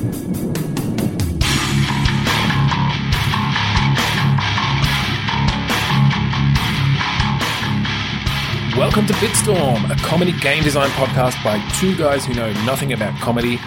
Welcome 0.00 0.14
to 9.08 9.12
Bitstorm, 9.14 9.90
a 9.90 9.96
comedy 9.96 10.32
game 10.40 10.62
design 10.62 10.88
podcast 10.92 11.44
by 11.44 11.62
two 11.78 11.94
guys 11.98 12.24
who 12.24 12.32
know 12.32 12.50
nothing 12.64 12.94
about 12.94 13.14
comedy 13.20 13.60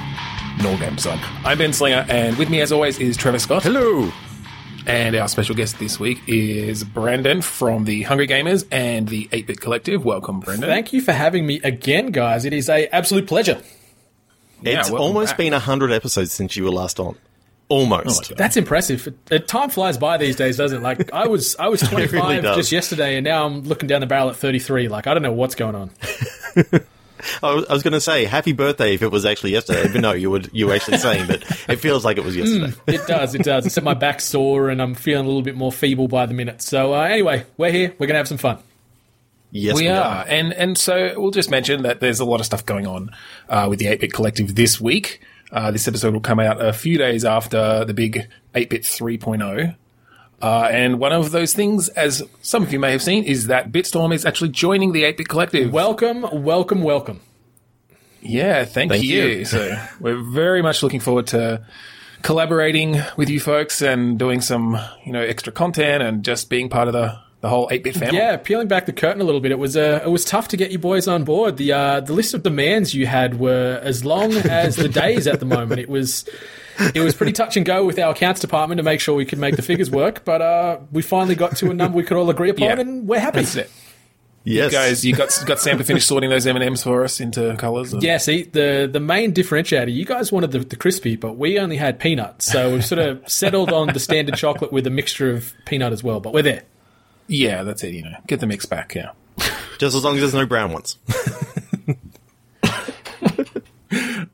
nor 0.63 0.75
game 0.77 0.95
design. 0.95 1.19
I'm 1.45 1.59
Ben 1.59 1.71
Slinger, 1.71 2.03
and 2.09 2.35
with 2.39 2.49
me, 2.49 2.61
as 2.61 2.71
always, 2.71 2.97
is 2.97 3.15
Trevor 3.15 3.37
Scott. 3.37 3.61
Hello. 3.61 4.11
And 4.87 5.15
our 5.15 5.27
special 5.27 5.53
guest 5.53 5.77
this 5.77 5.99
week 5.99 6.19
is 6.25 6.83
Brandon 6.83 7.43
from 7.43 7.85
the 7.85 8.01
Hungry 8.01 8.27
Gamers 8.27 8.65
and 8.71 9.07
the 9.07 9.29
8 9.31 9.45
Bit 9.45 9.61
Collective. 9.61 10.03
Welcome, 10.03 10.39
Brandon. 10.39 10.67
Thank 10.67 10.93
you 10.93 11.01
for 11.01 11.11
having 11.11 11.45
me 11.45 11.61
again, 11.63 12.07
guys. 12.07 12.43
It 12.43 12.53
is 12.53 12.69
a 12.69 12.87
absolute 12.87 13.27
pleasure. 13.27 13.61
Yeah, 14.63 14.79
it's 14.79 14.89
almost 14.89 15.31
back. 15.31 15.37
been 15.37 15.53
100 15.53 15.91
episodes 15.91 16.31
since 16.31 16.55
you 16.55 16.63
were 16.63 16.71
last 16.71 16.99
on. 16.99 17.15
Almost. 17.69 18.29
God. 18.29 18.37
That's 18.37 18.57
impressive. 18.57 19.13
Uh, 19.31 19.39
Time 19.39 19.69
flies 19.69 19.97
by 19.97 20.17
these 20.17 20.35
days, 20.35 20.57
doesn't 20.57 20.79
it? 20.79 20.83
Like 20.83 21.11
I 21.13 21.27
was, 21.27 21.55
I 21.55 21.69
was 21.69 21.81
25 21.89 22.13
really 22.13 22.41
just 22.41 22.71
yesterday, 22.71 23.17
and 23.17 23.23
now 23.23 23.45
I'm 23.45 23.63
looking 23.63 23.87
down 23.87 24.01
the 24.01 24.07
barrel 24.07 24.29
at 24.29 24.35
33. 24.35 24.89
Like 24.89 25.07
I 25.07 25.13
don't 25.13 25.23
know 25.23 25.31
what's 25.31 25.55
going 25.55 25.75
on. 25.75 25.91
I 27.41 27.53
was, 27.53 27.67
was 27.69 27.83
going 27.83 27.93
to 27.93 28.01
say 28.01 28.25
happy 28.25 28.51
birthday 28.51 28.93
if 28.93 29.01
it 29.01 29.09
was 29.09 29.25
actually 29.25 29.51
yesterday, 29.51 29.89
but 29.91 30.01
no, 30.01 30.11
you 30.11 30.29
were 30.29 30.41
you 30.51 30.67
were 30.67 30.73
actually 30.73 30.97
saying 30.97 31.27
that 31.27 31.43
it 31.69 31.77
feels 31.77 32.03
like 32.03 32.17
it 32.17 32.23
was 32.23 32.35
yesterday. 32.35 32.73
It 32.87 33.07
does, 33.07 33.33
it 33.33 33.43
does. 33.43 33.65
Except 33.65 33.85
my 33.85 33.93
back's 33.93 34.25
sore, 34.25 34.69
and 34.69 34.81
I'm 34.81 34.93
feeling 34.93 35.25
a 35.25 35.27
little 35.27 35.41
bit 35.41 35.55
more 35.55 35.71
feeble 35.71 36.07
by 36.07 36.25
the 36.25 36.33
minute. 36.33 36.61
So 36.61 36.93
uh, 36.93 37.01
anyway, 37.01 37.45
we're 37.57 37.71
here. 37.71 37.95
We're 37.97 38.07
gonna 38.07 38.19
have 38.19 38.27
some 38.27 38.37
fun. 38.37 38.59
Yes, 39.55 39.75
we 39.75 39.87
are. 39.87 40.25
And 40.27 40.51
and 40.51 40.77
so 40.77 41.13
we'll 41.15 41.31
just 41.31 41.51
mention 41.51 41.83
that 41.83 41.99
there's 41.99 42.19
a 42.19 42.25
lot 42.25 42.39
of 42.39 42.45
stuff 42.47 42.65
going 42.65 42.87
on 42.87 43.11
uh, 43.49 43.67
with 43.69 43.77
the 43.77 43.85
8 43.87 44.01
Bit 44.01 44.11
Collective 44.13 44.55
this 44.55 44.81
week. 44.81 45.21
Uh, 45.51 45.69
this 45.69 45.87
episode 45.87 46.13
will 46.13 46.21
come 46.21 46.39
out 46.39 46.59
a 46.59 46.73
few 46.73 46.97
days 46.97 47.23
after 47.23 47.85
the 47.85 47.93
big 47.93 48.27
8 48.55 48.69
Bit 48.71 48.81
3.0. 48.81 49.75
Uh, 50.41 50.67
and 50.71 50.99
one 50.99 51.13
of 51.13 51.31
those 51.31 51.53
things, 51.53 51.87
as 51.89 52.23
some 52.41 52.63
of 52.63 52.73
you 52.73 52.79
may 52.79 52.91
have 52.91 53.03
seen, 53.03 53.23
is 53.23 53.45
that 53.47 53.71
Bitstorm 53.71 54.13
is 54.13 54.25
actually 54.25 54.49
joining 54.49 54.91
the 54.91 55.03
8 55.03 55.17
Bit 55.17 55.29
Collective. 55.29 55.71
Welcome, 55.71 56.43
welcome, 56.43 56.81
welcome. 56.81 57.21
Yeah, 58.21 58.65
thank, 58.65 58.91
Thank 58.91 59.03
you. 59.03 59.23
you. 59.23 59.45
so 59.45 59.77
we're 59.99 60.21
very 60.21 60.63
much 60.63 60.81
looking 60.81 60.99
forward 60.99 61.27
to 61.27 61.63
collaborating 62.23 62.99
with 63.17 63.29
you 63.29 63.39
folks 63.39 63.81
and 63.81 64.17
doing 64.17 64.41
some, 64.41 64.79
you 65.05 65.11
know, 65.11 65.21
extra 65.21 65.53
content 65.53 66.01
and 66.01 66.25
just 66.25 66.49
being 66.49 66.69
part 66.69 66.87
of 66.87 66.93
the, 66.93 67.19
the 67.43 67.49
whole 67.49 67.67
8-bit 67.67 67.95
family. 67.97 68.17
Yeah, 68.17 68.37
peeling 68.37 68.67
back 68.69 68.85
the 68.87 68.93
curtain 68.93 69.21
a 69.21 69.25
little 69.25 69.41
bit, 69.41 69.51
it 69.51 69.59
was 69.59 69.77
uh, 69.77 70.01
it 70.03 70.09
was 70.09 70.23
tough 70.25 70.47
to 70.47 70.57
get 70.57 70.71
you 70.71 70.79
boys 70.79 71.07
on 71.07 71.25
board. 71.25 71.57
The 71.57 71.73
uh, 71.73 71.99
the 71.99 72.13
list 72.13 72.33
of 72.33 72.41
demands 72.41 72.95
you 72.95 73.05
had 73.05 73.37
were 73.39 73.79
as 73.83 74.03
long 74.03 74.33
as 74.49 74.77
the 74.77 74.89
days 74.89 75.27
at 75.27 75.39
the 75.39 75.45
moment. 75.45 75.79
It 75.81 75.89
was 75.89 76.27
it 76.95 77.01
was 77.01 77.13
pretty 77.13 77.33
touch 77.33 77.55
and 77.57 77.65
go 77.65 77.85
with 77.85 77.99
our 77.99 78.13
accounts 78.13 78.39
department 78.41 78.79
to 78.79 78.83
make 78.83 78.99
sure 79.01 79.13
we 79.13 79.25
could 79.25 79.37
make 79.39 79.55
the 79.57 79.61
figures 79.61 79.91
work. 79.91 80.23
But 80.25 80.41
uh, 80.41 80.79
we 80.91 81.01
finally 81.03 81.35
got 81.35 81.57
to 81.57 81.69
a 81.69 81.73
number 81.73 81.97
we 81.97 82.03
could 82.03 82.17
all 82.17 82.29
agree 82.29 82.49
upon, 82.49 82.63
Yeah. 82.63 82.79
and 82.79 83.07
we're 83.07 83.19
happy. 83.19 83.41
That's 83.41 83.55
it. 83.57 83.71
yes, 84.45 84.71
Guys, 84.71 85.03
you 85.05 85.13
got 85.13 85.37
got 85.45 85.59
Sam 85.59 85.77
to 85.77 85.83
finish 85.83 86.05
sorting 86.05 86.29
those 86.29 86.47
M&Ms 86.47 86.83
for 86.83 87.03
us 87.03 87.19
into 87.19 87.55
colours. 87.57 87.93
Yeah, 87.99 88.17
see, 88.17 88.43
the, 88.43 88.89
the 88.91 88.99
main 89.01 89.33
differentiator, 89.33 89.93
you 89.93 90.05
guys 90.05 90.31
wanted 90.31 90.51
the, 90.53 90.59
the 90.59 90.75
crispy, 90.77 91.15
but 91.17 91.33
we 91.37 91.59
only 91.59 91.75
had 91.77 91.99
peanut. 91.99 92.41
So 92.41 92.71
we've 92.73 92.85
sort 92.85 92.99
of 92.99 93.29
settled 93.29 93.71
on 93.73 93.87
the 93.93 93.99
standard 93.99 94.35
chocolate 94.35 94.71
with 94.71 94.87
a 94.87 94.89
mixture 94.89 95.29
of 95.31 95.53
peanut 95.65 95.91
as 95.93 96.03
well, 96.03 96.19
but 96.21 96.33
we're 96.33 96.41
there. 96.41 96.63
Yeah, 97.33 97.63
that's 97.63 97.83
it, 97.83 97.93
you 97.93 98.03
know. 98.03 98.15
Get 98.27 98.39
the 98.39 98.47
mix 98.47 98.65
back, 98.65 98.95
yeah. 98.95 99.11
just 99.77 99.95
as 99.95 100.03
long 100.03 100.15
as 100.15 100.21
there's 100.21 100.33
no 100.33 100.45
brown 100.45 100.71
ones. 100.71 100.97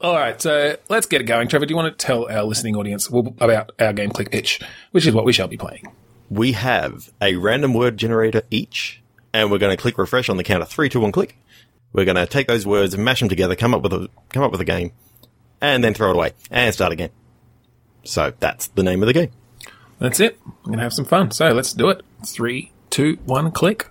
All 0.02 0.16
right, 0.16 0.41
so 0.41 0.78
let's 0.89 1.06
get 1.08 1.22
it 1.22 1.25
going. 1.25 1.47
Trevor, 1.47 1.66
do 1.66 1.72
you 1.72 1.75
want 1.75 1.97
to 1.97 2.06
tell 2.06 2.30
our 2.30 2.44
listening 2.44 2.75
audience 2.75 3.09
about 3.09 3.72
our 3.80 3.94
game 3.94 4.09
click 4.11 4.31
pitch, 4.31 4.61
which 4.91 5.06
is 5.06 5.14
what 5.14 5.25
we 5.25 5.33
shall 5.33 5.47
be 5.47 5.58
playing? 5.58 5.88
we 6.30 6.52
have 6.52 7.11
a 7.22 7.36
random 7.36 7.73
word 7.73 7.97
generator 7.97 8.44
each, 8.51 9.02
and 9.34 9.52
we're 9.52 9.57
going 9.57 9.75
to 9.75 9.81
click 9.81 9.97
refresh 9.97 10.29
on 10.29 10.38
the 10.38 10.44
count 10.44 10.62
of 10.62 10.69
three, 10.69 10.90
two, 10.90 11.00
one, 11.00 11.12
click. 11.12 11.38
We're 11.91 12.06
going 12.06 12.18
to 12.18 12.28
take 12.28 12.47
those 12.47 12.68
words 12.68 12.94
and 12.94 13.03
mash 13.03 13.19
them 13.19 13.29
together, 13.29 13.56
come 13.56 13.73
up 13.73 13.81
with 13.81 13.94
a 13.94 14.09
come 14.29 14.44
up 14.44 14.52
with 14.52 14.62
a 14.62 14.66
game, 14.66 14.91
and 15.59 15.84
then 15.84 15.94
throw 15.94 16.12
it 16.12 16.16
away 16.16 16.34
and 16.52 16.73
start 16.73 16.91
again. 16.91 17.09
So 18.03 18.34
that's 18.40 18.68
the 18.68 18.84
name 18.84 19.02
of 19.02 19.07
the 19.07 19.13
game. 19.13 19.31
That's 19.97 20.19
it. 20.19 20.40
We're 20.46 20.68
going 20.68 20.78
to 20.78 20.84
have 20.84 20.94
some 20.94 21.06
fun. 21.06 21.31
So 21.31 21.50
let's 21.50 21.73
do 21.73 21.90
it. 21.90 22.03
Three, 22.25 22.72
two, 22.89 23.17
one, 23.25 23.51
click. 23.51 23.88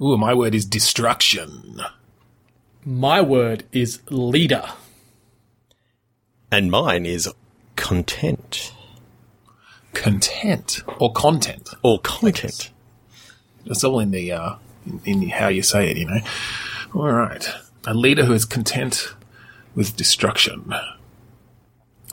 Ooh, 0.00 0.16
my 0.16 0.32
word 0.34 0.54
is 0.54 0.64
destruction. 0.64 1.80
My 2.84 3.20
word 3.20 3.64
is 3.72 4.00
leader. 4.10 4.64
And 6.50 6.70
mine 6.70 7.06
is 7.06 7.28
content 7.76 8.72
Content 9.92 10.82
or 10.98 11.12
content. 11.12 11.70
or 11.82 11.98
content. 12.00 12.70
It's 13.66 13.82
all 13.84 13.98
in 13.98 14.12
the 14.12 14.32
uh, 14.32 14.54
in, 14.86 15.22
in 15.22 15.28
how 15.30 15.48
you 15.48 15.62
say 15.62 15.90
it, 15.90 15.96
you 15.96 16.06
know. 16.06 16.20
All 16.94 17.10
right, 17.10 17.46
a 17.86 17.92
leader 17.92 18.24
who 18.24 18.32
is 18.32 18.44
content 18.44 19.14
with 19.74 19.96
destruction, 19.96 20.72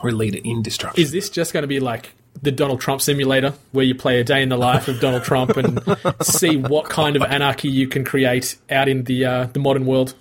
or 0.02 0.10
a 0.10 0.12
leader 0.12 0.38
in 0.42 0.62
destruction. 0.62 1.00
Is 1.02 1.12
this 1.12 1.30
just 1.30 1.52
going 1.52 1.62
to 1.62 1.68
be 1.68 1.80
like 1.80 2.14
the 2.42 2.50
Donald 2.52 2.80
Trump 2.80 3.00
simulator 3.00 3.54
where 3.72 3.84
you 3.84 3.94
play 3.94 4.20
a 4.20 4.24
day 4.24 4.42
in 4.42 4.48
the 4.48 4.56
life 4.56 4.88
of 4.88 5.00
Donald 5.00 5.24
Trump 5.24 5.56
and 5.56 5.80
see 6.22 6.56
what 6.56 6.88
kind 6.88 7.16
of 7.16 7.22
anarchy 7.22 7.68
you 7.68 7.88
can 7.88 8.04
create 8.04 8.56
out 8.70 8.88
in 8.88 9.04
the 9.04 9.24
uh, 9.24 9.44
the 9.52 9.58
modern 9.58 9.86
world? 9.86 10.14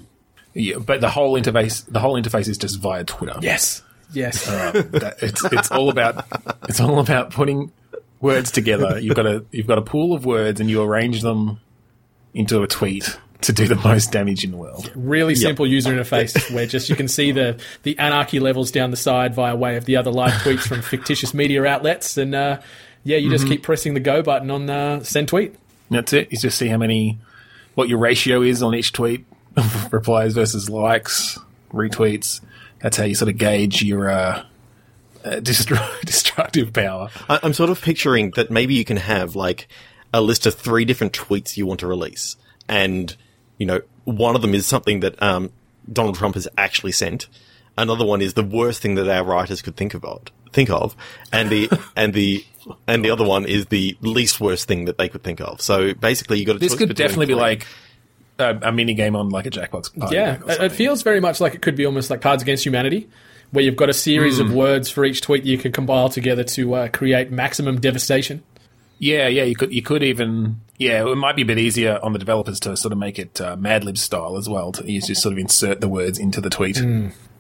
yeah, 0.53 0.77
but 0.79 1.01
the 1.01 1.09
whole 1.09 1.39
interface, 1.39 1.85
the 1.91 2.00
whole 2.00 2.16
interface 2.19 2.47
is 2.47 2.57
just 2.57 2.79
via 2.79 3.03
Twitter. 3.03 3.38
Yes. 3.41 3.83
Yes. 4.13 4.45
That- 4.45 5.17
it's 5.22 5.44
it's 5.45 5.69
all 5.72 5.89
about 5.89 6.25
it's 6.69 6.79
all 6.79 7.00
about 7.00 7.31
putting 7.31 7.72
words 8.22 8.51
together. 8.51 9.00
You've 9.00 9.16
got 9.16 9.25
a 9.27 9.45
you've 9.51 9.67
got 9.67 9.77
a 9.77 9.81
pool 9.83 10.13
of 10.13 10.25
words 10.25 10.59
and 10.59 10.69
you 10.69 10.81
arrange 10.81 11.22
them 11.22 11.59
into 12.33 12.63
a 12.63 12.67
tweet 12.67 13.17
to 13.42 13.53
do 13.53 13.68
the 13.68 13.75
most 13.75 14.12
damage 14.12 14.44
in 14.44 14.52
the 14.52 14.58
world. 14.58 14.92
really 14.96 15.36
simple 15.36 15.68
user 15.68 15.92
interface 15.94 16.52
where 16.56 16.66
just 16.66 16.90
you 16.90 16.96
can 16.96 17.08
see 17.08 17.31
the 17.31 17.59
the 17.84 17.98
anarchy 18.00 18.40
levels 18.40 18.72
down 18.72 18.90
the 18.92 18.98
side 18.98 19.36
via 19.36 19.56
way 19.56 19.75
of 19.78 19.86
the 19.86 19.96
other 19.96 20.12
live 20.12 20.31
tweets 20.44 20.68
from 20.68 20.81
fictitious 20.81 21.34
media 21.34 21.64
outlets 21.66 22.18
and 22.18 22.34
uh, 22.34 22.59
yeah 23.03 23.18
you 23.18 23.30
just 23.30 23.48
keep 23.48 23.62
pressing 23.64 23.94
the 23.94 24.00
go 24.00 24.22
button 24.24 24.50
on 24.50 24.70
uh, 24.70 25.03
send 25.03 25.28
tweet 25.28 25.53
That's 25.92 26.14
it. 26.14 26.31
You 26.31 26.38
just 26.38 26.58
see 26.58 26.68
how 26.68 26.78
many, 26.78 27.20
what 27.75 27.88
your 27.90 28.00
ratio 28.00 28.42
is 28.42 28.62
on 28.64 28.74
each 28.75 28.92
tweet, 28.92 29.25
replies 29.92 30.34
versus 30.34 30.69
likes, 30.69 31.40
retweets. 31.72 32.42
That's 32.81 32.98
how 32.98 33.06
you 33.06 33.16
sort 33.16 33.30
of 33.30 33.38
gauge 33.38 33.81
your 33.84 34.09
uh, 34.09 34.44
uh, 35.24 35.30
destru- 35.40 36.02
destructive 36.02 36.74
power. 36.74 37.09
I- 37.30 37.40
I'm 37.44 37.54
sort 37.54 37.69
of 37.69 37.81
picturing 37.81 38.31
that 38.31 38.52
maybe 38.52 38.74
you 38.75 38.84
can 38.84 38.98
have 38.98 39.36
like 39.36 39.68
a 40.14 40.22
list 40.22 40.46
of 40.46 40.56
three 40.56 40.84
different 40.86 41.14
tweets 41.14 41.56
you 41.56 41.66
want 41.66 41.80
to 41.81 41.88
release, 41.88 42.36
and 42.68 43.16
you 43.57 43.66
know 43.66 43.81
one 44.06 44.35
of 44.35 44.41
them 44.41 44.53
is 44.53 44.66
something 44.66 45.01
that 45.01 45.22
um, 45.22 45.51
Donald 45.91 46.16
Trump 46.16 46.35
has 46.35 46.47
actually 46.57 46.91
sent. 46.91 47.28
Another 47.78 48.06
one 48.06 48.22
is 48.22 48.34
the 48.34 48.44
worst 48.44 48.81
thing 48.81 48.95
that 48.95 49.07
our 49.07 49.23
writers 49.23 49.62
could 49.62 49.75
think 49.75 49.94
about, 49.94 50.31
think 50.51 50.69
of, 50.69 50.95
and 51.31 51.50
the 51.50 51.69
and 51.95 52.13
the 52.13 52.45
and 52.88 53.06
the 53.06 53.12
other 53.12 53.25
one 53.25 53.45
is 53.45 53.68
the 53.68 53.97
least 54.01 54.41
worst 54.41 54.68
thing 54.68 54.85
that 54.85 54.97
they 54.97 55.09
could 55.09 55.23
think 55.23 55.40
of. 55.41 55.62
So 55.62 55.94
basically, 55.94 56.40
you 56.40 56.45
got 56.45 56.53
to. 56.53 56.59
This 56.59 56.75
could 56.75 56.95
definitely 56.95 57.28
be 57.28 57.35
like 57.35 57.68
a, 58.40 58.57
a 58.63 58.72
mini 58.72 58.94
game 58.94 59.16
on 59.16 59.29
like 59.29 59.45
a 59.45 59.50
Jackbox. 59.50 59.97
party 59.97 60.16
yeah 60.16 60.39
it, 60.47 60.62
it 60.62 60.72
feels 60.72 61.01
very 61.03 61.19
much 61.19 61.39
like 61.41 61.56
it 61.56 61.62
could 61.62 61.75
be 61.75 61.85
almost 61.85 62.09
like 62.09 62.22
cards 62.22 62.44
against 62.44 62.66
humanity 62.66 63.09
where 63.51 63.63
you've 63.63 63.78
got 63.78 63.89
a 63.89 63.94
series 63.94 64.39
of 64.39 64.53
words 64.53 64.89
for 64.89 65.06
each 65.06 65.22
tweet 65.22 65.45
you 65.45 65.57
can 65.57 65.72
compile 65.72 66.09
together 66.09 66.44
to 66.44 66.74
uh, 66.74 66.88
create 66.89 67.31
maximum 67.31 67.79
devastation 67.79 68.44
Yeah, 69.00 69.28
yeah. 69.28 69.44
You 69.44 69.56
could 69.56 69.74
you 69.74 69.81
could 69.81 70.03
even 70.03 70.62
yeah. 70.78 71.06
It 71.08 71.16
might 71.16 71.35
be 71.35 71.41
a 71.44 71.46
bit 71.46 71.59
easier 71.59 72.00
on 72.02 72.13
the 72.13 72.19
developers 72.19 72.59
to 72.62 72.75
sort 72.78 72.91
of 72.91 72.97
make 72.97 73.19
it 73.19 73.40
uh, 73.40 73.56
Mad 73.56 73.84
Lib 73.84 73.97
style 73.97 74.38
as 74.38 74.50
well. 74.50 74.72
To 74.74 74.91
you 74.91 75.02
just 75.02 75.22
sort 75.22 75.34
of 75.34 75.40
insert 75.40 75.81
the 75.81 75.88
words 75.88 76.18
into 76.19 76.41
the 76.41 76.50
tweet, 76.50 76.78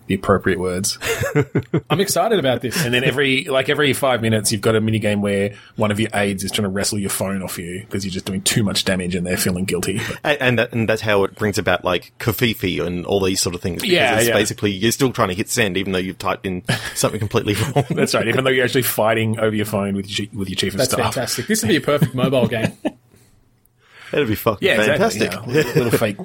the 0.07 0.15
appropriate 0.15 0.57
words. 0.59 0.97
i'm 1.89 1.99
excited 1.99 2.39
about 2.39 2.61
this 2.61 2.83
And 2.85 2.93
then 2.93 3.03
every 3.03 3.43
like 3.45 3.69
every 3.69 3.91
five 3.93 4.21
minutes, 4.21 4.51
you've 4.51 4.61
got 4.61 4.75
a 4.75 4.81
mini 4.81 4.99
game 4.99 5.21
where 5.21 5.53
one 5.75 5.91
of 5.91 5.99
your 5.99 6.09
aides 6.13 6.43
is 6.43 6.51
trying 6.51 6.63
to 6.63 6.69
wrestle 6.69 6.97
your 6.97 7.09
phone 7.09 7.41
off 7.43 7.57
you 7.57 7.81
because 7.81 8.05
you're 8.05 8.11
just 8.11 8.25
doing 8.25 8.41
too 8.41 8.63
much 8.63 8.85
damage 8.85 9.15
and 9.15 9.25
they're 9.27 9.37
feeling 9.37 9.65
guilty. 9.65 9.99
And, 10.23 10.41
and, 10.41 10.59
that, 10.59 10.71
and 10.73 10.87
that's 10.89 11.01
how 11.01 11.23
it 11.25 11.35
brings 11.35 11.57
about 11.57 11.83
like 11.83 12.13
covfefe 12.19 12.85
and 12.85 13.05
all 13.05 13.19
these 13.21 13.41
sort 13.41 13.53
of 13.55 13.61
things. 13.61 13.81
Because 13.81 13.93
Yeah, 13.93 14.17
it's 14.17 14.27
yeah. 14.29 14.33
basically 14.33 14.71
you're 14.71 14.91
still 14.91 15.11
trying 15.11 15.29
to 15.29 15.35
hit 15.35 15.49
send 15.49 15.77
even 15.77 15.91
though 15.93 15.99
you've 15.99 16.17
typed 16.17 16.45
in 16.45 16.63
something 16.95 17.19
completely 17.19 17.53
wrong. 17.75 17.85
that's 17.89 18.13
right. 18.13 18.27
Even 18.27 18.43
though 18.43 18.49
you're 18.49 18.65
actually 18.65 18.83
fighting 18.83 19.39
over 19.39 19.55
your 19.55 19.65
phone 19.65 19.95
with 19.95 20.17
your, 20.17 20.27
with 20.33 20.49
your 20.49 20.55
chief 20.55 20.73
of 20.73 20.77
that's 20.77 20.91
staff. 20.91 21.13
fantastic 21.13 21.47
this 21.47 21.61
would 21.61 21.67
be 21.69 21.75
a 21.75 21.81
perfect 21.81 22.15
mobile 22.15 22.47
game 22.47 22.71
That'd 24.11 24.27
be 24.29 24.35
fucking 24.35 24.65
Yeah, 24.65 24.77
fantastic. 24.77 25.23
exactly. 25.23 25.53
Yeah, 25.53 25.57
little, 25.63 25.83
little 25.83 25.99
fake, 25.99 26.17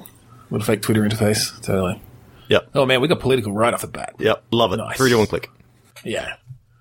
little 0.49 0.65
fake 0.65 0.81
Twitter 0.81 1.01
interface. 1.03 1.61
Totally. 1.61 2.01
Yep. 2.49 2.69
Oh 2.75 2.85
man, 2.85 3.01
we 3.01 3.07
got 3.07 3.19
political 3.19 3.51
right 3.53 3.73
off 3.73 3.81
the 3.81 3.87
bat. 3.87 4.15
Yep. 4.19 4.43
Love 4.51 4.73
it. 4.73 4.77
Nice. 4.77 4.97
Three 4.97 5.09
to 5.09 5.17
one 5.17 5.27
click. 5.27 5.49
Yeah. 6.03 6.35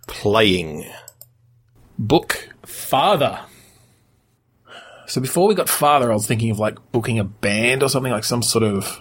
Playing. 0.07 0.85
Book. 1.99 2.49
father 2.67 3.41
So 5.07 5.21
before 5.21 5.47
we 5.47 5.55
got 5.55 5.69
Father, 5.69 6.11
I 6.11 6.15
was 6.15 6.27
thinking 6.27 6.51
of 6.51 6.59
like 6.59 6.79
booking 6.91 7.19
a 7.19 7.25
band 7.25 7.83
or 7.83 7.89
something 7.89 8.11
like 8.13 8.25
some 8.25 8.43
sort 8.43 8.65
of 8.65 9.01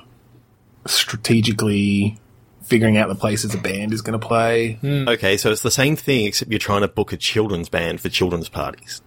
strategically 0.85 2.19
figuring 2.63 2.97
out 2.97 3.09
the 3.09 3.15
places 3.15 3.53
a 3.53 3.57
band 3.57 3.93
is 3.93 4.01
going 4.01 4.19
to 4.19 4.25
play. 4.27 4.73
Hmm. 4.73 5.07
Okay, 5.07 5.35
so 5.37 5.51
it's 5.51 5.61
the 5.61 5.71
same 5.71 5.95
thing, 5.95 6.25
except 6.25 6.51
you're 6.51 6.59
trying 6.59 6.81
to 6.81 6.87
book 6.87 7.11
a 7.11 7.17
children's 7.17 7.69
band 7.69 8.01
for 8.01 8.09
children's 8.09 8.49
parties. 8.49 9.01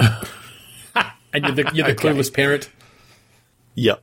And 1.34 1.44
you're 1.44 1.54
the, 1.54 1.70
you're 1.74 1.86
the 1.86 1.92
Okay. 1.98 2.08
clueless 2.08 2.32
parent. 2.32 2.70
Yep. 3.74 4.02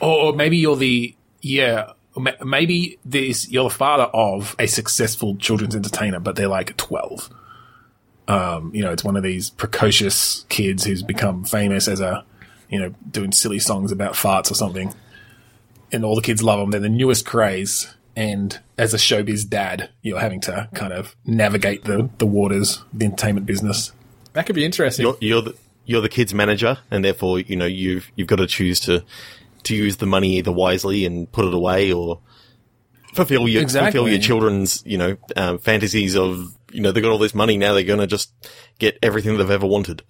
Or, 0.00 0.18
or 0.24 0.32
maybe 0.32 0.56
you're 0.56 0.74
the 0.74 1.14
yeah. 1.40 1.92
Or 2.14 2.22
ma- 2.22 2.44
Maybe 2.44 2.98
this 3.04 3.50
you're 3.50 3.64
the 3.64 3.74
father 3.74 4.04
of 4.04 4.54
a 4.58 4.66
successful 4.66 5.36
children's 5.36 5.76
entertainer, 5.76 6.20
but 6.20 6.36
they're 6.36 6.48
like 6.48 6.76
twelve. 6.76 7.30
Um, 8.26 8.70
you 8.74 8.82
know, 8.82 8.90
it's 8.90 9.04
one 9.04 9.16
of 9.16 9.22
these 9.22 9.50
precocious 9.50 10.46
kids 10.48 10.84
who's 10.84 11.02
become 11.02 11.44
famous 11.44 11.88
as 11.88 12.00
a, 12.00 12.24
you 12.70 12.78
know, 12.78 12.94
doing 13.10 13.32
silly 13.32 13.58
songs 13.58 13.92
about 13.92 14.14
farts 14.14 14.50
or 14.50 14.54
something, 14.54 14.94
and 15.92 16.04
all 16.04 16.16
the 16.16 16.22
kids 16.22 16.42
love 16.42 16.58
them. 16.58 16.70
They're 16.70 16.80
the 16.80 16.88
newest 16.88 17.26
craze, 17.26 17.94
and 18.16 18.58
as 18.78 18.94
a 18.94 18.96
showbiz 18.96 19.48
dad, 19.48 19.90
you're 20.02 20.20
having 20.20 20.40
to 20.42 20.68
kind 20.74 20.92
of 20.92 21.14
navigate 21.26 21.84
the 21.84 22.08
the 22.18 22.26
waters, 22.26 22.82
the 22.92 23.04
entertainment 23.04 23.46
business. 23.46 23.92
That 24.32 24.46
could 24.46 24.54
be 24.54 24.64
interesting. 24.64 25.04
You're, 25.04 25.16
you're 25.20 25.42
the 25.42 25.56
you're 25.84 26.00
the 26.00 26.08
kid's 26.08 26.32
manager, 26.32 26.78
and 26.90 27.04
therefore 27.04 27.40
you 27.40 27.56
know 27.56 27.66
you've 27.66 28.10
you've 28.16 28.28
got 28.28 28.36
to 28.36 28.46
choose 28.46 28.80
to 28.80 29.04
to 29.64 29.74
use 29.74 29.96
the 29.96 30.06
money 30.06 30.36
either 30.38 30.52
wisely 30.52 31.04
and 31.04 31.30
put 31.30 31.44
it 31.44 31.54
away, 31.54 31.92
or 31.92 32.20
fulfill 33.14 33.48
your 33.48 33.68
fulfill 33.68 34.08
your 34.08 34.18
children's 34.18 34.82
you 34.86 34.98
know 34.98 35.16
um, 35.36 35.58
fantasies 35.58 36.16
of 36.16 36.54
you 36.72 36.80
know 36.80 36.90
they've 36.92 37.02
got 37.02 37.12
all 37.12 37.18
this 37.18 37.34
money 37.34 37.56
now 37.56 37.72
they're 37.74 37.84
going 37.84 38.00
to 38.00 38.06
just 38.06 38.32
get 38.78 38.98
everything 39.02 39.36
they've 39.38 39.50
ever 39.50 39.66
wanted. 39.66 40.02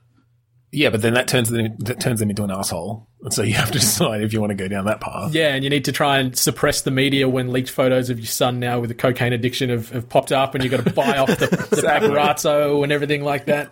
Yeah, 0.76 0.90
but 0.90 1.02
then 1.02 1.14
that 1.14 1.28
turns 1.28 1.50
them 1.50 1.76
that 1.80 2.00
turns 2.00 2.18
them 2.18 2.30
into 2.30 2.42
an 2.42 2.50
asshole, 2.50 3.06
and 3.22 3.32
so 3.32 3.42
you 3.42 3.54
have 3.54 3.70
to 3.70 3.78
decide 3.78 4.22
if 4.22 4.32
you 4.32 4.40
want 4.40 4.50
to 4.50 4.56
go 4.56 4.66
down 4.66 4.86
that 4.86 5.00
path. 5.00 5.32
Yeah, 5.32 5.54
and 5.54 5.62
you 5.62 5.70
need 5.70 5.84
to 5.84 5.92
try 5.92 6.18
and 6.18 6.36
suppress 6.36 6.80
the 6.82 6.90
media 6.90 7.28
when 7.28 7.52
leaked 7.52 7.70
photos 7.70 8.10
of 8.10 8.18
your 8.18 8.26
son 8.26 8.58
now 8.58 8.80
with 8.80 8.90
a 8.90 8.94
cocaine 8.94 9.32
addiction 9.32 9.70
have, 9.70 9.90
have 9.90 10.08
popped 10.08 10.32
up, 10.32 10.54
and 10.56 10.64
you've 10.64 10.72
got 10.72 10.84
to 10.84 10.92
buy 10.92 11.16
off 11.18 11.28
the, 11.28 11.46
the 11.46 11.68
Exactly. 11.76 12.08
paparazzo 12.10 12.82
and 12.82 12.90
everything 12.90 13.22
like 13.22 13.44
that. 13.46 13.70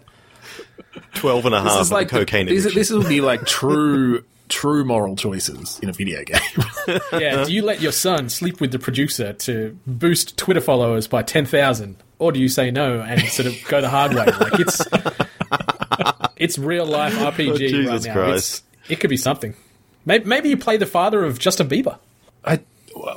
12 1.15 1.47
and 1.47 1.55
a 1.55 1.59
half 1.63 1.73
This 1.73 1.81
is 1.81 1.89
of 1.89 1.93
like 1.93 2.09
the 2.11 2.19
cocaine 2.21 2.47
This, 2.47 2.61
addiction. 2.67 2.79
this 2.79 2.91
will 2.91 3.09
be 3.09 3.21
like 3.21 3.47
true, 3.47 4.25
true 4.53 4.85
moral 4.85 5.17
choices 5.17 5.81
in 5.83 5.89
a 5.89 5.93
video 5.93 6.23
game. 6.25 6.41
Yeah, 7.13 7.45
do 7.45 7.53
you 7.53 7.63
let 7.63 7.81
your 7.81 7.93
son 7.93 8.29
sleep 8.29 8.61
with 8.61 8.73
the 8.73 8.79
producer 8.79 9.33
to 9.33 9.79
boost 9.87 10.37
Twitter 10.37 10.61
followers 10.61 11.07
by 11.07 11.23
10,000? 11.23 11.97
Or 12.19 12.33
do 12.33 12.41
you 12.41 12.49
say 12.49 12.71
no 12.71 13.01
and 13.01 13.21
sort 13.29 13.47
of 13.47 13.55
go 13.69 13.81
the 13.81 13.89
hard 13.89 14.13
way? 14.15 14.25
Like 14.27 14.61
it's 14.61 14.83
it's 16.37 16.59
real 16.59 16.87
life 16.87 17.15
RPG 17.15 17.49
Oh, 17.49 17.51
right 17.51 17.59
Jesus 17.59 18.07
now. 18.07 18.13
Christ. 18.15 18.65
It's, 18.85 18.91
it 18.91 19.01
could 19.01 19.11
be 19.11 19.17
something. 19.17 19.55
Maybe, 20.05 20.25
maybe 20.25 20.49
you 20.49 20.57
play 20.57 20.77
the 20.77 20.87
father 20.87 21.25
of 21.25 21.39
Justin 21.39 21.69
Bieber. 21.69 21.99
I, 22.45 22.61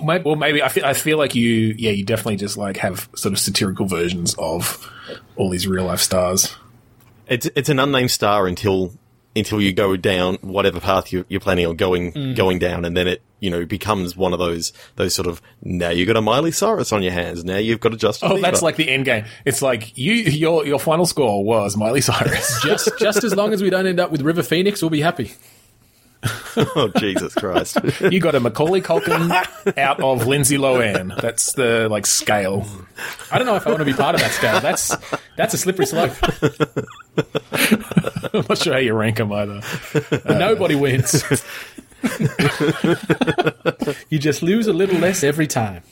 well, 0.02 0.36
maybe 0.36 0.62
I 0.62 0.70
feel, 0.70 0.86
I 0.86 0.94
feel 0.94 1.18
like 1.18 1.34
you, 1.36 1.50
yeah, 1.78 1.92
you 1.92 2.04
definitely 2.06 2.38
just 2.38 2.58
like 2.58 2.78
have 2.78 3.10
sort 3.16 3.34
of 3.34 3.40
satirical 3.40 3.88
versions 3.88 4.36
of 4.36 4.88
all 5.36 5.50
these 5.50 5.68
real 5.68 5.86
life 5.86 6.02
stars. 6.02 6.56
It's 7.28 7.48
it's 7.56 7.70
an 7.70 7.80
unnamed 7.80 8.12
star 8.12 8.46
until 8.46 8.94
until 9.36 9.62
you 9.62 9.74
go 9.74 9.98
down 9.98 10.36
whatever 10.42 10.80
path 10.80 11.12
you, 11.12 11.26
you're 11.28 11.40
planning 11.42 11.66
on 11.68 11.76
going 11.76 12.14
Mm. 12.14 12.36
going 12.36 12.60
down, 12.60 12.86
and 12.86 12.96
then 12.96 13.08
it 13.08 13.22
you 13.40 13.50
know 13.50 13.66
becomes 13.66 14.16
one 14.16 14.32
of 14.34 14.40
those 14.40 14.72
those 14.96 15.14
sort 15.14 15.28
of 15.28 15.42
now 15.62 15.90
you've 15.90 16.08
got 16.08 16.16
a 16.18 16.22
Miley 16.22 16.52
Cyrus 16.52 16.92
on 16.94 17.04
your 17.04 17.12
hands, 17.12 17.44
now 17.44 17.58
you've 17.58 17.80
got 17.80 17.94
a 17.94 17.98
Justin. 17.98 18.32
Oh, 18.32 18.40
that's 18.40 18.62
like 18.62 18.76
the 18.78 18.90
end 18.90 19.06
game. 19.06 19.26
It's 19.46 19.62
like 19.62 19.98
you, 19.98 20.14
your, 20.14 20.66
your 20.66 20.80
final 20.80 21.06
score 21.06 21.44
was 21.44 21.76
Miley 21.76 22.02
Cyrus. 22.02 22.62
Just 22.64 22.90
just 23.00 23.24
as 23.24 23.36
long 23.36 23.54
as 23.54 23.62
we 23.62 23.70
don't 23.70 23.86
end 23.88 24.00
up 24.00 24.12
with 24.12 24.22
River 24.22 24.44
Phoenix, 24.44 24.82
we'll 24.82 24.90
be 24.90 25.02
happy. 25.02 25.32
oh 26.58 26.92
Jesus 26.98 27.34
Christ. 27.36 27.78
you 28.12 28.20
got 28.20 28.36
a 28.36 28.40
Macaulay 28.40 28.82
Culkin 28.82 29.30
out 29.78 30.00
of 30.02 30.26
Lindsay 30.26 30.58
Lohan. 30.58 31.20
That's 31.22 31.54
the 31.54 31.88
like 31.90 32.06
scale. 32.06 32.66
I 33.32 33.38
don't 33.38 33.46
know 33.46 33.56
if 33.56 33.66
I 33.68 33.70
want 33.70 33.82
to 33.82 33.86
be 33.86 33.94
part 33.94 34.16
of 34.16 34.22
that 34.22 34.32
scale. 34.32 34.60
That's 34.60 34.96
that's 35.38 35.54
a 35.54 35.58
slippery 35.58 35.86
slope. 35.86 36.12
I'm 38.34 38.46
not 38.50 38.58
sure 38.58 38.74
how 38.74 38.80
you 38.80 38.94
rank 38.94 39.18
them 39.18 39.32
either. 39.32 39.62
Nobody 40.26 40.76
wins. 40.76 41.24
you 44.10 44.20
just 44.20 44.44
lose 44.44 44.68
a 44.68 44.74
little 44.74 44.98
less 45.00 45.24
every 45.24 45.48
time. 45.48 45.84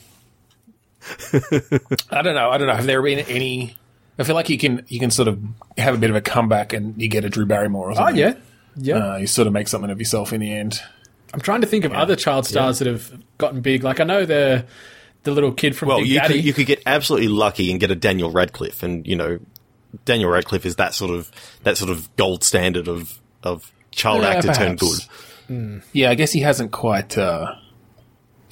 I 2.10 2.22
don't 2.22 2.34
know. 2.34 2.50
I 2.50 2.58
don't 2.58 2.66
know. 2.66 2.74
Have 2.74 2.86
there 2.86 3.02
been 3.02 3.20
any? 3.20 3.76
I 4.18 4.22
feel 4.24 4.34
like 4.34 4.48
you 4.48 4.58
can 4.58 4.84
you 4.88 5.00
can 5.00 5.10
sort 5.10 5.28
of 5.28 5.40
have 5.76 5.94
a 5.94 5.98
bit 5.98 6.10
of 6.10 6.16
a 6.16 6.20
comeback 6.20 6.72
and 6.72 7.00
you 7.00 7.08
get 7.08 7.24
a 7.24 7.28
Drew 7.28 7.46
Barrymore 7.46 7.88
or 7.88 7.92
Oh 7.92 7.94
something. 7.94 8.16
yeah, 8.16 8.34
yeah. 8.76 8.96
Uh, 9.14 9.16
you 9.18 9.26
sort 9.26 9.46
of 9.46 9.52
make 9.52 9.68
something 9.68 9.90
of 9.90 9.98
yourself 9.98 10.32
in 10.32 10.40
the 10.40 10.52
end. 10.52 10.80
I'm 11.32 11.40
trying 11.40 11.62
to 11.62 11.66
think 11.66 11.84
of 11.84 11.92
other 11.92 12.14
child 12.16 12.46
stars 12.46 12.78
that 12.78 12.86
have 12.86 13.12
gotten 13.38 13.60
big. 13.60 13.82
Like 13.84 14.00
I 14.00 14.04
know 14.04 14.24
the 14.24 14.64
the 15.24 15.30
little 15.32 15.52
kid 15.52 15.74
from 15.76 15.88
Well, 15.88 15.98
Big 15.98 16.08
you 16.08 16.14
Daddy. 16.18 16.34
could, 16.34 16.44
you 16.44 16.52
could 16.52 16.66
get 16.66 16.82
absolutely 16.86 17.28
lucky 17.28 17.70
and 17.70 17.80
get 17.80 17.90
a 17.90 17.94
Daniel 17.96 18.30
Radcliffe, 18.30 18.82
and 18.82 19.06
you 19.06 19.16
know, 19.16 19.38
Daniel 20.04 20.30
Radcliffe 20.30 20.64
is 20.66 20.76
that 20.76 20.94
sort 20.94 21.10
of 21.10 21.30
that 21.62 21.76
sort 21.76 21.90
of 21.90 22.14
gold 22.16 22.44
standard 22.44 22.86
of 22.88 23.18
of 23.42 23.72
child 23.90 24.22
Yeah, 24.22 24.28
actor 24.28 24.52
turned 24.52 24.78
perhaps. 24.78 25.08
good. 25.48 25.82
Yeah, 25.92 26.10
I 26.10 26.14
guess 26.14 26.32
he 26.32 26.40
hasn't 26.40 26.72
quite 26.72 27.18
uh, 27.18 27.54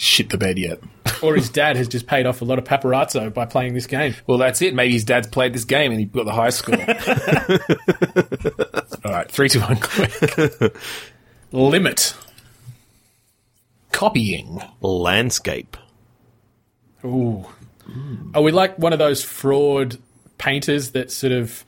shit 0.03 0.31
the 0.31 0.39
bed 0.39 0.59
yet. 0.59 0.81
or 1.23 1.37
his 1.37 1.49
dad 1.49 1.77
has 1.77 1.89
just 1.89 2.07
paid 2.07 2.27
off 2.27 2.43
a 2.43 2.45
lot 2.45 2.59
of 2.59 2.65
paparazzo 2.65 3.33
by 3.33 3.47
playing 3.47 3.75
this 3.75 3.87
game. 3.87 4.15
Well, 4.27 4.39
that's 4.39 4.61
it. 4.61 4.75
Maybe 4.75 4.93
his 4.93 5.05
dad's 5.05 5.29
played 5.29 5.53
this 5.53 5.65
game 5.65 5.93
and 5.93 6.01
he 6.01 6.07
got 6.07 6.25
the 6.25 6.33
high 6.33 6.51
score. 6.51 6.75
All 9.05 9.13
right, 9.13 9.31
three, 9.31 9.49
two, 9.49 9.61
one, 9.61 9.77
click. 9.77 10.75
Limit. 11.53 12.15
Copying. 13.93 14.61
Landscape. 14.81 15.77
Ooh. 17.05 17.47
Are 18.35 18.43
we 18.43 18.53
like 18.53 18.79
one 18.79 18.93
of 18.93 18.99
those 18.99 19.23
fraud 19.23 19.99
painters 20.39 20.93
that 20.93 21.11
sort 21.11 21.33
of, 21.33 21.65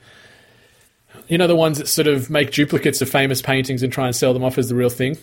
you 1.28 1.38
know, 1.38 1.46
the 1.46 1.56
ones 1.56 1.78
that 1.78 1.86
sort 1.86 2.06
of 2.06 2.30
make 2.30 2.52
duplicates 2.52 3.02
of 3.02 3.08
famous 3.08 3.42
paintings 3.42 3.82
and 3.82 3.92
try 3.92 4.06
and 4.06 4.16
sell 4.16 4.32
them 4.32 4.42
off 4.42 4.58
as 4.58 4.68
the 4.68 4.74
real 4.74 4.88
thing? 4.88 5.18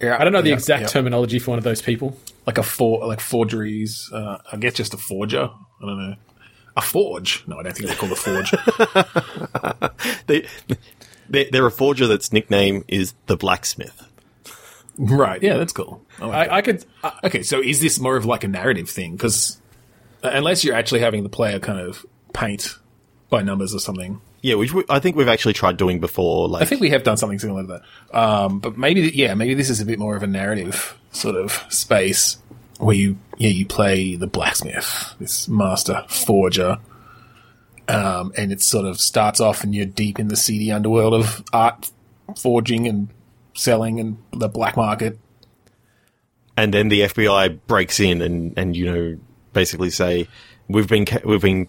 Yeah, 0.00 0.16
I 0.18 0.24
don't 0.24 0.32
know 0.32 0.42
the 0.42 0.48
yeah, 0.50 0.54
exact 0.54 0.82
yeah. 0.82 0.88
terminology 0.88 1.38
for 1.38 1.50
one 1.50 1.58
of 1.58 1.64
those 1.64 1.80
people. 1.82 2.18
Like 2.46 2.58
a 2.58 2.62
for 2.62 3.06
like 3.06 3.20
forgeries. 3.20 4.10
Uh, 4.12 4.38
I 4.50 4.56
guess 4.56 4.74
just 4.74 4.94
a 4.94 4.98
forger. 4.98 5.50
I 5.82 5.86
don't 5.86 5.98
know. 6.10 6.16
A 6.76 6.82
forge? 6.82 7.44
No, 7.46 7.58
I 7.58 7.62
don't 7.62 7.76
think 7.76 7.88
they 7.88 7.94
call 7.94 8.10
it 8.10 8.12
a 8.12 8.16
forge. 8.16 8.54
They, 10.26 10.46
they, 11.28 11.44
they're 11.50 11.66
a 11.66 11.70
forger 11.70 12.06
that's 12.06 12.32
nickname 12.32 12.84
is 12.88 13.14
the 13.26 13.36
blacksmith. 13.36 14.02
right? 14.98 15.42
Yeah, 15.42 15.56
that's 15.56 15.72
cool. 15.72 16.02
I 16.20 16.26
like 16.26 16.50
I, 16.50 16.56
I 16.56 16.62
could. 16.62 16.84
I, 17.02 17.12
okay, 17.24 17.42
so 17.42 17.60
is 17.60 17.80
this 17.80 18.00
more 18.00 18.16
of 18.16 18.24
like 18.24 18.44
a 18.44 18.48
narrative 18.48 18.90
thing? 18.90 19.12
Because 19.12 19.60
unless 20.22 20.64
you're 20.64 20.74
actually 20.74 21.00
having 21.00 21.22
the 21.22 21.28
player 21.28 21.58
kind 21.58 21.78
of 21.78 22.04
paint 22.32 22.78
by 23.30 23.42
numbers 23.42 23.74
or 23.74 23.78
something, 23.78 24.20
Yeah, 24.44 24.56
which 24.56 24.74
we, 24.74 24.84
I 24.90 24.98
think 24.98 25.16
we've 25.16 25.26
actually 25.26 25.54
tried 25.54 25.78
doing 25.78 26.00
before. 26.00 26.50
Like, 26.50 26.60
I 26.60 26.66
think 26.66 26.82
we 26.82 26.90
have 26.90 27.02
done 27.02 27.16
something 27.16 27.38
similar 27.38 27.62
to 27.62 27.80
that. 28.12 28.14
Um, 28.14 28.58
but 28.58 28.76
maybe, 28.76 29.10
yeah, 29.14 29.32
maybe 29.32 29.54
this 29.54 29.70
is 29.70 29.80
a 29.80 29.86
bit 29.86 29.98
more 29.98 30.16
of 30.16 30.22
a 30.22 30.26
narrative 30.26 30.98
sort 31.12 31.34
of 31.34 31.64
space 31.70 32.36
where 32.78 32.94
you, 32.94 33.16
yeah, 33.38 33.48
you 33.48 33.64
play 33.64 34.16
the 34.16 34.26
blacksmith, 34.26 35.14
this 35.18 35.48
master 35.48 36.04
forger. 36.10 36.76
Um, 37.88 38.34
and 38.36 38.52
it 38.52 38.60
sort 38.60 38.84
of 38.84 39.00
starts 39.00 39.40
off 39.40 39.64
and 39.64 39.74
you're 39.74 39.86
deep 39.86 40.18
in 40.18 40.28
the 40.28 40.36
seedy 40.36 40.70
underworld 40.70 41.14
of 41.14 41.42
art 41.54 41.90
forging 42.36 42.86
and 42.86 43.08
selling 43.54 43.98
and 43.98 44.18
the 44.30 44.48
black 44.48 44.76
market. 44.76 45.18
and 46.58 46.74
then 46.74 46.90
the 46.90 47.00
FBI 47.00 47.60
breaks 47.66 47.98
in 47.98 48.20
and, 48.20 48.52
and 48.58 48.76
you 48.76 48.84
know 48.92 49.18
basically 49.54 49.88
say 49.88 50.28
we've 50.68 50.88
been 50.88 51.06
ca- 51.06 51.20
we've 51.24 51.40
been 51.40 51.66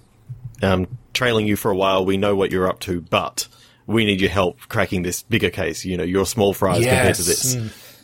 um, 0.62 0.88
trailing 1.14 1.48
you 1.48 1.56
for 1.56 1.72
a 1.72 1.76
while. 1.76 2.06
We 2.06 2.18
know 2.18 2.36
what 2.36 2.52
you're 2.52 2.68
up 2.68 2.80
to, 2.82 3.02
but 3.02 3.48
we 3.88 4.06
need 4.06 4.20
your 4.22 4.30
help 4.32 4.60
cracking 4.70 5.04
this 5.04 5.24
bigger 5.24 5.50
case. 5.50 5.86
You 5.86 5.98
know, 5.98 6.04
you're 6.04 6.26
small 6.26 6.54
fries 6.54 6.84
compared 6.84 7.16
to 7.16 7.22
Yes. 7.24 7.28
this. 7.28 7.56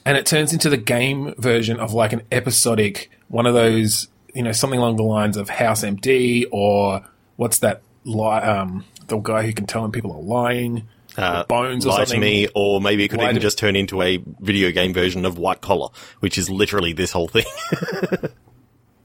and 0.05 0.17
it 0.17 0.25
turns 0.25 0.53
into 0.53 0.70
the 0.70 0.77
game 0.77 1.34
version 1.38 1.79
of 1.79 1.93
like 1.93 2.12
an 2.13 2.22
episodic 2.31 3.12
one 3.27 3.46
of 3.46 3.53
those 3.53 4.08
you 4.34 4.41
know 4.43 4.51
something 4.51 4.79
along 4.79 4.96
the 4.96 5.03
lines 5.03 5.38
of 5.38 5.48
house 5.48 5.84
empty 5.84 6.46
or 6.51 7.01
what's 7.36 7.60
that 7.60 7.81
li- 8.03 8.24
um 8.41 8.84
the 9.08 9.17
guy 9.20 9.43
who 9.43 9.53
can 9.53 9.65
tell 9.67 9.84
when 9.84 9.91
people 9.91 10.12
are 10.13 10.22
lying 10.22 10.88
Uh, 11.17 11.43
bones 11.43 11.86
or 11.86 11.89
lie 11.89 11.98
something 12.05 12.20
to 12.22 12.25
me, 12.25 12.48
or 12.55 12.79
maybe 12.81 13.03
it 13.03 13.10
could 13.10 13.20
Lie 13.20 13.29
even 13.31 13.41
just 13.41 13.58
turn 13.60 13.75
into 13.75 14.01
a 14.01 14.17
video 14.39 14.72
game 14.72 14.93
version 14.93 15.25
of 15.25 15.38
White 15.38 15.60
Collar, 15.62 15.89
which 16.22 16.38
is 16.38 16.50
literally 16.50 16.93
this 16.93 17.12
whole 17.12 17.27
thing. 17.27 17.43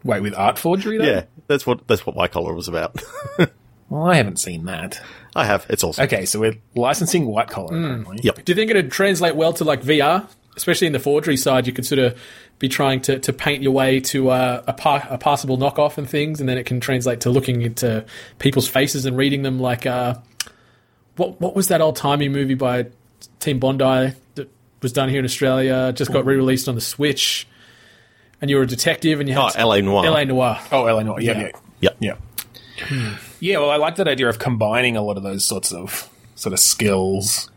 wait 0.07 0.23
with 0.23 0.35
art 0.35 0.59
forgery 0.59 0.99
though? 0.99 1.05
yeah, 1.05 1.25
that's 1.47 1.67
what 1.67 1.87
that's 1.89 2.07
what 2.07 2.17
White 2.17 2.33
Collar 2.33 2.55
was 2.55 2.69
about. 2.69 2.97
well 3.89 4.07
i 4.07 4.17
haven't 4.17 4.39
seen 4.41 4.65
that 4.65 5.01
I 5.37 5.45
have. 5.45 5.65
It's 5.69 5.85
awesome. 5.85 6.05
okay 6.05 6.25
so 6.25 6.41
we're 6.41 6.57
licensing 6.75 7.27
white 7.27 7.49
collar 7.49 7.77
apparently 7.77 8.19
Yep. 8.23 8.45
do 8.45 8.53
you 8.53 8.57
think 8.57 8.71
it'd 8.71 8.91
translate 8.91 9.37
well 9.37 9.53
to 9.53 9.65
like 9.65 9.83
VR, 9.83 10.27
especially 10.57 10.87
in 10.87 10.93
the 10.95 10.99
forgery 10.99 11.37
side? 11.37 11.67
You 11.67 11.73
could 11.73 11.85
sort 11.87 11.99
of 11.99 12.19
be 12.59 12.69
trying 12.71 13.03
to, 13.03 13.19
to 13.19 13.33
paint 13.35 13.63
your 13.63 13.73
way 13.73 14.01
to 14.01 14.31
uh, 14.31 14.63
a, 14.67 14.73
pa- 14.73 15.07
a 15.11 15.19
passable 15.19 15.59
knockoff 15.59 15.99
and 15.99 16.09
things, 16.09 16.41
and 16.41 16.49
then 16.49 16.57
it 16.57 16.65
can 16.65 16.81
translate 16.81 17.21
to 17.21 17.31
looking 17.31 17.61
into 17.61 18.03
people's 18.39 18.67
faces 18.67 19.05
and 19.05 19.15
reading 19.15 19.43
them. 19.43 19.61
Like, 19.61 19.85
uh, 19.85 20.15
what 21.17 21.39
what 21.39 21.55
was 21.55 21.69
that 21.69 21.83
old 21.83 21.97
timey 21.97 22.31
movie 22.31 22.55
by 22.55 22.87
Team 23.41 23.59
Bondi 23.59 24.15
that 24.37 24.49
was 24.81 24.93
done 24.95 25.11
here 25.11 25.19
in 25.19 25.27
Australia? 25.27 25.93
Just 25.95 26.11
got 26.13 26.25
re 26.25 26.35
released 26.37 26.67
on 26.69 26.75
the 26.75 26.81
Switch. 26.81 27.47
And 28.41 28.51
you 28.51 28.57
were 28.57 28.63
a 28.63 28.67
detective, 28.67 29.21
and 29.21 29.29
you 29.29 29.35
Oh, 29.35 29.49
had 29.49 29.63
LA 29.63 29.81
Noire. 29.81 30.05
LA 30.07 30.25
Noire. 30.25 30.61
Oh, 30.73 30.87
Eleanor. 30.87 31.21
Yeah, 31.21 31.33
Yeah. 31.33 31.41
yeah, 31.41 31.51
Yep. 31.81 31.97
yeah. 32.01 32.15
Hmm. 32.89 33.13
Yeah, 33.41 33.59
well, 33.59 33.71
I 33.71 33.77
like 33.77 33.97
that 33.97 34.09
idea 34.09 34.29
of 34.29 34.39
combining 34.39 34.97
a 34.97 35.03
lot 35.03 35.17
of 35.17 35.23
those 35.23 35.45
sorts 35.45 35.73
of 35.73 36.11
sort 36.35 36.53
of 36.53 36.59
skills. 36.61 37.51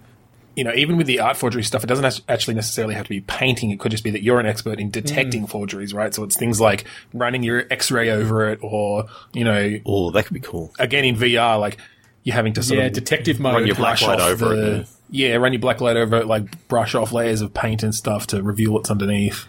You 0.56 0.64
know, 0.66 0.74
even 0.74 0.98
with 0.98 1.08
the 1.08 1.20
art 1.20 1.38
forgery 1.38 1.64
stuff, 1.64 1.84
it 1.84 1.88
doesn't 1.88 2.22
actually 2.28 2.54
necessarily 2.54 2.94
have 2.96 3.06
to 3.06 3.10
be 3.10 3.22
painting. 3.22 3.72
It 3.72 3.80
could 3.80 3.92
just 3.92 4.04
be 4.04 4.12
that 4.12 4.24
you're 4.24 4.40
an 4.40 4.46
expert 4.46 4.80
in 4.80 4.90
detecting 4.90 5.42
hmm. 5.42 5.48
forgeries, 5.48 5.94
right? 5.94 6.14
So 6.14 6.24
it's 6.24 6.36
things 6.38 6.60
like 6.60 6.86
running 7.14 7.44
your 7.44 7.66
X-ray 7.70 8.10
over 8.10 8.50
it, 8.50 8.60
or 8.62 9.06
you 9.34 9.44
know, 9.44 9.80
Oh, 9.86 10.12
that 10.12 10.26
could 10.26 10.34
be 10.34 10.40
cool. 10.42 10.74
again 10.80 11.06
in 11.06 11.16
VR, 11.16 11.60
like 11.60 11.78
you're 12.24 12.36
having 12.36 12.54
to 12.54 12.64
sort 12.64 12.80
Yeah, 12.80 12.86
of 12.86 12.94
detective 12.94 13.40
mode. 13.40 13.56
Run 13.56 13.68
your 13.68 13.76
black 13.76 14.02
light 14.02 14.20
off 14.20 14.30
over 14.30 14.54
it. 14.54 14.56
the- 14.58 14.76
and- 14.76 14.88
Yeah, 15.12 15.36
run 15.36 15.54
your 15.54 15.60
black 15.62 15.82
light 15.82 15.98
over 15.98 16.18
it, 16.18 16.28
like 16.28 16.68
brush 16.68 16.94
off 16.96 17.12
layers 17.14 17.42
of 17.42 17.54
paint 17.54 17.82
and 17.84 17.96
stuff 17.96 18.28
to 18.28 18.44
reveal 18.44 18.72
what's 18.72 18.92
underneath. 18.92 19.46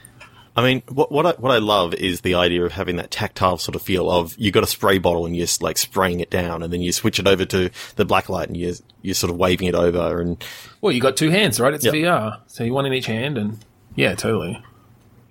I 0.61 0.65
mean, 0.65 0.83
what 0.89 1.11
what 1.11 1.25
I, 1.25 1.33
what 1.33 1.53
I 1.53 1.57
love 1.57 1.95
is 1.95 2.21
the 2.21 2.35
idea 2.35 2.65
of 2.65 2.73
having 2.73 2.97
that 2.97 3.11
tactile 3.11 3.57
sort 3.57 3.77
of 3.77 3.83
feel 3.83 4.11
of 4.11 4.37
you 4.37 4.51
got 4.51 4.63
a 4.63 4.67
spray 4.67 4.99
bottle 4.99 5.25
and 5.25 5.35
you're 5.35 5.47
like 5.63 5.79
spraying 5.79 6.21
it 6.21 6.29
down, 6.29 6.63
and 6.63 6.71
then 6.71 6.83
you 6.83 6.93
switch 6.93 7.19
it 7.19 7.27
over 7.27 7.47
to 7.47 7.71
the 7.97 8.05
black 8.05 8.29
light 8.29 8.49
and 8.49 8.59
you're 8.59 8.75
you're 9.01 9.15
sort 9.15 9.31
of 9.31 9.39
waving 9.39 9.69
it 9.69 9.75
over, 9.75 10.21
and 10.21 10.45
Well, 10.83 10.93
you 10.93 11.01
got 11.01 11.17
two 11.17 11.31
hands, 11.31 11.59
right? 11.59 11.73
It's 11.73 11.85
Yep. 11.87 11.95
VR, 11.95 12.41
so 12.47 12.63
you 12.63 12.75
one 12.75 12.85
in 12.85 12.93
each 12.93 13.07
hand, 13.07 13.39
and 13.39 13.59
yeah, 13.95 14.15
totally. 14.15 14.63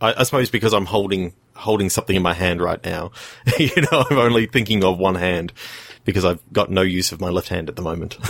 I, 0.01 0.15
I 0.17 0.23
suppose 0.23 0.49
because 0.49 0.73
I'm 0.73 0.85
holding 0.85 1.33
holding 1.55 1.91
something 1.91 2.15
in 2.15 2.23
my 2.23 2.33
hand 2.33 2.59
right 2.59 2.83
now, 2.83 3.11
you 3.59 3.69
know, 3.91 4.05
I'm 4.09 4.17
only 4.17 4.47
thinking 4.47 4.83
of 4.83 4.97
one 4.97 5.15
hand 5.15 5.53
because 6.05 6.25
I've 6.25 6.41
got 6.51 6.71
no 6.71 6.81
use 6.81 7.11
of 7.11 7.21
my 7.21 7.29
left 7.29 7.49
hand 7.49 7.69
at 7.69 7.75
the 7.75 7.83
moment. 7.83 8.17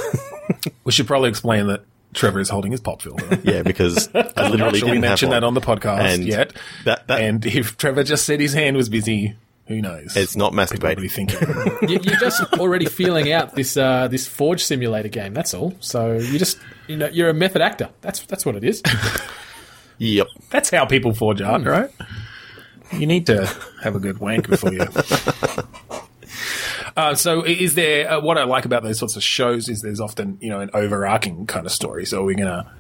We 0.84 0.92
should 0.92 1.06
probably 1.06 1.30
explain 1.30 1.68
that 1.68 1.84
Trevor 2.14 2.40
is 2.40 2.50
holding 2.50 2.72
his 2.72 2.82
pop 2.82 3.02
filter. 3.02 3.40
yeah, 3.44 3.62
because 3.62 4.10
I 4.16 4.20
literally 4.50 4.58
not 4.58 4.58
sure 4.58 4.72
we 4.72 4.80
didn't 4.80 4.88
have 4.90 5.02
mentioned 5.02 5.32
that 5.32 5.44
on 5.44 5.54
the 5.54 5.62
podcast 5.62 6.00
And 6.02 6.24
yet. 6.26 6.54
That, 6.86 7.08
that 7.08 7.22
and 7.22 7.46
if 7.46 7.78
Trevor 7.78 8.04
just 8.04 8.26
said 8.26 8.40
his 8.40 8.54
hand 8.54 8.76
was 8.78 8.90
busy, 8.90 9.36
who 9.68 9.82
knows? 9.82 10.18
it's 10.18 10.36
not 10.36 10.54
Probably 10.54 10.78
masturbating. 11.08 11.12
thinking. 11.12 11.90
you, 11.90 12.00
you're 12.02 12.20
just 12.20 12.42
already 12.56 12.88
feeling 12.88 13.32
out 13.32 13.54
this 13.56 13.78
uh, 13.78 14.08
this 14.08 14.28
Forge 14.28 14.64
simulator 14.64 15.10
game. 15.10 15.34
That's 15.36 15.54
all. 15.54 15.76
So 15.80 16.14
you 16.18 16.40
just 16.40 16.58
you 16.88 16.98
know 16.98 17.08
you're 17.08 17.30
a 17.30 17.34
method 17.36 17.62
actor. 17.62 17.90
That's 18.02 18.22
that's 18.22 18.46
what 18.46 18.56
it 18.56 18.64
is. 18.64 18.82
Yep. 20.00 20.28
That's 20.50 20.70
how 20.72 20.86
people 20.86 21.14
forge 21.14 21.42
art, 21.42 21.64
right? 21.66 21.92
You 22.94 23.06
need 23.06 23.28
to 23.28 23.46
have 23.84 23.96
a 23.96 24.00
good 24.00 24.18
wank 24.18 24.48
before 24.50 24.74
you. 24.74 24.88
Uh, 26.96 27.16
so, 27.16 27.44
is 27.44 27.76
there 27.76 28.12
uh, 28.12 28.22
what 28.22 28.38
I 28.38 28.44
like 28.44 28.66
about 28.66 28.84
those 28.84 29.00
sorts 29.00 29.16
of 29.16 29.24
shows 29.24 29.70
is 29.70 29.82
there's 29.82 30.00
often 30.00 30.38
you 30.42 30.50
know 30.50 30.60
an 30.60 30.70
overarching 30.74 31.46
kind 31.46 31.66
of 31.66 31.72
story. 31.72 32.06
So, 32.06 32.22
are 32.22 32.26
we 32.26 32.36
gonna 32.36 32.72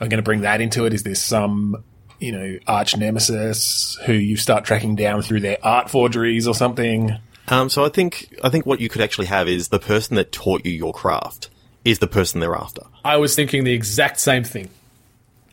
are 0.00 0.04
we 0.04 0.08
gonna 0.08 0.22
bring 0.22 0.42
that 0.42 0.60
into 0.60 0.86
it? 0.86 0.94
Is 0.94 1.02
there 1.02 1.14
some 1.14 1.84
you 2.18 2.32
know 2.32 2.58
arch 2.66 2.96
nemesis 2.96 3.98
who 4.06 4.12
you 4.12 4.36
start 4.36 4.64
tracking 4.64 4.96
down 4.96 5.22
through 5.22 5.40
their 5.40 5.58
art 5.62 5.90
forgeries 5.90 6.46
or 6.46 6.54
something? 6.54 7.16
Um, 7.48 7.68
so 7.68 7.84
I 7.84 7.88
think 7.88 8.34
I 8.42 8.48
think 8.48 8.64
what 8.66 8.80
you 8.80 8.88
could 8.88 9.02
actually 9.02 9.26
have 9.26 9.48
is 9.48 9.68
the 9.68 9.78
person 9.78 10.16
that 10.16 10.32
taught 10.32 10.64
you 10.64 10.72
your 10.72 10.92
craft 10.92 11.50
is 11.84 11.98
the 11.98 12.06
person 12.06 12.40
they're 12.40 12.56
after. 12.56 12.82
I 13.04 13.18
was 13.18 13.34
thinking 13.34 13.64
the 13.64 13.72
exact 13.72 14.18
same 14.20 14.44
thing. 14.44 14.70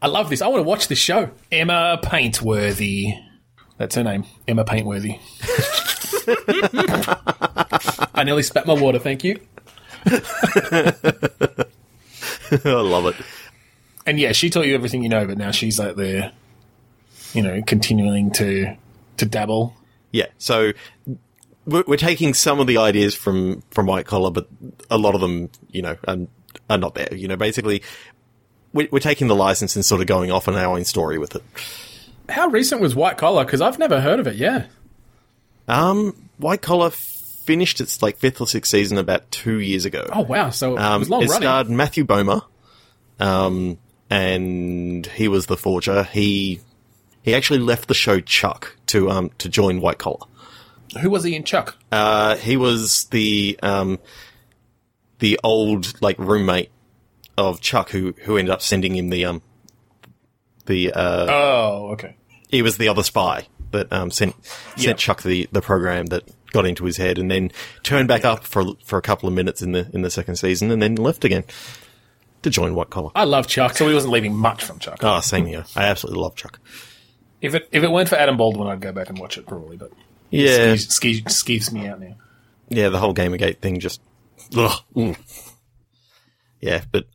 I 0.02 0.08
love 0.08 0.30
this. 0.30 0.42
I 0.42 0.48
want 0.48 0.60
to 0.64 0.68
watch 0.68 0.88
this 0.88 0.98
show. 1.00 1.30
Emma 1.52 2.00
Paintworthy. 2.02 3.14
That's 3.78 3.96
her 3.96 4.04
name, 4.04 4.26
Emma 4.48 4.64
Paintworthy. 4.64 5.20
I 8.22 8.24
nearly 8.24 8.44
spat 8.44 8.68
my 8.68 8.74
water. 8.74 9.00
Thank 9.00 9.24
you. 9.24 9.40
I 10.06 10.14
love 12.66 13.08
it. 13.08 13.16
And 14.06 14.20
yeah, 14.20 14.32
she 14.32 14.52
taught 14.52 14.68
you 14.68 14.76
everything 14.76 15.02
you 15.02 15.10
know, 15.10 15.26
but 15.26 15.40
now 15.40 15.50
she's 15.50 15.80
like 15.80 15.96
there, 15.96 16.32
you 17.34 17.42
know, 17.42 17.64
continuing 17.66 18.30
to 18.34 18.76
to 19.18 19.26
dabble. 19.26 19.76
Yeah. 20.12 20.28
So 20.38 20.74
we're, 21.66 21.84
we're 21.88 21.98
taking 21.98 22.36
some 22.36 22.60
of 22.60 22.68
the 22.68 22.78
ideas 22.78 23.16
from 23.16 23.64
from 23.72 23.88
White 23.88 24.06
Collar, 24.06 24.30
but 24.30 24.48
a 24.92 25.00
lot 25.00 25.16
of 25.16 25.22
them, 25.22 25.50
you 25.72 25.82
know, 25.82 25.98
are, 26.08 26.18
are 26.70 26.78
not 26.78 26.94
there. 26.94 27.12
You 27.12 27.28
know, 27.28 27.38
basically, 27.38 27.82
we're, 28.72 28.88
we're 28.92 29.00
taking 29.00 29.30
the 29.30 29.36
license 29.36 29.76
and 29.76 29.84
sort 29.84 30.00
of 30.00 30.06
going 30.06 30.30
off 30.32 30.48
on 30.48 30.54
our 30.54 30.78
own 30.78 30.86
story 30.86 31.18
with 31.18 31.36
it. 31.36 31.44
How 32.30 32.50
recent 32.50 32.82
was 32.82 32.94
White 32.94 33.18
Collar? 33.18 33.46
Because 33.46 33.62
I've 33.62 33.80
never 33.80 34.00
heard 34.00 34.20
of 34.20 34.28
it. 34.28 34.36
Yeah. 34.36 34.68
Um, 35.68 36.30
White 36.38 36.62
Collar 36.62 36.92
finished 37.44 37.82
its 37.82 38.02
like 38.02 38.18
fifth 38.18 38.40
or 38.42 38.48
sixth 38.48 38.72
season 38.72 38.98
about 38.98 39.30
two 39.32 39.60
years 39.60 39.86
ago. 39.86 40.08
Oh 40.12 40.22
wow. 40.22 40.50
So 40.50 40.76
it 40.76 40.80
Um, 40.82 41.00
was 41.02 41.10
long 41.10 41.24
it 41.24 41.30
starred 41.30 41.70
Matthew 41.70 42.06
Bomer, 42.06 42.44
um, 43.20 43.78
and 44.10 45.06
he 45.08 45.28
was 45.28 45.46
the 45.48 45.58
forger. 45.58 46.04
He 46.04 46.60
he 47.24 47.34
actually 47.36 47.60
left 47.60 47.88
the 47.88 47.94
show 47.94 48.20
Chuck 48.20 48.76
to 48.88 49.10
um 49.10 49.32
to 49.40 49.50
join 49.50 49.82
White 49.82 49.98
Collar. 49.98 50.26
Who 51.02 51.10
was 51.10 51.24
he 51.24 51.36
in 51.36 51.44
Chuck? 51.44 51.78
Uh, 51.92 52.36
he 52.36 52.58
was 52.58 53.06
the 53.06 53.58
um 53.64 54.00
the 55.20 55.40
old 55.44 56.02
like 56.02 56.18
roommate 56.20 56.70
of 57.38 57.62
Chuck 57.62 57.90
who 57.92 58.14
who 58.24 58.38
ended 58.38 58.52
up 58.54 58.62
sending 58.62 58.96
him 58.96 59.10
the 59.10 59.26
um 59.26 59.42
the 60.66 60.92
uh 60.94 61.28
Oh, 61.30 61.90
okay. 61.94 62.16
he 62.50 62.62
was 62.62 62.78
the 62.78 62.88
other 62.90 63.04
spy 63.04 63.48
that 63.72 63.92
um 63.94 64.12
sent 64.12 64.36
sent 64.76 65.00
Chuck 65.00 65.22
the 65.24 65.48
the 65.52 65.62
program 65.62 66.08
that 66.08 66.24
got 66.52 66.66
into 66.66 66.86
his 66.86 66.98
head 66.98 67.18
and 67.18 67.30
then 67.32 67.52
turned 67.84 68.08
back 68.08 68.26
up 68.26 68.44
for 68.44 68.66
for 68.84 68.98
a 68.98 69.02
couple 69.02 69.28
of 69.28 69.34
minutes 69.36 69.62
in 69.62 69.72
the 69.72 69.90
in 69.94 70.02
the 70.02 70.10
second 70.12 70.36
season 70.36 70.72
and 70.72 70.82
then 70.82 70.96
left 70.96 71.24
again 71.26 71.44
to 72.44 72.50
join 72.50 72.76
White 72.76 72.90
Collar. 72.90 73.12
I 73.16 73.24
love 73.26 73.48
Chuck. 73.48 73.78
So 73.78 73.88
he 73.88 73.94
wasn't 73.94 74.14
leaving 74.14 74.36
much 74.36 74.64
from 74.64 74.80
Chuck. 74.80 75.04
Ah, 75.04 75.20
same 75.20 75.46
here. 75.46 75.66
I 75.76 75.84
absolutely 75.86 76.22
love 76.22 76.36
Chuck. 76.36 76.60
If 77.42 77.56
it 77.56 77.68
if 77.72 77.84
it 77.84 77.92
weren't 77.92 78.10
for 78.10 78.16
Adam 78.16 78.38
Baldwin, 78.38 78.68
I'd 78.68 78.82
go 78.82 78.92
back 78.92 79.10
and 79.10 79.18
watch 79.18 79.38
it 79.38 79.46
probably. 79.48 79.78
But 79.78 79.92
Yeah, 80.30 80.74
skeeves 80.74 81.72
me 81.72 81.88
out 81.88 82.00
now. 82.00 82.16
yeah. 82.70 82.90
The 82.90 83.00
whole 83.00 83.14
Gamergate 83.14 83.60
thing 83.60 83.80
just, 83.80 84.02
ugh, 84.56 84.80
mm. 84.96 85.18
yeah. 86.60 86.84
But 86.92 87.06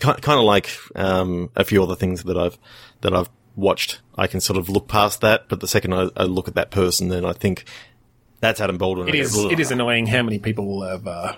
kind 0.00 0.18
of 0.26 0.44
like 0.44 0.70
um, 0.94 1.50
a 1.56 1.64
few 1.64 1.82
other 1.82 1.96
things 1.96 2.24
that 2.24 2.36
I've 2.36 2.58
that 3.00 3.14
I've 3.14 3.30
watched, 3.56 4.00
I 4.16 4.26
can 4.26 4.40
sort 4.40 4.58
of 4.58 4.68
look 4.68 4.88
past 4.88 5.20
that. 5.22 5.48
But 5.48 5.60
the 5.60 5.68
second 5.68 5.94
I, 5.94 6.08
I 6.16 6.24
look 6.24 6.48
at 6.48 6.54
that 6.54 6.70
person, 6.70 7.08
then 7.08 7.24
I 7.24 7.32
think 7.32 7.64
that's 8.40 8.60
Adam 8.60 8.78
Baldwin. 8.78 9.08
It 9.08 9.14
is 9.14 9.36
it 9.36 9.60
is 9.60 9.70
annoying 9.70 10.06
how 10.06 10.22
many 10.22 10.38
people 10.38 10.82
have 10.82 11.06
uh, 11.06 11.36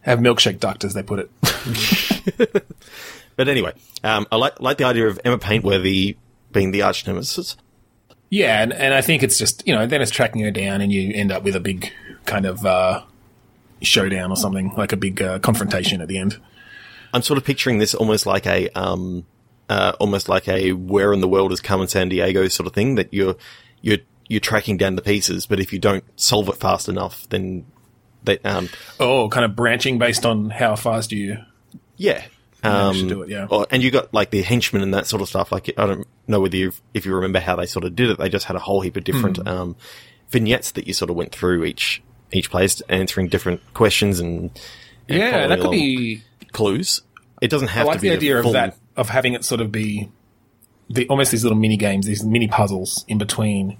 have 0.00 0.18
milkshake 0.18 0.60
ducked, 0.60 0.84
as 0.84 0.94
they 0.94 1.02
put 1.02 1.20
it. 1.20 2.66
But 3.36 3.48
anyway, 3.48 3.74
um, 4.02 4.26
I 4.32 4.36
like 4.36 4.60
like 4.60 4.78
the 4.78 4.84
idea 4.84 5.06
of 5.06 5.20
Emma 5.24 5.38
Paintworthy 5.38 6.16
being 6.52 6.70
the 6.70 6.82
arch 6.82 7.06
nemesis. 7.06 7.56
yeah, 8.30 8.62
and, 8.62 8.72
and 8.72 8.94
I 8.94 9.02
think 9.02 9.22
it's 9.22 9.38
just 9.38 9.66
you 9.66 9.74
know 9.74 9.86
then 9.86 10.00
it's 10.00 10.10
tracking 10.10 10.40
her 10.42 10.50
down, 10.50 10.80
and 10.80 10.90
you 10.90 11.12
end 11.14 11.30
up 11.30 11.42
with 11.42 11.54
a 11.54 11.60
big 11.60 11.92
kind 12.24 12.46
of 12.46 12.64
uh, 12.64 13.02
showdown 13.82 14.30
or 14.30 14.36
something 14.36 14.72
like 14.76 14.92
a 14.92 14.96
big 14.96 15.20
uh, 15.20 15.38
confrontation 15.40 16.00
at 16.00 16.08
the 16.08 16.18
end. 16.18 16.40
I'm 17.12 17.22
sort 17.22 17.36
of 17.38 17.44
picturing 17.44 17.78
this 17.78 17.94
almost 17.94 18.24
like 18.24 18.46
a 18.46 18.70
um, 18.70 19.26
uh, 19.68 19.92
almost 20.00 20.30
like 20.30 20.48
a 20.48 20.72
where 20.72 21.12
in 21.12 21.20
the 21.20 21.28
world 21.28 21.52
is 21.52 21.60
Carmen 21.60 21.88
Sandiego 21.88 22.50
sort 22.50 22.66
of 22.66 22.72
thing 22.72 22.94
that 22.94 23.12
you're 23.12 23.36
you're 23.82 23.98
you're 24.28 24.40
tracking 24.40 24.76
down 24.76 24.96
the 24.96 25.02
pieces, 25.02 25.46
but 25.46 25.60
if 25.60 25.72
you 25.72 25.78
don't 25.78 26.04
solve 26.18 26.48
it 26.48 26.56
fast 26.56 26.88
enough, 26.88 27.28
then 27.28 27.66
they 28.24 28.38
um 28.40 28.68
Oh, 28.98 29.28
kind 29.28 29.44
of 29.44 29.54
branching 29.56 29.98
based 29.98 30.26
on 30.26 30.50
how 30.50 30.76
fast 30.76 31.12
you 31.12 31.38
yeah. 31.96 32.24
Um, 32.64 33.06
do 33.06 33.22
it. 33.22 33.28
Yeah. 33.28 33.46
or- 33.48 33.66
and 33.70 33.82
you 33.82 33.90
got 33.92 34.12
like 34.12 34.30
the 34.30 34.42
henchmen 34.42 34.82
and 34.82 34.92
that 34.94 35.06
sort 35.06 35.22
of 35.22 35.28
stuff. 35.28 35.52
Like 35.52 35.70
I 35.78 35.86
don't 35.86 36.06
know 36.26 36.40
whether 36.40 36.56
you 36.56 36.72
if 36.94 37.06
you 37.06 37.14
remember 37.14 37.38
how 37.38 37.54
they 37.56 37.66
sort 37.66 37.84
of 37.84 37.94
did 37.94 38.10
it. 38.10 38.18
They 38.18 38.28
just 38.28 38.46
had 38.46 38.56
a 38.56 38.60
whole 38.60 38.80
heap 38.80 38.96
of 38.96 39.04
different 39.04 39.36
Hmm. 39.36 39.46
um, 39.48 39.76
vignettes 40.30 40.72
that 40.72 40.88
you 40.88 40.92
sort 40.94 41.10
of 41.10 41.16
went 41.16 41.32
through 41.32 41.64
each 41.64 42.02
each 42.32 42.50
place, 42.50 42.80
answering 42.88 43.28
different 43.28 43.60
questions 43.74 44.18
and, 44.18 44.50
and 45.08 45.18
Yeah, 45.18 45.46
that 45.46 45.60
could 45.60 45.70
be 45.70 46.22
clues. 46.52 47.02
It 47.40 47.50
doesn't 47.50 47.68
I 47.68 47.72
have 47.72 47.86
like 47.86 47.98
to 47.98 48.02
be 48.02 48.08
the 48.08 48.16
idea 48.16 48.38
of 48.40 48.52
that 48.54 48.76
of 48.96 49.10
having 49.10 49.34
it 49.34 49.44
sort 49.44 49.60
of 49.60 49.70
be 49.70 50.10
the 50.90 51.06
almost 51.08 51.30
these 51.30 51.44
little 51.44 51.58
mini 51.58 51.76
games, 51.76 52.06
these 52.06 52.24
mini 52.24 52.48
puzzles 52.48 53.04
in 53.06 53.18
between, 53.18 53.76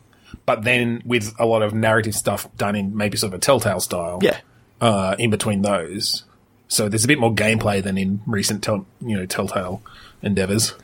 but 0.46 0.62
then 0.62 1.02
with 1.04 1.34
a 1.38 1.44
lot 1.44 1.62
of 1.62 1.74
narrative 1.74 2.14
stuff 2.14 2.48
done 2.56 2.74
in 2.76 2.96
maybe 2.96 3.16
sort 3.18 3.34
of 3.34 3.38
a 3.38 3.40
Telltale 3.40 3.80
style. 3.80 4.20
Yeah, 4.22 4.38
Uh, 4.80 5.14
in 5.18 5.30
between 5.30 5.62
those, 5.62 6.24
so 6.68 6.88
there's 6.88 7.04
a 7.04 7.08
bit 7.08 7.18
more 7.18 7.34
gameplay 7.34 7.82
than 7.82 7.98
in 7.98 8.20
recent 8.26 8.62
tel- 8.62 8.86
you 9.00 9.16
know 9.16 9.26
Telltale 9.26 9.82
endeavors. 10.22 10.74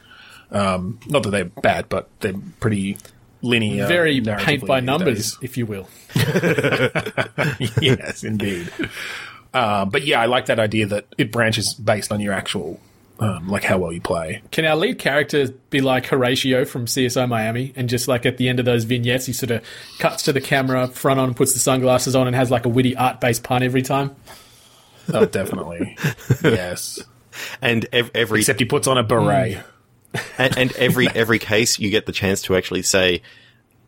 Um, 0.51 0.99
not 1.07 1.23
that 1.23 1.31
they're 1.31 1.45
bad, 1.47 1.89
but 1.89 2.09
they're 2.21 2.35
pretty 2.61 2.99
linear, 3.41 3.87
Very 3.87 4.21
narratively 4.21 4.45
paint 4.45 4.67
by 4.67 4.81
numbers, 4.81 5.33
days. 5.33 5.39
if 5.43 5.57
you 5.57 5.65
will. 5.67 5.89
yes, 7.81 8.23
indeed. 8.25 8.71
Uh, 9.55 9.85
but 9.85 10.05
yeah, 10.05 10.21
I 10.21 10.27
like 10.27 10.47
that 10.47 10.59
idea 10.59 10.87
that 10.87 11.07
it 11.19 11.31
branches 11.33 11.75
based 11.75 12.13
on 12.13 12.21
your 12.21 12.33
actual, 12.33 12.81
um, 13.19 13.49
like 13.49 13.65
how 13.65 13.79
well 13.79 13.93
you 13.93 14.01
play. 14.01 14.43
Can 14.51 14.65
our 14.65 14.77
lead 14.77 14.99
character 14.99 15.49
be 15.71 15.81
like 15.81 16.07
Horatio 16.07 16.65
from 16.65 16.87
CSI 16.87 17.29
Miami 17.29 17.73
and 17.77 17.89
just 17.89 18.09
like 18.09 18.27
at 18.27 18.37
the 18.37 18.49
end 18.49 18.59
of 18.59 18.65
those 18.65 18.85
vignettes, 18.85 19.27
he 19.27 19.33
sort 19.33 19.51
of 19.51 19.65
cuts 19.99 20.25
to 20.25 20.33
the 20.33 20.41
camera, 20.41 20.89
front 20.89 21.21
on, 21.21 21.35
puts 21.35 21.53
the 21.53 21.59
sunglasses 21.59 22.17
on, 22.17 22.27
and 22.27 22.35
has 22.35 22.51
like 22.51 22.65
a 22.67 22.69
witty 22.69 22.97
art 22.97 23.21
based 23.21 23.43
pun 23.43 23.63
every 23.63 23.83
time? 23.83 24.15
Oh, 25.13 25.25
definitely. 25.25 25.97
yes. 26.45 27.01
and 27.61 27.87
ev- 27.93 28.11
every 28.15 28.41
Except 28.41 28.61
he 28.61 28.67
puts 28.67 28.87
on 28.87 28.99
a 28.99 29.03
beret. 29.03 29.59
and, 30.39 30.59
and 30.59 30.73
every 30.77 31.09
every 31.09 31.39
case 31.39 31.79
you 31.79 31.91
get 31.91 32.07
the 32.07 32.13
chance 32.13 32.43
to 32.43 32.57
actually 32.57 32.83
say 32.83 33.23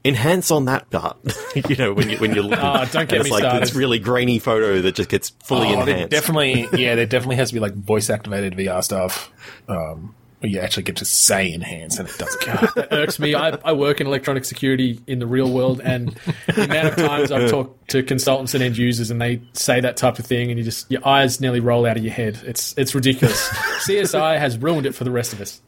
enhance 0.05 0.51
on 0.51 0.67
that 0.67 0.91
part. 0.91 1.17
you 1.69 1.77
know, 1.77 1.93
when 1.93 2.11
you 2.11 2.19
when 2.19 2.35
you're 2.35 2.45
looking, 2.45 2.65
Oh, 2.65 2.85
don't 2.93 3.09
get 3.09 3.13
and 3.13 3.13
it's 3.13 3.25
me 3.25 3.31
like 3.31 3.41
started. 3.41 3.63
this 3.63 3.75
really 3.75 3.99
grainy 3.99 4.39
photo 4.39 4.81
that 4.83 4.95
just 4.95 5.09
gets 5.09 5.31
fully 5.45 5.69
Oh, 5.69 5.85
there 5.85 5.95
enhanced. 5.95 6.11
definitely, 6.11 6.69
yeah, 6.83 6.95
there 6.95 7.07
definitely 7.07 7.37
has 7.37 7.49
to 7.49 7.55
be 7.55 7.61
like 7.61 7.75
voice 7.75 8.11
activated 8.11 8.55
VR 8.55 8.83
stuff. 8.85 9.31
Um, 9.69 10.15
where 10.41 10.51
you 10.51 10.59
actually 10.61 10.83
get 10.83 10.97
to 10.97 11.07
say 11.07 11.51
enhance 11.55 11.99
and 11.99 12.07
it 12.07 12.19
doesn't 12.19 12.43
count. 12.43 12.75
That 12.75 12.93
irks 12.93 13.19
me. 13.19 13.35
I, 13.35 13.57
I 13.65 13.73
work 13.73 14.03
in 14.03 14.07
electronic 14.07 14.45
security 14.45 15.01
in 15.07 15.19
the 15.19 15.27
real 15.27 15.51
world, 15.51 15.81
and 15.83 16.09
the 16.55 16.65
amount 16.65 16.89
of 16.89 16.97
times 16.97 17.33
I've 17.33 17.49
talked 17.49 17.89
to 17.93 18.03
consultants 18.03 18.53
and 18.53 18.63
end 18.63 18.77
users, 18.77 19.11
and 19.11 19.23
they 19.23 19.41
say 19.55 19.81
that 19.81 19.97
type 19.97 20.19
of 20.19 20.27
thing, 20.27 20.51
and 20.51 20.59
you 20.59 20.65
just 20.65 20.91
your 20.91 21.07
eyes 21.09 21.41
nearly 21.41 21.61
roll 21.61 21.87
out 21.87 21.97
of 21.97 22.05
your 22.05 22.13
head. 22.13 22.43
It's 22.45 22.77
it's 22.77 22.95
ridiculous. 22.95 23.49
CSI 23.87 24.39
has 24.39 24.59
ruined 24.59 24.85
it 24.85 24.95
for 24.95 25.05
the 25.05 25.11
rest 25.11 25.33
of 25.33 25.41
us. 25.41 25.63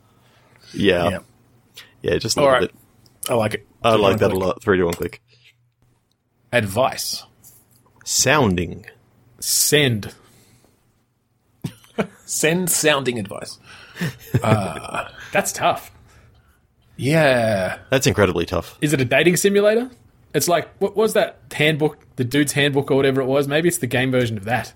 yeah, 0.74 1.08
yeah. 1.08 1.18
yeah, 2.02 2.18
just 2.18 2.36
a 2.36 2.40
All 2.40 2.46
little 2.46 2.60
right. 2.60 2.70
bit. 2.70 3.30
I 3.30 3.34
like 3.34 3.54
it. 3.54 3.66
I 3.86 3.92
Three 3.94 4.02
like 4.02 4.18
that 4.18 4.32
a 4.32 4.36
lot. 4.38 4.62
Three 4.62 4.78
to 4.78 4.84
one 4.84 4.94
click. 4.94 5.22
Advice. 6.52 7.24
Sounding. 8.04 8.86
Send. 9.40 10.14
Send 12.24 12.70
sounding 12.70 13.18
advice. 13.18 13.58
Uh, 14.42 15.08
that's 15.32 15.52
tough. 15.52 15.90
Yeah. 16.96 17.78
That's 17.90 18.06
incredibly 18.06 18.46
tough. 18.46 18.78
Is 18.80 18.92
it 18.92 19.00
a 19.00 19.04
dating 19.04 19.36
simulator? 19.36 19.90
It's 20.34 20.48
like 20.48 20.68
what 20.78 20.96
was 20.96 21.14
that 21.14 21.38
handbook, 21.52 21.98
the 22.16 22.24
dude's 22.24 22.52
handbook 22.52 22.90
or 22.90 22.96
whatever 22.96 23.20
it 23.20 23.26
was? 23.26 23.48
Maybe 23.48 23.68
it's 23.68 23.78
the 23.78 23.86
game 23.86 24.10
version 24.10 24.36
of 24.36 24.44
that. 24.44 24.74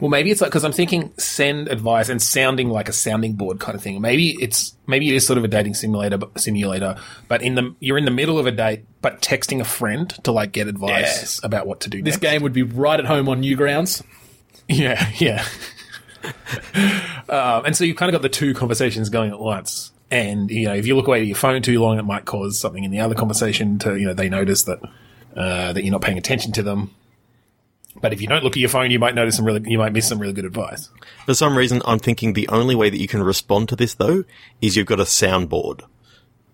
Well, 0.00 0.10
maybe 0.10 0.30
it's 0.30 0.40
like 0.40 0.50
because 0.50 0.64
I'm 0.64 0.72
thinking 0.72 1.12
send 1.18 1.68
advice 1.68 2.08
and 2.08 2.22
sounding 2.22 2.68
like 2.68 2.88
a 2.88 2.92
sounding 2.92 3.34
board 3.34 3.58
kind 3.58 3.74
of 3.74 3.82
thing. 3.82 4.00
Maybe 4.00 4.36
it's 4.40 4.76
maybe 4.86 5.08
it 5.08 5.14
is 5.14 5.26
sort 5.26 5.38
of 5.38 5.44
a 5.44 5.48
dating 5.48 5.74
simulator, 5.74 6.18
but 6.18 6.38
simulator. 6.40 6.96
But 7.26 7.42
in 7.42 7.54
the 7.56 7.74
you're 7.80 7.98
in 7.98 8.04
the 8.04 8.10
middle 8.10 8.38
of 8.38 8.46
a 8.46 8.52
date, 8.52 8.84
but 9.02 9.20
texting 9.20 9.60
a 9.60 9.64
friend 9.64 10.08
to 10.24 10.32
like 10.32 10.52
get 10.52 10.68
advice 10.68 10.90
Yes. 10.90 11.40
about 11.42 11.66
what 11.66 11.80
to 11.80 11.90
do. 11.90 12.02
This 12.02 12.14
next. 12.14 12.30
game 12.30 12.42
would 12.42 12.52
be 12.52 12.62
right 12.62 12.98
at 12.98 13.06
home 13.06 13.28
on 13.28 13.42
Newgrounds. 13.42 14.02
Yeah, 14.68 15.10
yeah. 15.16 15.44
um, 17.28 17.64
and 17.64 17.76
so 17.76 17.84
you've 17.84 17.96
kind 17.96 18.08
of 18.08 18.12
got 18.12 18.22
the 18.22 18.28
two 18.28 18.54
conversations 18.54 19.08
going 19.08 19.30
at 19.30 19.38
once. 19.38 19.92
And, 20.10 20.50
you 20.50 20.66
know, 20.66 20.74
if 20.74 20.86
you 20.86 20.96
look 20.96 21.06
away 21.06 21.20
at 21.20 21.26
your 21.26 21.36
phone 21.36 21.60
too 21.62 21.80
long, 21.80 21.98
it 21.98 22.02
might 22.04 22.24
cause 22.24 22.58
something 22.58 22.82
in 22.82 22.90
the 22.90 23.00
other 23.00 23.14
conversation 23.14 23.78
to, 23.80 23.96
you 23.96 24.06
know, 24.06 24.14
they 24.14 24.28
notice 24.28 24.62
that, 24.64 24.80
uh, 25.36 25.72
that 25.72 25.82
you're 25.84 25.92
not 25.92 26.00
paying 26.02 26.16
attention 26.18 26.52
to 26.52 26.62
them. 26.62 26.94
But 27.96 28.12
if 28.12 28.20
you 28.20 28.28
don't 28.28 28.44
look 28.44 28.52
at 28.52 28.60
your 28.60 28.68
phone, 28.68 28.90
you 28.90 28.98
might 28.98 29.14
notice 29.14 29.36
some 29.36 29.44
really, 29.44 29.68
you 29.68 29.78
might 29.78 29.92
miss 29.92 30.08
some 30.08 30.18
really 30.18 30.32
good 30.32 30.44
advice. 30.44 30.90
For 31.26 31.34
some 31.34 31.56
reason, 31.56 31.82
I'm 31.84 31.98
thinking 31.98 32.32
the 32.32 32.48
only 32.48 32.74
way 32.74 32.90
that 32.90 32.98
you 32.98 33.08
can 33.08 33.22
respond 33.22 33.68
to 33.70 33.76
this 33.76 33.94
though 33.94 34.24
is 34.60 34.76
you've 34.76 34.86
got 34.86 35.00
a 35.00 35.04
soundboard 35.04 35.84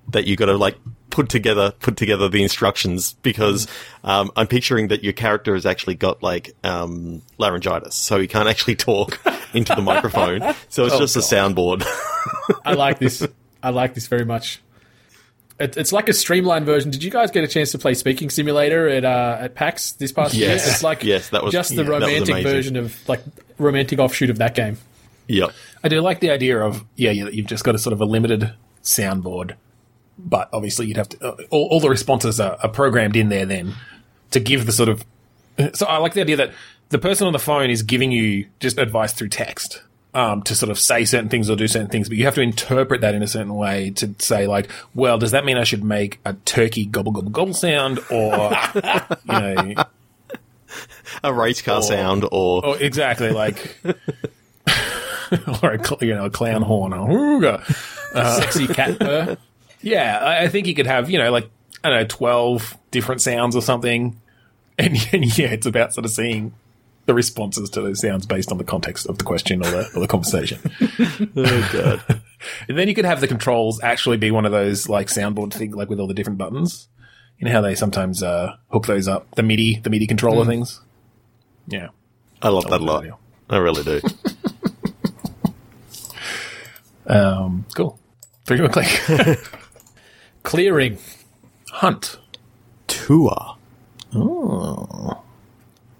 that 0.09 0.27
you've 0.27 0.39
got 0.39 0.47
to 0.47 0.57
like 0.57 0.77
put 1.11 1.29
together, 1.29 1.73
put 1.81 1.97
together 1.97 2.29
the 2.29 2.43
instructions 2.43 3.15
because 3.23 3.67
um, 4.03 4.31
I'm 4.37 4.47
picturing 4.47 4.89
that 4.89 5.05
your 5.05 5.13
character 5.13 5.55
has 5.55 5.67
actually 5.67 5.95
got 5.95 6.23
like 6.23 6.55
um, 6.65 7.23
laryngitis, 7.39 7.95
so 7.95 8.19
he 8.19 8.27
can't 8.27 8.49
actually 8.49 8.77
talk 8.77 9.21
into 9.55 9.75
the 9.75 9.83
microphone. 9.83 10.55
So 10.69 10.87
it's 10.87 10.99
just 10.99 11.17
a 11.17 11.21
soundboard. 11.21 11.87
I 12.65 12.75
like 12.75 12.99
this. 13.01 13.27
I 13.63 13.71
like 13.71 13.95
this 13.95 14.09
very 14.09 14.25
much. 14.25 14.61
It, 15.61 15.77
it's 15.77 15.93
like 15.93 16.09
a 16.09 16.13
streamlined 16.13 16.67
version. 16.67 16.91
Did 16.91 17.05
you 17.05 17.11
guys 17.11 17.31
get 17.31 17.45
a 17.45 17.49
chance 17.49 17.71
to 17.73 17.79
play 17.79 17.95
Speaking 17.95 18.29
Simulator 18.31 18.89
at 18.89 19.05
uh, 19.05 19.39
at 19.41 19.55
PAX 19.55 19.93
this 19.93 20.11
past 20.13 20.35
year? 20.35 20.49
Yes. 20.51 20.67
It's 20.69 20.83
like 20.83 21.05
Yes, 21.05 21.29
that 21.31 21.45
was- 21.45 21.53
just 21.53 21.77
the 21.77 21.85
yeah, 21.85 21.89
romantic 21.91 22.43
version 22.43 22.77
of 22.77 22.97
like 23.09 23.21
romantic 23.59 23.99
offshoot 24.01 24.31
of 24.31 24.39
that 24.39 24.55
game. 24.55 24.79
yep. 25.29 25.51
I 25.85 25.89
do 25.89 26.01
like 26.01 26.21
the 26.21 26.31
idea 26.31 26.59
of, 26.61 26.83
yeah, 26.97 27.11
you, 27.11 27.29
you've 27.29 27.47
just 27.47 27.63
got 27.63 27.75
a 27.75 27.79
sort 27.79 27.93
of 27.93 28.01
a 28.01 28.05
limited 28.07 28.53
soundboard, 28.83 29.55
but 30.19 30.49
obviously 30.53 30.87
you'd 30.87 30.97
have 30.97 31.11
to, 31.11 31.25
uh, 31.27 31.37
all, 31.51 31.69
all 31.71 31.81
the 31.81 31.91
responses 31.91 32.41
are, 32.41 32.57
are 32.63 32.69
programmed 32.71 33.15
in 33.17 33.29
there 33.29 33.45
then 33.47 33.75
to 34.31 34.41
give 34.41 34.65
the 34.67 34.73
sort 34.73 34.89
of, 34.89 35.05
so 35.75 35.87
I 35.87 35.99
like 35.99 36.15
the 36.15 36.23
idea 36.23 36.37
that 36.37 36.53
the 36.89 36.99
person 36.99 37.27
on 37.27 37.33
the 37.35 37.39
phone 37.39 37.69
is 37.71 37.83
giving 37.83 38.11
you 38.13 38.47
just 38.61 38.79
advice 38.79 39.13
through 39.13 39.29
text. 39.29 39.83
Um, 40.17 40.43
to 40.45 40.55
sort 40.55 40.71
of 40.71 40.79
say 40.79 41.05
certain 41.05 41.29
things 41.29 41.51
or 41.51 41.57
do 41.57 41.67
certain 41.67 41.89
things, 41.89 42.09
but 42.09 42.17
you 42.17 42.25
have 42.27 42.37
to 42.37 42.41
interpret 42.41 43.01
that 43.01 43.17
in 43.17 43.23
a 43.25 43.27
certain 43.27 43.53
way 43.53 43.91
to 43.97 44.15
say, 44.21 44.47
like, 44.47 44.71
well, 44.95 45.19
does 45.19 45.33
that 45.33 45.45
mean 45.45 45.57
I 45.57 45.65
should 45.65 45.83
make 45.83 46.21
a 46.25 46.35
turkey 46.35 46.87
gobble 46.87 47.11
gobble 47.11 47.31
gobble 47.31 47.53
sound, 47.53 47.99
or 48.13 48.53
you 49.25 49.75
know, 49.75 49.85
A 51.25 51.35
race 51.35 51.63
car 51.63 51.83
sound 51.83 52.25
or 52.31 52.65
or 52.65 52.79
exactly 52.79 53.31
like, 53.31 53.77
or 53.85 55.73
a 55.73 55.85
cl- 55.85 55.99
you 56.03 56.15
know 56.15 56.27
a 56.27 56.31
clown 56.31 56.63
horn, 56.63 56.93
a 56.93 56.99
hooga. 56.99 57.65
Sexy 58.41 58.69
cat 58.69 58.99
purr. 59.01 59.37
Yeah, 59.83 60.19
I, 60.19 60.45
I 60.45 60.49
think 60.49 60.67
you 60.67 60.75
could 60.75 60.87
have, 60.87 61.11
you 61.11 61.19
know, 61.19 61.31
like, 61.31 61.51
I 61.83 61.91
don't 61.91 61.99
know, 62.03 62.07
12 62.07 62.79
different 62.91 63.21
sounds 63.21 63.55
or 63.55 63.63
something. 63.63 64.19
And, 64.79 64.97
and 65.13 65.37
yeah, 65.39 65.49
it's 65.49 65.67
about 65.67 65.93
sort 65.93 66.05
of 66.07 66.11
seeing 66.13 66.55
the 67.07 67.15
responses 67.15 67.71
to 67.71 67.83
those 67.83 68.01
sounds 68.01 68.27
based 68.27 68.51
on 68.51 68.59
the 68.59 68.65
context 68.65 69.07
of 69.07 69.19
the 69.19 69.25
question 69.25 69.61
or 69.61 69.71
the, 69.71 69.91
or 69.95 70.01
the 70.01 70.09
conversation. 70.09 70.59
oh 71.37 71.71
god. 71.73 72.23
and 72.69 72.79
then 72.79 72.89
you 72.89 72.95
could 72.95 73.05
have 73.05 73.21
the 73.21 73.29
controls 73.29 73.81
actually 73.83 74.17
be 74.17 74.31
one 74.31 74.47
of 74.47 74.53
those, 74.53 74.89
like, 74.89 75.09
soundboard 75.09 75.53
thing, 75.53 75.73
like 75.73 75.89
with 75.89 76.01
all 76.01 76.07
the 76.07 76.15
different 76.15 76.39
buttons. 76.39 76.89
You 77.39 77.47
know 77.47 77.53
how 77.53 77.61
they 77.61 77.75
sometimes 77.75 78.23
uh, 78.23 78.57
hook 78.69 78.87
those 78.87 79.09
up, 79.09 79.35
the 79.35 79.43
MIDI, 79.43 79.81
the 79.83 79.91
MIDI 79.91 80.07
controller 80.07 80.47
things? 80.47 80.81
Yeah. 81.67 81.89
I 82.41 82.49
love 82.49 82.69
that 82.71 82.81
a 82.81 82.85
lot. 82.85 83.03
idea. 83.03 83.17
I 83.51 83.57
really 83.59 83.83
do. 83.83 84.01
Um, 87.07 87.67
cool. 87.75 87.99
Three 88.47 88.59
a 88.61 88.69
click. 88.69 89.39
Clearing. 90.43 90.99
Hunt. 91.71 92.19
Tour. 92.87 93.57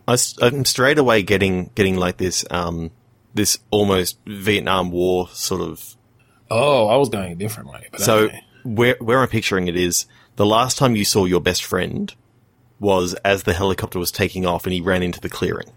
I, 0.07 0.17
am 0.43 0.65
straight 0.65 0.99
away 0.99 1.23
getting 1.23 1.71
getting 1.75 1.97
like 1.97 2.17
this 2.19 2.45
um 2.51 2.91
this 3.35 3.59
almost 3.71 4.19
Vietnam 4.27 4.91
War 4.91 5.29
sort 5.29 5.61
of. 5.61 5.97
Oh, 6.51 6.87
I 6.89 6.97
was 6.97 7.09
going 7.09 7.33
a 7.33 7.35
different 7.35 7.71
way. 7.71 7.89
But 7.91 8.01
So 8.01 8.19
okay. 8.25 8.45
where 8.65 8.97
where 9.01 9.21
I'm 9.21 9.29
picturing 9.29 9.67
it 9.69 9.77
is 9.77 10.07
the 10.37 10.47
last 10.47 10.79
time 10.79 10.95
you 10.97 11.05
saw 11.05 11.25
your 11.25 11.41
best 11.41 11.65
friend 11.65 12.15
was 12.81 13.15
as 13.25 13.45
the 13.45 13.55
helicopter 13.55 13.99
was 13.99 14.11
taking 14.13 14.45
off 14.47 14.65
and 14.67 14.73
he 14.73 14.81
ran 14.81 15.03
into 15.03 15.21
the 15.21 15.29
clearing. 15.29 15.71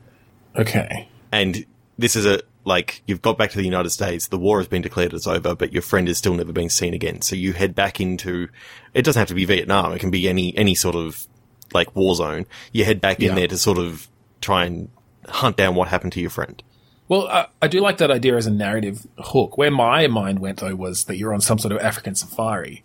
Okay. 0.55 1.07
And 1.31 1.65
this 1.97 2.15
is 2.15 2.25
a 2.25 2.41
like 2.65 3.01
you've 3.05 3.21
got 3.21 3.37
back 3.37 3.51
to 3.51 3.57
the 3.57 3.63
United 3.63 3.91
States, 3.91 4.27
the 4.27 4.37
war 4.37 4.59
has 4.59 4.67
been 4.67 4.81
declared 4.81 5.13
it's 5.13 5.25
over, 5.25 5.55
but 5.55 5.71
your 5.71 5.81
friend 5.81 6.09
is 6.09 6.17
still 6.17 6.33
never 6.33 6.51
being 6.51 6.69
seen 6.69 6.93
again. 6.93 7.21
So 7.21 7.35
you 7.35 7.53
head 7.53 7.73
back 7.75 8.01
into 8.01 8.49
it 8.93 9.03
doesn't 9.03 9.19
have 9.19 9.29
to 9.29 9.35
be 9.35 9.45
Vietnam, 9.45 9.93
it 9.93 9.99
can 9.99 10.11
be 10.11 10.27
any 10.27 10.55
any 10.57 10.75
sort 10.75 10.95
of 10.95 11.25
like 11.73 11.95
war 11.95 12.13
zone. 12.15 12.45
You 12.73 12.83
head 12.85 12.99
back 12.99 13.19
Yeah. 13.19 13.29
in 13.29 13.35
there 13.35 13.47
to 13.47 13.57
sort 13.57 13.77
of 13.77 14.07
try 14.47 14.63
and 14.65 14.89
hunt 15.27 15.57
down 15.57 15.75
what 15.75 15.89
happened 15.89 16.13
to 16.13 16.21
your 16.21 16.29
friend. 16.29 16.63
Well, 17.09 17.27
I, 17.27 17.47
I 17.61 17.67
do 17.67 17.81
like 17.81 17.97
that 17.97 18.09
idea 18.09 18.35
as 18.35 18.47
a 18.47 18.51
narrative 18.51 19.05
hook. 19.17 19.57
Where 19.57 19.71
my 19.71 20.07
mind 20.07 20.39
went 20.39 20.59
though 20.59 20.75
was 20.75 21.03
that 21.05 21.17
you're 21.17 21.33
on 21.33 21.41
some 21.41 21.59
sort 21.59 21.73
of 21.73 21.79
African 21.79 22.15
safari. 22.15 22.83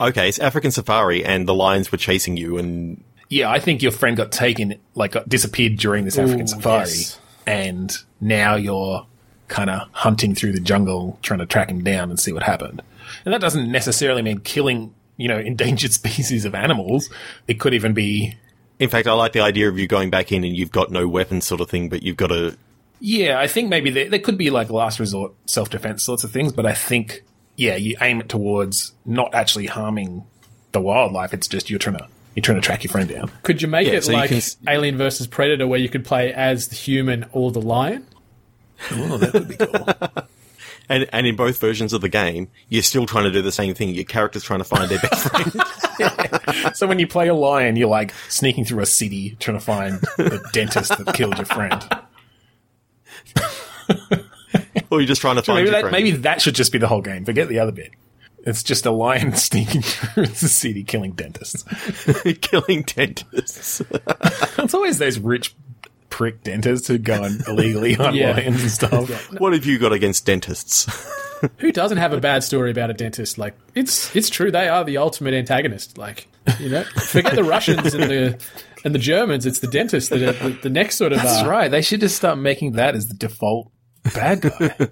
Okay, 0.00 0.28
it's 0.28 0.38
African 0.38 0.70
safari 0.70 1.24
and 1.24 1.46
the 1.46 1.54
lions 1.54 1.92
were 1.92 1.98
chasing 1.98 2.36
you 2.36 2.58
and 2.58 3.04
Yeah, 3.28 3.50
I 3.50 3.60
think 3.60 3.82
your 3.82 3.92
friend 3.92 4.16
got 4.16 4.32
taken, 4.32 4.78
like 4.94 5.12
got 5.12 5.28
disappeared 5.28 5.76
during 5.76 6.04
this 6.04 6.18
African 6.18 6.42
Ooh, 6.42 6.48
safari, 6.48 6.88
yes. 6.88 7.20
and 7.46 7.96
now 8.20 8.56
you're 8.56 9.06
kind 9.48 9.70
of 9.70 9.88
hunting 9.92 10.34
through 10.34 10.52
the 10.52 10.60
jungle 10.60 11.18
trying 11.22 11.40
to 11.40 11.46
track 11.46 11.70
him 11.70 11.84
down 11.84 12.10
and 12.10 12.18
see 12.18 12.32
what 12.32 12.42
happened. 12.42 12.82
And 13.24 13.32
that 13.32 13.40
doesn't 13.40 13.70
necessarily 13.70 14.22
mean 14.22 14.40
killing, 14.40 14.94
you 15.16 15.28
know, 15.28 15.38
endangered 15.52 15.92
species 15.92 16.44
of 16.44 16.54
animals. 16.54 17.10
It 17.46 17.60
could 17.60 17.74
even 17.74 17.92
be 17.92 18.34
in 18.78 18.88
fact 18.88 19.06
I 19.06 19.12
like 19.12 19.32
the 19.32 19.40
idea 19.40 19.68
of 19.68 19.78
you 19.78 19.86
going 19.86 20.10
back 20.10 20.32
in 20.32 20.44
and 20.44 20.56
you've 20.56 20.72
got 20.72 20.90
no 20.90 21.06
weapons 21.08 21.44
sort 21.46 21.60
of 21.60 21.70
thing, 21.70 21.88
but 21.88 22.02
you've 22.02 22.16
got 22.16 22.28
to. 22.28 22.56
Yeah, 23.00 23.38
I 23.38 23.46
think 23.46 23.68
maybe 23.68 23.90
there, 23.90 24.08
there 24.08 24.18
could 24.18 24.38
be 24.38 24.50
like 24.50 24.70
last 24.70 24.98
resort 24.98 25.32
self 25.46 25.70
defense 25.70 26.02
sorts 26.02 26.24
of 26.24 26.30
things, 26.30 26.52
but 26.52 26.64
I 26.66 26.72
think, 26.74 27.22
yeah, 27.56 27.76
you 27.76 27.96
aim 28.00 28.20
it 28.20 28.28
towards 28.28 28.92
not 29.04 29.34
actually 29.34 29.66
harming 29.66 30.24
the 30.72 30.80
wildlife. 30.80 31.34
It's 31.34 31.46
just 31.48 31.70
you're 31.70 31.78
trying 31.78 31.98
to 31.98 32.08
you're 32.34 32.42
trying 32.42 32.60
to 32.60 32.66
track 32.66 32.82
your 32.82 32.90
friend 32.90 33.08
down. 33.08 33.30
Could 33.42 33.62
you 33.62 33.68
make 33.68 33.86
Yeah, 33.86 33.94
it 33.94 34.04
so 34.04 34.12
like 34.12 34.30
can 34.30 34.40
Alien 34.68 34.96
versus 34.96 35.26
Predator, 35.26 35.66
where 35.66 35.78
you 35.78 35.88
could 35.88 36.04
play 36.04 36.32
as 36.32 36.68
the 36.68 36.74
human 36.74 37.26
or 37.32 37.52
the 37.52 37.60
lion? 37.60 38.06
Oh, 38.90 39.18
that 39.18 39.32
would 39.34 39.48
be 39.48 39.56
cool. 39.56 40.24
and, 40.88 41.08
and 41.12 41.26
in 41.26 41.36
both 41.36 41.58
versions 41.60 41.92
of 41.92 42.00
the 42.00 42.08
game, 42.08 42.48
you're 42.68 42.82
still 42.82 43.06
trying 43.06 43.24
to 43.24 43.30
do 43.30 43.42
the 43.42 43.52
same 43.52 43.74
thing. 43.74 43.90
Your 43.90 44.04
character's 44.04 44.42
trying 44.42 44.60
to 44.60 44.64
find 44.64 44.90
their 44.90 44.98
best 44.98 45.28
friend. 45.28 45.52
so 46.74 46.86
when 46.86 46.98
you 46.98 47.06
play 47.06 47.28
a 47.28 47.34
lion, 47.34 47.76
you're 47.76 47.88
like 47.88 48.12
sneaking 48.28 48.64
through 48.64 48.82
a 48.82 48.86
city 48.86 49.36
trying 49.40 49.58
to 49.58 49.64
find 49.64 50.00
the 50.16 50.42
dentist 50.52 50.90
that 50.96 51.14
killed 51.14 51.36
your 51.36 51.46
friend. 51.46 51.82
or 54.90 55.00
you're 55.00 55.08
just 55.08 55.20
trying 55.20 55.36
to 55.36 55.42
find 55.42 55.56
Maybe 55.56 55.70
your 55.70 55.72
that, 55.72 55.80
friend. 55.82 55.92
maybe 55.92 56.10
that 56.18 56.40
should 56.40 56.54
just 56.54 56.72
be 56.72 56.78
the 56.78 56.88
whole 56.88 57.02
game. 57.02 57.24
Forget 57.24 57.48
the 57.48 57.58
other 57.58 57.72
bit. 57.72 57.92
It's 58.46 58.62
just 58.62 58.84
a 58.84 58.90
lion 58.90 59.34
sneaking 59.36 59.82
through 59.82 60.26
the 60.26 60.48
city 60.48 60.84
killing 60.84 61.12
dentists. 61.12 61.64
killing 62.42 62.82
dentists. 62.82 63.80
It's 64.58 64.74
always 64.74 64.98
those 64.98 65.18
rich 65.18 65.54
prick 66.14 66.44
dentists 66.44 66.86
who 66.86 66.96
go 66.96 67.24
on 67.24 67.40
illegally 67.48 67.96
on 67.98 68.14
Yeah. 68.14 68.34
lions 68.34 68.62
and 68.62 68.70
stuff. 68.70 69.32
what 69.40 69.52
have 69.52 69.66
you 69.66 69.80
got 69.80 69.92
against 69.92 70.24
dentists? 70.24 70.86
Who 71.58 71.72
doesn't 71.72 71.98
have 71.98 72.12
a 72.12 72.20
bad 72.20 72.44
story 72.44 72.70
about 72.70 72.88
a 72.90 72.94
dentist? 72.94 73.36
Like 73.36 73.54
it's 73.74 74.14
it's 74.14 74.30
true 74.30 74.50
they 74.52 74.68
are 74.68 74.84
the 74.84 74.96
ultimate 74.98 75.34
antagonist. 75.34 75.98
Like 75.98 76.28
you 76.60 76.68
know, 76.70 76.84
forget 77.10 77.34
the 77.34 77.42
Russians 77.44 77.92
and 77.92 78.04
the 78.04 78.38
and 78.84 78.94
the 78.94 78.98
Germans. 79.00 79.44
It's 79.44 79.58
the 79.58 79.66
dentist 79.66 80.08
that 80.10 80.22
are 80.22 80.32
the, 80.32 80.50
the 80.62 80.70
next 80.70 80.96
sort 80.96 81.12
of. 81.12 81.18
That's 81.18 81.42
uh, 81.42 81.50
right. 81.50 81.68
They 81.70 81.82
should 81.82 82.00
just 82.00 82.16
start 82.16 82.38
making 82.38 82.72
that 82.72 82.94
as 82.94 83.08
the 83.08 83.14
default 83.14 83.72
bad 84.14 84.40
guy. 84.42 84.88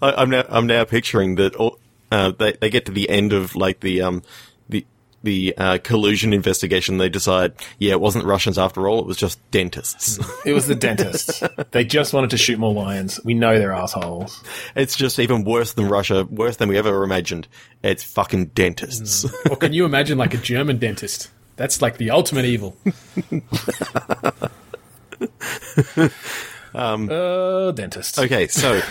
I, 0.00 0.12
I'm 0.12 0.30
now 0.30 0.44
I'm 0.48 0.66
now 0.66 0.84
picturing 0.84 1.34
that 1.34 1.56
all, 1.56 1.78
uh, 2.10 2.30
they 2.30 2.52
they 2.52 2.70
get 2.70 2.86
to 2.86 2.92
the 2.92 3.10
end 3.10 3.32
of 3.34 3.54
like 3.56 3.80
the 3.80 4.00
um 4.00 4.22
the 5.26 5.54
uh, 5.58 5.78
collusion 5.82 6.32
investigation. 6.32 6.98
They 6.98 7.08
decide, 7.10 7.52
yeah, 7.78 7.90
it 7.90 8.00
wasn't 8.00 8.24
Russians 8.24 8.56
after 8.56 8.88
all. 8.88 9.00
It 9.00 9.06
was 9.06 9.16
just 9.16 9.38
dentists. 9.50 10.18
it 10.46 10.52
was 10.54 10.68
the 10.68 10.74
dentists. 10.74 11.42
They 11.72 11.84
just 11.84 12.14
wanted 12.14 12.30
to 12.30 12.38
shoot 12.38 12.58
more 12.58 12.72
lions. 12.72 13.20
We 13.24 13.34
know 13.34 13.58
they're 13.58 13.72
assholes. 13.72 14.42
it's 14.74 14.96
just 14.96 15.18
even 15.18 15.44
worse 15.44 15.74
than 15.74 15.88
Russia, 15.88 16.24
worse 16.24 16.56
than 16.56 16.68
we 16.68 16.78
ever 16.78 17.02
imagined. 17.02 17.48
It's 17.82 18.04
fucking 18.04 18.46
dentists. 18.46 19.26
Or 19.50 19.56
can 19.56 19.72
you 19.72 19.84
imagine 19.84 20.16
like 20.16 20.32
a 20.32 20.38
German 20.38 20.78
dentist? 20.78 21.30
That's 21.56 21.82
like 21.82 21.98
the 21.98 22.10
ultimate 22.10 22.46
evil. 22.46 22.76
Uh, 26.74 27.72
dentists. 27.72 28.18
okay, 28.18 28.46
so 28.48 28.82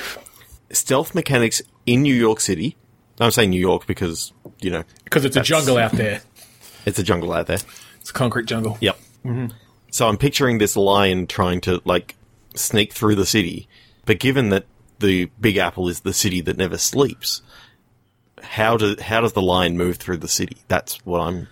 stealth 0.72 1.14
mechanics 1.14 1.62
in 1.86 2.02
New 2.02 2.16
York 2.16 2.40
City. 2.40 2.76
I'm 3.20 3.30
saying 3.30 3.52
New 3.52 3.60
York 3.60 3.86
because 3.86 4.34
you 4.66 4.72
know 4.72 4.84
Because 5.04 5.24
it's 5.24 5.38
a 5.38 5.42
jungle 5.42 5.78
out 5.78 5.92
there. 5.92 6.22
it's 6.86 7.00
a 7.00 7.04
jungle 7.04 7.32
out 7.32 7.48
there. 7.48 7.60
It's 8.02 8.10
a 8.10 8.14
concrete 8.14 8.48
jungle. 8.48 8.78
Yep. 8.82 8.98
Mm-hmm. 9.24 9.48
So 9.92 10.08
I'm 10.08 10.18
picturing 10.18 10.58
this 10.58 10.76
lion 10.76 11.28
trying 11.28 11.62
to 11.62 11.82
like 11.86 12.16
sneak 12.56 12.92
through 12.92 13.16
the 13.16 13.26
city, 13.26 13.68
but 14.06 14.20
given 14.20 14.50
that 14.50 14.66
the 15.00 15.26
Big 15.40 15.58
Apple 15.58 15.88
is 15.88 16.02
the 16.02 16.14
city 16.14 16.42
that 16.42 16.58
never 16.58 16.78
sleeps, 16.78 17.42
how 18.42 18.78
do 18.78 18.96
how 19.00 19.22
does 19.22 19.34
the 19.34 19.42
lion 19.42 19.78
move 19.78 19.98
through 19.98 20.18
the 20.18 20.28
city? 20.28 20.58
That's 20.68 20.98
what 21.06 21.20
I'm 21.20 21.48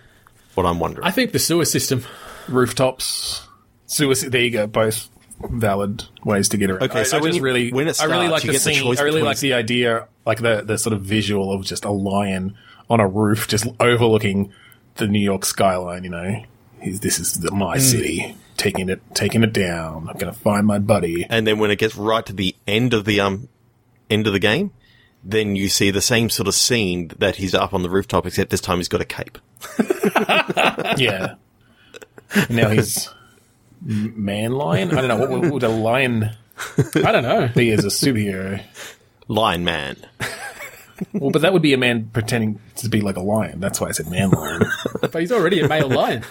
what 0.54 0.66
I'm 0.66 0.78
wondering. 0.78 1.06
I 1.06 1.10
think 1.10 1.32
the 1.32 1.38
sewer 1.38 1.64
system. 1.64 2.04
Rooftops. 2.48 3.46
Suicide. 3.86 4.32
There 4.32 4.42
you 4.42 4.50
go. 4.50 4.66
Both 4.66 5.08
valid 5.50 6.04
ways 6.24 6.48
to 6.50 6.56
get 6.56 6.70
around. 6.70 6.82
Okay, 6.84 7.04
so 7.04 7.18
I 7.18 7.20
when 7.20 7.30
just 7.30 7.38
you- 7.38 7.44
really, 7.44 7.72
when 7.72 7.88
it 7.88 8.00
I 8.00 8.04
really 8.04 8.26
starts, 8.26 8.32
like 8.32 8.44
you 8.44 8.48
the 8.48 8.58
get 8.58 8.62
the 8.62 8.80
choice 8.80 9.00
I 9.00 9.02
really 9.02 9.22
like 9.22 9.38
the 9.38 9.54
idea, 9.54 10.08
like 10.26 10.40
the 10.40 10.62
the 10.62 10.78
sort 10.78 10.92
of 10.92 11.02
visual 11.02 11.52
of 11.52 11.64
just 11.64 11.84
a 11.84 11.90
lion 11.90 12.56
on 12.90 13.00
a 13.00 13.06
roof, 13.08 13.48
just 13.48 13.66
overlooking 13.80 14.52
the 14.96 15.06
New 15.06 15.20
York 15.20 15.44
skyline. 15.44 16.04
You 16.04 16.10
know, 16.10 16.42
He's, 16.80 17.00
this 17.00 17.18
is 17.18 17.34
the, 17.34 17.50
my 17.50 17.78
city. 17.78 18.36
Taking 18.56 18.88
it, 18.88 19.00
taking 19.14 19.42
it 19.42 19.52
down. 19.52 20.08
I'm 20.08 20.16
gonna 20.16 20.32
find 20.32 20.66
my 20.66 20.78
buddy. 20.78 21.26
and 21.28 21.46
then 21.46 21.58
when 21.58 21.70
it 21.70 21.78
gets 21.78 21.96
right 21.96 22.24
to 22.26 22.32
the 22.32 22.54
end 22.68 22.94
of 22.94 23.04
the 23.04 23.20
um 23.20 23.48
end 24.08 24.26
of 24.28 24.32
the 24.32 24.38
game, 24.38 24.70
then 25.24 25.56
you 25.56 25.68
see 25.68 25.90
the 25.90 26.00
same 26.00 26.30
sort 26.30 26.46
of 26.46 26.54
scene 26.54 27.10
that 27.18 27.36
he's 27.36 27.54
up 27.54 27.74
on 27.74 27.82
the 27.82 27.90
rooftop, 27.90 28.26
except 28.26 28.50
this 28.50 28.60
time 28.60 28.76
he's 28.78 28.88
got 28.88 29.00
a 29.00 29.04
cape. 29.04 29.38
Yeah. 30.96 31.34
now 32.48 32.68
he's 32.68 33.08
man 33.82 34.52
lion. 34.52 34.96
I 34.96 35.00
don't 35.00 35.08
know 35.08 35.16
what, 35.16 35.30
what 35.30 35.50
would 35.50 35.62
a 35.64 35.68
lion 35.68 36.30
I 36.94 37.12
don't 37.12 37.22
know. 37.22 37.46
He 37.48 37.70
is 37.70 37.84
a 37.84 37.88
superhero. 37.88 38.62
Lion 39.28 39.64
Man. 39.64 39.96
Well, 41.12 41.30
but 41.30 41.42
that 41.42 41.52
would 41.52 41.62
be 41.62 41.72
a 41.72 41.78
man 41.78 42.08
pretending 42.12 42.60
to 42.76 42.88
be 42.88 43.00
like 43.00 43.16
a 43.16 43.20
lion. 43.20 43.60
That's 43.60 43.80
why 43.80 43.88
I 43.88 43.92
said 43.92 44.08
man 44.10 44.30
lion. 44.30 44.62
But 45.00 45.14
he's 45.20 45.32
already 45.32 45.60
a 45.60 45.68
male 45.68 45.88
lion. 45.88 46.24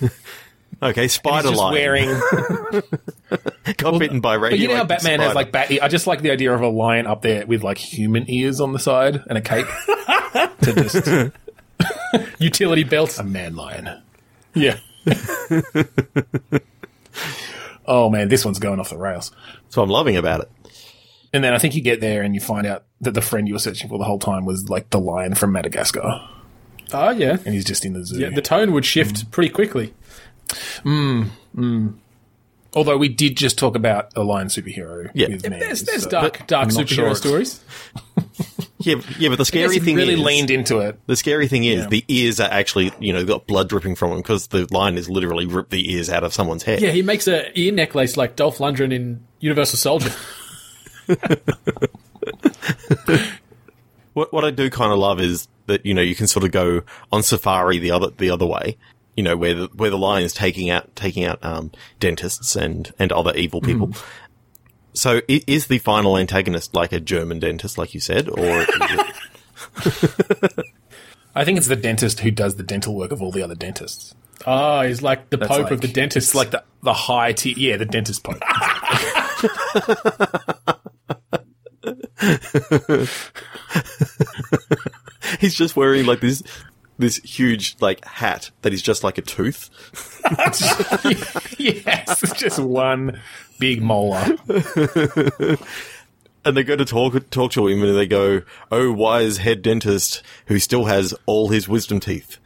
Okay, 0.81 1.07
Spider 1.07 1.49
He's 1.49 1.57
just 1.57 1.61
Lion. 1.61 1.73
wearing. 1.73 2.09
got 3.77 3.99
bitten 3.99 4.19
by 4.19 4.37
But 4.37 4.57
you 4.59 4.67
know 4.67 4.75
how 4.75 4.81
radioactive 4.81 4.87
Batman 4.87 5.19
has 5.21 5.35
like 5.35 5.51
bat. 5.51 5.71
I 5.81 5.87
just 5.87 6.07
like 6.07 6.21
the 6.21 6.31
idea 6.31 6.53
of 6.53 6.61
a 6.61 6.67
lion 6.67 7.07
up 7.07 7.21
there 7.21 7.45
with 7.45 7.63
like 7.63 7.77
human 7.77 8.29
ears 8.29 8.59
on 8.59 8.73
the 8.73 8.79
side 8.79 9.21
and 9.27 9.37
a 9.37 9.41
cape 9.41 9.67
to 10.61 10.73
just 10.73 11.31
Utility 12.39 12.83
belt. 12.83 13.17
a 13.17 13.23
man 13.23 13.55
lion. 13.55 14.01
Yeah. 14.53 14.77
oh 17.85 18.09
man, 18.09 18.27
this 18.29 18.43
one's 18.43 18.59
going 18.59 18.79
off 18.79 18.89
the 18.89 18.97
rails. 18.97 19.31
That's 19.63 19.77
what 19.77 19.83
I'm 19.83 19.89
loving 19.89 20.17
about 20.17 20.41
it. 20.41 20.51
And 21.33 21.43
then 21.43 21.53
I 21.53 21.57
think 21.57 21.73
you 21.75 21.81
get 21.81 21.99
there 21.99 22.21
and 22.21 22.35
you 22.35 22.41
find 22.41 22.67
out 22.67 22.85
that 23.01 23.15
the 23.15 23.21
friend 23.21 23.47
you 23.47 23.55
were 23.55 23.59
searching 23.59 23.89
for 23.89 23.97
the 23.97 24.03
whole 24.03 24.19
time 24.19 24.45
was 24.45 24.69
like 24.69 24.91
the 24.91 24.99
lion 24.99 25.33
from 25.33 25.51
Madagascar, 25.51 26.21
Oh 26.93 27.09
yeah. 27.09 27.37
and 27.43 27.53
he's 27.55 27.65
just 27.65 27.85
in 27.85 27.93
the 27.93 28.05
zoo. 28.05 28.19
Yeah, 28.19 28.29
the 28.29 28.41
tone 28.41 28.71
would 28.71 28.85
shift 28.85 29.25
mm. 29.25 29.31
pretty 29.31 29.49
quickly. 29.49 29.93
Mm, 30.83 31.29
mm. 31.55 31.95
Although 32.75 32.97
we 32.97 33.07
did 33.09 33.35
just 33.37 33.57
talk 33.57 33.75
about 33.75 34.15
a 34.15 34.23
lion 34.23 34.47
superhero. 34.47 35.09
Yeah. 35.13 35.29
with 35.29 35.49
man, 35.49 35.59
There's, 35.59 35.83
there's 35.83 36.03
so- 36.03 36.09
dark, 36.09 36.45
dark 36.47 36.69
superhero 36.69 36.85
sure 36.85 37.15
stories. 37.15 37.63
Yeah, 38.79 38.95
yeah, 39.17 39.29
but 39.29 39.37
the 39.37 39.45
scary 39.45 39.75
he 39.75 39.79
thing 39.79 39.95
really 39.95 40.15
is 40.15 40.19
leaned 40.19 40.51
into 40.51 40.79
it. 40.79 40.99
the 41.07 41.15
scary 41.15 41.47
thing 41.47 41.63
is 41.63 41.83
Yeah. 41.83 41.87
the 41.87 42.03
ears 42.09 42.41
are 42.41 42.49
actually 42.51 42.91
you 42.99 43.13
know 43.13 43.23
got 43.23 43.47
blood 43.47 43.69
dripping 43.69 43.95
from 43.95 44.09
them 44.09 44.19
because 44.19 44.47
the 44.47 44.67
lion 44.71 44.97
has 44.97 45.09
literally 45.09 45.45
ripped 45.45 45.69
the 45.71 45.93
ears 45.93 46.09
out 46.09 46.25
of 46.25 46.33
someone's 46.33 46.63
head. 46.63 46.81
Yeah, 46.81 46.91
he 46.91 47.01
makes 47.01 47.25
a 47.29 47.57
ear 47.57 47.71
necklace 47.71 48.17
like 48.17 48.35
Dolph 48.35 48.57
Lundgren 48.57 48.91
in 48.91 49.25
Universal 49.39 49.77
Soldier. 49.77 50.11
What 54.13 54.31
what 54.31 54.45
I 54.45 54.51
do 54.51 54.69
kind 54.69 54.91
of 54.91 54.99
love 54.99 55.19
is 55.19 55.47
that 55.65 55.83
you 55.85 55.93
know 55.95 56.01
you 56.03 56.13
can 56.15 56.27
sort 56.27 56.45
of 56.45 56.51
go 56.51 56.81
on 57.11 57.23
safari 57.23 57.79
the 57.79 57.89
other 57.91 58.11
the 58.11 58.29
other 58.29 58.45
way. 58.45 58.77
You 59.17 59.23
know 59.23 59.35
where 59.35 59.55
the 59.55 59.67
where 59.73 59.89
the 59.89 59.97
lion 59.97 60.23
is 60.23 60.33
taking 60.33 60.69
out 60.69 60.95
taking 60.95 61.25
out 61.25 61.43
um, 61.43 61.71
dentists 61.99 62.55
and 62.55 62.93
and 62.99 63.11
other 63.11 63.33
evil 63.35 63.59
people. 63.59 63.91
So 64.93 65.21
is 65.27 65.65
the 65.65 65.79
final 65.79 66.15
antagonist 66.17 66.75
like 66.75 66.91
a 66.91 66.99
German 66.99 67.39
dentist, 67.39 67.79
like 67.79 67.95
you 67.95 67.99
said, 67.99 68.29
or 68.29 68.61
is 68.61 68.67
it, 68.69 69.15
I 71.35 71.43
think 71.43 71.57
it's 71.57 71.67
the 71.67 71.75
dentist 71.75 72.19
who 72.19 72.29
does 72.29 72.57
the 72.57 72.63
dental 72.63 72.93
work 72.93 73.11
of 73.11 73.19
all 73.19 73.31
the 73.31 73.41
other 73.41 73.55
dentists. 73.55 74.13
Oh, 74.45 74.81
he's 74.81 75.01
like 75.01 75.31
the 75.31 75.37
That's 75.37 75.49
Pope 75.49 75.63
like- 75.63 75.71
of 75.71 75.81
the 75.81 75.87
dentists. 75.87 76.29
It's 76.29 76.35
like 76.35 76.51
the 76.51 76.63
the 76.83 76.93
high 76.93 77.33
tier, 77.33 77.55
yeah, 77.57 77.77
the 77.77 77.85
dentist 77.85 78.23
pope. 78.23 78.43
he's 85.39 85.55
just 85.55 85.75
wearing 85.75 86.05
like 86.05 86.21
this 86.21 86.43
this 86.97 87.17
huge 87.17 87.75
like 87.79 88.03
hat 88.05 88.51
that 88.61 88.73
is 88.73 88.81
just 88.81 89.03
like 89.03 89.17
a 89.17 89.21
tooth? 89.21 89.69
yes, 91.59 92.23
it's 92.23 92.33
just 92.33 92.59
one 92.59 93.19
big 93.59 93.81
molar. 93.81 94.37
And 96.45 96.57
they 96.57 96.63
go 96.65 96.75
to 96.75 96.83
talk 96.83 97.29
talk 97.29 97.53
to 97.53 97.69
him, 97.69 97.81
and 97.83 97.97
they 97.97 98.05
go, 98.05 98.41
"Oh, 98.69 98.91
wise 98.91 99.37
head 99.37 99.61
dentist 99.61 100.21
who 100.47 100.59
still 100.59 100.83
has 100.85 101.15
all 101.25 101.47
his 101.47 101.69
wisdom 101.69 102.01
teeth." 102.01 102.37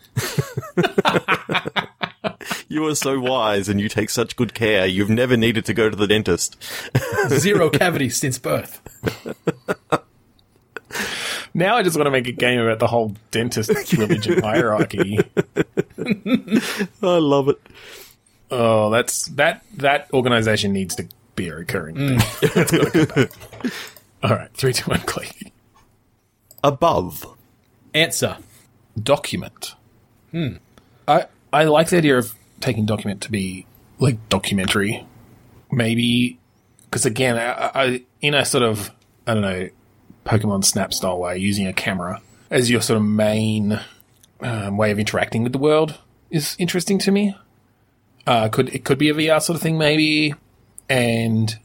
you 2.67 2.85
are 2.87 2.95
so 2.95 3.19
wise, 3.19 3.69
and 3.69 3.79
you 3.79 3.89
take 3.89 4.09
such 4.09 4.35
good 4.35 4.53
care. 4.53 4.85
You've 4.85 5.09
never 5.09 5.37
needed 5.37 5.65
to 5.65 5.73
go 5.73 5.89
to 5.89 5.95
the 5.95 6.07
dentist. 6.07 6.61
zero 7.29 7.69
cavities 7.69 8.17
since 8.17 8.37
birth. 8.37 8.81
Now 11.53 11.75
I 11.75 11.83
just 11.83 11.95
want 11.95 12.05
to 12.05 12.11
make 12.11 12.27
a 12.27 12.31
game 12.31 12.59
about 12.59 12.79
the 12.79 12.87
whole 12.87 13.15
dentist 13.31 13.93
religion 13.93 14.41
hierarchy. 14.43 15.17
I 15.97 16.61
love 17.01 17.49
it. 17.49 17.59
Oh, 18.51 18.89
that's 18.91 19.25
that 19.29 19.65
that 19.77 20.07
organization 20.13 20.71
needs 20.71 20.95
to 20.95 21.07
be 21.35 21.49
a 21.49 21.55
recurring 21.55 21.95
thing. 21.95 22.17
That's 22.53 22.71
gotta 22.71 22.91
come 22.91 23.23
back. 23.23 23.31
All 24.23 24.29
right, 24.31 24.53
three, 24.53 24.73
two, 24.73 24.89
one, 24.89 24.99
click. 25.01 25.51
Above, 26.63 27.25
Answer. 27.93 28.37
Document. 29.01 29.73
Hmm. 30.31 30.57
I 31.07 31.25
I 31.51 31.65
like 31.65 31.89
the 31.89 31.97
idea 31.97 32.17
of 32.17 32.35
taking 32.59 32.85
document 32.85 33.21
to 33.21 33.31
be 33.31 33.65
like 33.99 34.29
documentary, 34.29 35.05
maybe 35.71 36.39
because 36.85 37.05
again, 37.05 37.37
I, 37.37 37.71
I 37.73 38.03
in 38.21 38.33
a 38.33 38.45
sort 38.45 38.63
of 38.63 38.91
I 39.25 39.33
don't 39.33 39.43
know 39.43 39.69
Pokemon 40.25 40.65
Snap 40.65 40.93
style 40.93 41.19
way, 41.19 41.37
using 41.37 41.67
a 41.67 41.73
camera 41.73 42.21
as 42.49 42.69
your 42.69 42.81
sort 42.81 42.97
of 42.97 43.05
main 43.05 43.79
um, 44.41 44.77
way 44.77 44.91
of 44.91 44.99
interacting 44.99 45.43
with 45.43 45.51
the 45.51 45.57
world 45.57 45.97
is 46.29 46.55
interesting 46.59 46.99
to 46.99 47.11
me. 47.11 47.35
Uh, 48.25 48.49
could 48.49 48.69
it 48.73 48.83
could 48.83 48.97
be 48.97 49.09
a 49.09 49.13
VR 49.13 49.41
sort 49.41 49.55
of 49.55 49.61
thing 49.61 49.77
maybe, 49.77 50.33
and 50.89 51.57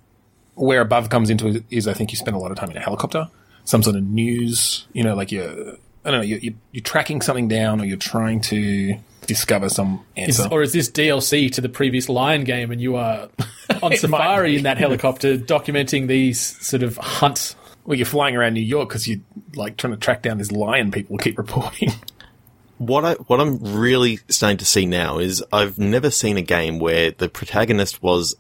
where 0.55 0.81
above 0.81 1.09
comes 1.09 1.31
into 1.31 1.49
it 1.49 1.65
is 1.71 1.89
I 1.89 1.95
think 1.95 2.13
you 2.13 2.17
spend 2.17 2.37
a 2.37 2.39
lot 2.39 2.51
of 2.51 2.57
time 2.57 2.71
in 2.71 2.77
a 2.77 2.81
helicopter, 2.81 3.29
some 3.65 3.83
sort 3.83 3.97
of 3.97 4.05
news, 4.05 4.87
you 4.93 5.03
know, 5.03 5.15
like 5.15 5.33
you're 5.33 5.77
I 6.05 6.11
don't 6.11 6.21
know, 6.21 6.23
you're, 6.23 6.55
you're 6.73 6.83
tracking 6.83 7.21
something 7.21 7.49
down 7.49 7.81
or 7.81 7.85
you're 7.85 7.97
trying 7.97 8.41
to 8.43 8.97
discover 9.27 9.69
some 9.69 10.05
Is, 10.17 10.41
answer. 10.41 10.53
or 10.53 10.63
is 10.63 10.73
this 10.73 10.91
DLC 10.91 11.51
to 11.53 11.61
the 11.61 11.69
previous 11.69 12.09
Lion 12.09 12.45
game 12.45 12.71
and 12.71 12.81
you 12.81 12.97
are 12.97 13.29
on 13.83 13.97
safari 13.97 14.57
in 14.57 14.65
that 14.65 14.79
helicopter 14.79 15.37
documenting 15.37 16.09
these 16.09 16.41
sort 16.41 16.83
of 16.83 16.97
hunts? 16.97 17.57
well, 17.85 17.97
you're 17.97 18.07
flying 18.07 18.37
around 18.37 18.55
New 18.55 18.61
York 18.61 18.89
because 18.89 19.09
you're 19.09 19.21
like 19.55 19.77
trying 19.77 19.93
to 19.93 19.99
track 19.99 20.23
down 20.23 20.39
this 20.39 20.53
lion 20.53 20.91
people 20.91 21.19
keep 21.19 21.37
reporting. 21.37 21.91
what 22.79 23.05
I 23.05 23.15
what 23.15 23.41
I'm 23.41 23.59
really 23.59 24.19
starting 24.29 24.59
to 24.59 24.65
see 24.65 24.87
now 24.87 25.19
is 25.19 25.43
I've 25.53 25.79
never 25.79 26.11
seen 26.11 26.37
a 26.37 26.43
game 26.43 26.79
where 26.79 27.11
the 27.11 27.29
protagonist 27.29 28.03
was 28.03 28.37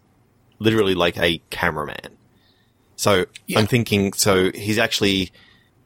literally 0.59 0.95
like 0.95 1.19
a 1.19 1.41
cameraman. 1.51 2.17
So 2.97 3.27
I'm 3.57 3.67
thinking, 3.67 4.13
so 4.13 4.53
he's 4.53 4.79
actually 4.79 5.33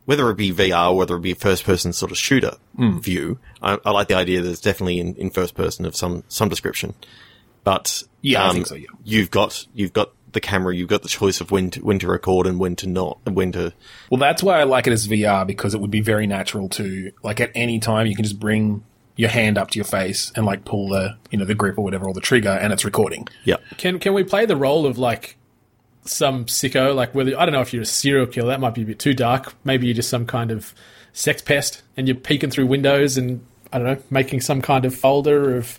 whether 0.07 0.31
it 0.31 0.37
be 0.37 0.53
VR, 0.53 0.97
whether 0.97 1.16
it 1.16 1.21
be 1.21 1.35
first 1.35 1.64
person 1.64 1.92
sort 1.92 2.11
of 2.11 2.16
shooter 2.16 2.53
view. 2.75 3.38
I, 3.61 3.79
I 3.85 3.90
like 3.90 4.09
the 4.09 4.14
idea 4.14 4.40
that 4.40 4.51
it's 4.51 4.61
definitely 4.61 4.99
in, 4.99 5.14
in 5.16 5.31
first 5.31 5.55
person 5.55 5.85
of 5.85 5.95
some 5.95 6.25
some 6.29 6.49
description. 6.49 6.95
But 7.64 8.03
Yeah, 8.23 8.45
I 8.45 8.49
um, 8.49 8.55
think 8.55 8.66
so, 8.69 8.75
yeah. 8.77 8.87
you've 9.05 9.31
got 9.31 9.66
you've 9.75 9.92
got 9.92 10.12
the 10.33 10.40
camera, 10.40 10.75
you've 10.75 10.88
got 10.88 11.03
the 11.03 11.09
choice 11.09 11.40
of 11.40 11.51
when 11.51 11.71
to 11.71 11.81
when 11.85 11.99
to 11.99 12.07
record 12.07 12.47
and 12.47 12.59
when 12.59 12.77
to 12.77 12.87
not, 12.87 13.19
and 13.27 13.35
when 13.35 13.53
to 13.53 13.73
Well, 14.11 14.21
that's 14.21 14.42
why 14.42 14.61
I 14.61 14.64
like 14.64 14.87
it 14.87 14.92
as 14.92 15.09
VR 15.09 15.47
because 15.47 15.75
it 15.75 15.81
would 15.81 15.90
be 15.90 16.01
very 16.01 16.27
natural 16.27 16.69
to 16.71 17.12
like 17.23 17.40
at 17.40 17.51
any 17.55 17.79
time 17.79 18.07
you 18.07 18.14
can 18.14 18.25
just 18.25 18.38
bring 18.38 18.85
your 19.16 19.31
hand 19.31 19.57
up 19.57 19.71
to 19.71 19.79
your 19.79 19.85
face 19.85 20.31
and 20.37 20.45
like 20.45 20.64
pull 20.64 20.90
the 20.90 21.16
you 21.31 21.38
know 21.38 21.45
the 21.45 21.55
grip 21.55 21.79
or 21.79 21.83
whatever 21.83 22.07
or 22.07 22.14
the 22.14 22.21
trigger 22.21 22.51
and 22.51 22.73
it's 22.73 22.85
recording. 22.85 23.27
yeah. 23.45 23.57
Can 23.79 23.99
can 23.99 24.14
we 24.14 24.23
play 24.23 24.47
the 24.47 24.57
role 24.57 24.87
of 24.87 24.99
like 24.99 25.37
some 26.09 26.47
sicko? 26.47 26.95
Like 26.95 27.14
whether 27.14 27.38
I 27.38 27.45
don't 27.45 27.53
know 27.53 27.61
if 27.61 27.73
you're 27.73 27.83
a 27.83 27.87
serial 27.87 28.27
killer, 28.27 28.49
that 28.49 28.61
might 28.61 28.75
be 28.75 28.83
a 28.83 28.87
bit 28.87 28.99
too 28.99 29.14
dark. 29.14 29.55
Maybe 29.64 29.87
you're 29.87 29.95
just 29.95 30.11
some 30.11 30.27
kind 30.27 30.51
of 30.51 30.75
sex 31.12 31.42
pest, 31.42 31.83
and 31.97 32.07
you're 32.07 32.16
peeking 32.16 32.51
through 32.51 32.66
windows 32.66 33.16
and 33.16 33.45
I 33.73 33.79
don't 33.79 33.87
know, 33.87 34.03
making 34.11 34.40
some 34.42 34.62
kind 34.62 34.85
of 34.85 34.95
folder 34.95 35.57
of 35.57 35.79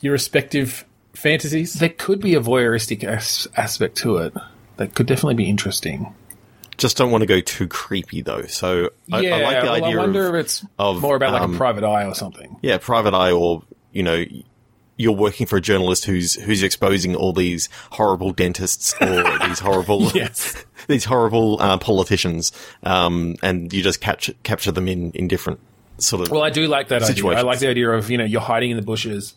your 0.00 0.12
respective 0.12 0.84
fantasies. 1.14 1.74
There 1.74 1.88
could 1.88 2.20
be 2.20 2.34
a 2.34 2.40
voyeuristic 2.40 3.04
as- 3.04 3.48
aspect 3.56 3.96
to 3.98 4.16
it 4.18 4.34
that 4.76 4.94
could 4.94 5.06
definitely 5.06 5.34
be 5.34 5.48
interesting. 5.48 6.14
Just 6.78 6.96
don't 6.96 7.10
want 7.10 7.22
to 7.22 7.26
go 7.26 7.40
too 7.40 7.68
creepy 7.68 8.22
though. 8.22 8.42
So 8.46 8.90
I, 9.12 9.20
yeah, 9.20 9.36
I 9.36 9.42
like 9.42 9.60
the 9.60 9.66
well, 9.66 9.74
idea 9.74 9.90
I 9.90 9.96
wonder 9.96 10.28
of 10.28 10.34
if 10.34 10.44
it's 10.46 10.66
of, 10.78 11.00
more 11.00 11.16
about 11.16 11.34
like 11.34 11.42
um, 11.42 11.54
a 11.54 11.56
private 11.56 11.84
eye 11.84 12.06
or 12.06 12.14
something. 12.14 12.56
yeah, 12.62 12.78
private 12.78 13.14
eye, 13.14 13.30
or 13.30 13.62
you 13.92 14.02
know, 14.02 14.24
you're 15.02 15.12
working 15.12 15.46
for 15.46 15.56
a 15.56 15.60
journalist 15.60 16.04
who's 16.04 16.34
who's 16.34 16.62
exposing 16.62 17.14
all 17.16 17.32
these 17.32 17.68
horrible 17.90 18.32
dentists 18.32 18.94
or 19.00 19.38
these 19.46 19.58
horrible 19.58 20.10
Yes. 20.12 20.64
these 20.88 21.04
horrible 21.04 21.60
uh, 21.60 21.78
politicians, 21.78 22.52
um, 22.82 23.36
and 23.42 23.72
you 23.72 23.82
just 23.82 24.00
capture 24.00 24.34
capture 24.42 24.72
them 24.72 24.88
in 24.88 25.10
in 25.12 25.28
different 25.28 25.60
sort 25.98 26.22
of. 26.22 26.32
Well, 26.32 26.42
I 26.42 26.50
do 26.50 26.66
like 26.66 26.88
that 26.88 27.02
idea. 27.02 27.26
I 27.26 27.42
like 27.42 27.58
the 27.58 27.68
idea 27.68 27.90
of 27.90 28.10
you 28.10 28.18
know 28.18 28.24
you're 28.24 28.40
hiding 28.40 28.70
in 28.70 28.76
the 28.76 28.82
bushes, 28.82 29.34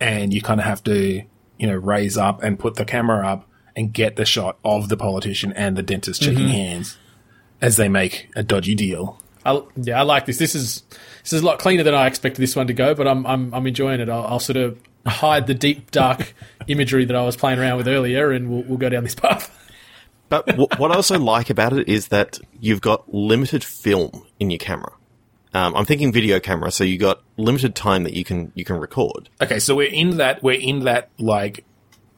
and 0.00 0.32
you 0.32 0.42
kind 0.42 0.60
of 0.60 0.66
have 0.66 0.82
to 0.84 1.22
you 1.58 1.66
know 1.66 1.74
raise 1.74 2.16
up 2.16 2.42
and 2.42 2.58
put 2.58 2.74
the 2.76 2.84
camera 2.84 3.26
up 3.26 3.48
and 3.74 3.92
get 3.92 4.16
the 4.16 4.24
shot 4.24 4.58
of 4.64 4.88
the 4.88 4.96
politician 4.96 5.52
and 5.52 5.76
the 5.76 5.82
dentist 5.82 6.22
shaking 6.22 6.48
hands 6.48 6.96
as 7.60 7.76
they 7.76 7.88
make 7.88 8.30
a 8.34 8.42
dodgy 8.42 8.74
deal. 8.74 9.20
I, 9.44 9.62
yeah, 9.76 10.00
I 10.00 10.02
like 10.02 10.26
this. 10.26 10.38
This 10.38 10.54
is 10.54 10.82
this 11.22 11.32
is 11.32 11.42
a 11.42 11.46
lot 11.46 11.58
cleaner 11.58 11.82
than 11.82 11.94
I 11.94 12.06
expected 12.06 12.40
this 12.40 12.56
one 12.56 12.66
to 12.66 12.74
go, 12.74 12.94
but 12.94 13.06
I'm 13.06 13.26
I'm, 13.26 13.54
I'm 13.54 13.66
enjoying 13.66 14.00
it. 14.00 14.08
I'll, 14.08 14.26
I'll 14.26 14.40
sort 14.40 14.56
of 14.56 14.80
hide 15.06 15.46
the 15.46 15.54
deep 15.54 15.90
dark 15.90 16.34
imagery 16.66 17.04
that 17.04 17.16
I 17.16 17.22
was 17.22 17.36
playing 17.36 17.58
around 17.58 17.76
with 17.78 17.88
earlier, 17.88 18.32
and 18.32 18.50
we'll, 18.50 18.62
we'll 18.62 18.78
go 18.78 18.88
down 18.88 19.04
this 19.04 19.14
path. 19.14 19.52
But 20.28 20.46
w- 20.46 20.68
what 20.76 20.90
I 20.90 20.94
also 20.96 21.18
like 21.18 21.50
about 21.50 21.72
it 21.72 21.88
is 21.88 22.08
that 22.08 22.40
you've 22.60 22.80
got 22.80 23.12
limited 23.12 23.62
film 23.62 24.26
in 24.40 24.50
your 24.50 24.58
camera. 24.58 24.92
Um, 25.54 25.74
I'm 25.74 25.84
thinking 25.84 26.12
video 26.12 26.40
camera, 26.40 26.70
so 26.70 26.84
you've 26.84 27.00
got 27.00 27.22
limited 27.36 27.74
time 27.74 28.04
that 28.04 28.12
you 28.12 28.24
can 28.24 28.52
you 28.54 28.64
can 28.64 28.76
record. 28.76 29.30
Okay, 29.40 29.58
so 29.58 29.74
we're 29.74 29.90
in 29.90 30.18
that 30.18 30.42
we're 30.42 30.60
in 30.60 30.80
that 30.80 31.08
like 31.18 31.64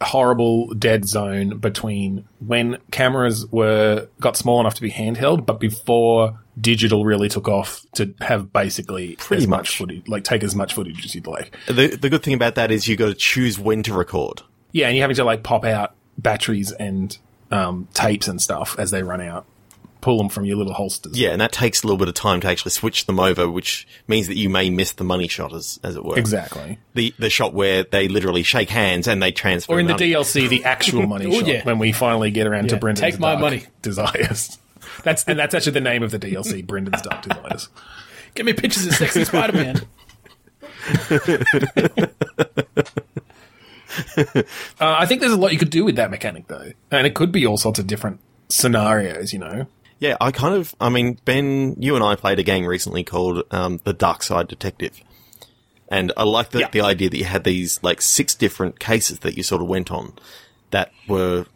horrible 0.00 0.72
dead 0.74 1.06
zone 1.06 1.58
between 1.58 2.24
when 2.38 2.78
cameras 2.90 3.46
were 3.50 4.08
got 4.20 4.36
small 4.36 4.60
enough 4.60 4.74
to 4.74 4.82
be 4.82 4.90
handheld, 4.90 5.44
but 5.44 5.58
before 5.60 6.38
digital 6.60 7.04
really 7.04 7.28
took 7.28 7.48
off 7.48 7.84
to 7.94 8.14
have 8.20 8.52
basically 8.52 9.16
Pretty 9.16 9.42
as 9.44 9.48
much 9.48 9.58
much. 9.58 9.76
footage, 9.78 10.08
like 10.08 10.24
take 10.24 10.42
as 10.42 10.54
much 10.54 10.74
footage 10.74 11.04
as 11.04 11.14
you'd 11.14 11.26
like. 11.26 11.56
The 11.66 11.88
the 11.96 12.08
good 12.08 12.22
thing 12.22 12.34
about 12.34 12.54
that 12.56 12.70
is 12.70 12.86
you 12.88 12.96
got 12.96 13.06
to 13.06 13.14
choose 13.14 13.58
when 13.58 13.82
to 13.84 13.92
record. 13.92 14.42
Yeah, 14.72 14.86
and 14.88 14.96
you're 14.96 15.02
having 15.04 15.16
to 15.16 15.24
like 15.24 15.42
pop 15.42 15.64
out 15.64 15.94
batteries 16.16 16.72
and 16.72 17.16
um, 17.50 17.88
tapes 17.94 18.28
and 18.28 18.40
stuff 18.40 18.76
as 18.78 18.90
they 18.90 19.02
run 19.02 19.20
out. 19.20 19.46
Pull 20.00 20.18
them 20.18 20.28
from 20.28 20.44
your 20.44 20.56
little 20.56 20.72
holsters. 20.74 21.18
Yeah, 21.18 21.30
and 21.30 21.40
that 21.40 21.50
takes 21.50 21.82
a 21.82 21.86
little 21.86 21.98
bit 21.98 22.06
of 22.08 22.14
time 22.14 22.40
to 22.42 22.48
actually 22.48 22.70
switch 22.70 23.06
them 23.06 23.18
over, 23.18 23.50
which 23.50 23.86
means 24.06 24.28
that 24.28 24.36
you 24.36 24.48
may 24.48 24.70
miss 24.70 24.92
the 24.92 25.02
money 25.04 25.26
shot, 25.28 25.52
as 25.52 25.80
as 25.82 25.96
it 25.96 26.04
were. 26.04 26.16
exactly. 26.18 26.78
The 26.94 27.12
the 27.18 27.30
shot 27.30 27.52
where 27.52 27.82
they 27.82 28.06
literally 28.08 28.42
shake 28.44 28.70
hands 28.70 29.08
and 29.08 29.20
they 29.22 29.32
transfer. 29.32 29.72
Or 29.72 29.80
in 29.80 29.86
the. 29.88 29.94
DLC, 29.94 30.48
the 30.48 30.64
actual 30.64 31.06
money 31.06 31.26
Oh, 31.28 31.40
shot 31.40 31.48
yeah. 31.48 31.64
when 31.64 31.78
we 31.78 31.90
finally 31.92 32.30
get 32.30 32.46
around 32.46 32.68
to 32.68 32.76
Yeah, 32.76 32.78
Brendan's 32.80 33.00
take 33.14 33.18
my 33.20 33.30
Dark 33.32 33.40
money. 33.40 33.64
desires. 33.82 34.56
That's 35.04 35.24
and 35.24 35.38
that's 35.38 35.54
actually 35.54 35.72
the 35.72 35.80
name 35.80 36.02
of 36.02 36.10
the 36.10 36.18
DLC, 36.18 36.66
Brendan's 36.66 37.02
Dark 37.02 37.22
Desires. 37.22 37.68
Give 38.34 38.46
me 38.46 38.52
pictures 38.52 38.86
of 38.86 38.94
sexy 38.94 39.24
Spider 39.24 39.52
Man. 39.52 39.80
Uh, 44.16 44.42
I 44.80 45.06
think 45.06 45.20
there's 45.20 45.32
a 45.32 45.36
lot 45.36 45.52
you 45.52 45.58
could 45.58 45.70
do 45.70 45.84
with 45.84 45.96
that 45.96 46.10
mechanic, 46.10 46.46
though, 46.46 46.72
and 46.90 47.06
it 47.06 47.14
could 47.14 47.32
be 47.32 47.46
all 47.46 47.56
sorts 47.56 47.78
of 47.78 47.86
different 47.86 48.20
scenarios. 48.48 49.32
You 49.32 49.38
know, 49.40 49.66
Yeah, 49.98 50.16
I 50.20 50.30
kind 50.30 50.54
of. 50.54 50.74
I 50.80 50.88
mean, 50.90 51.18
Ben, 51.24 51.74
you 51.78 51.94
and 51.96 52.04
I 52.04 52.14
played 52.14 52.38
a 52.38 52.42
game 52.44 52.64
recently 52.66 53.02
called 53.04 53.42
um, 53.50 53.80
the 53.84 53.92
Dark 53.92 54.22
Side 54.22 54.46
Detective, 54.48 55.00
and 55.88 56.12
I 56.16 56.22
like 56.24 56.50
the 56.50 56.60
Yeah. 56.60 56.68
the 56.70 56.80
idea 56.82 57.10
that 57.10 57.16
you 57.18 57.24
had 57.24 57.44
these 57.44 57.80
like 57.82 58.00
six 58.00 58.34
different 58.34 58.78
cases 58.78 59.18
that 59.20 59.36
you 59.36 59.42
sort 59.42 59.60
of 59.62 59.68
went 59.68 59.90
on 59.90 60.12
that 60.70 60.92
were. 61.08 61.46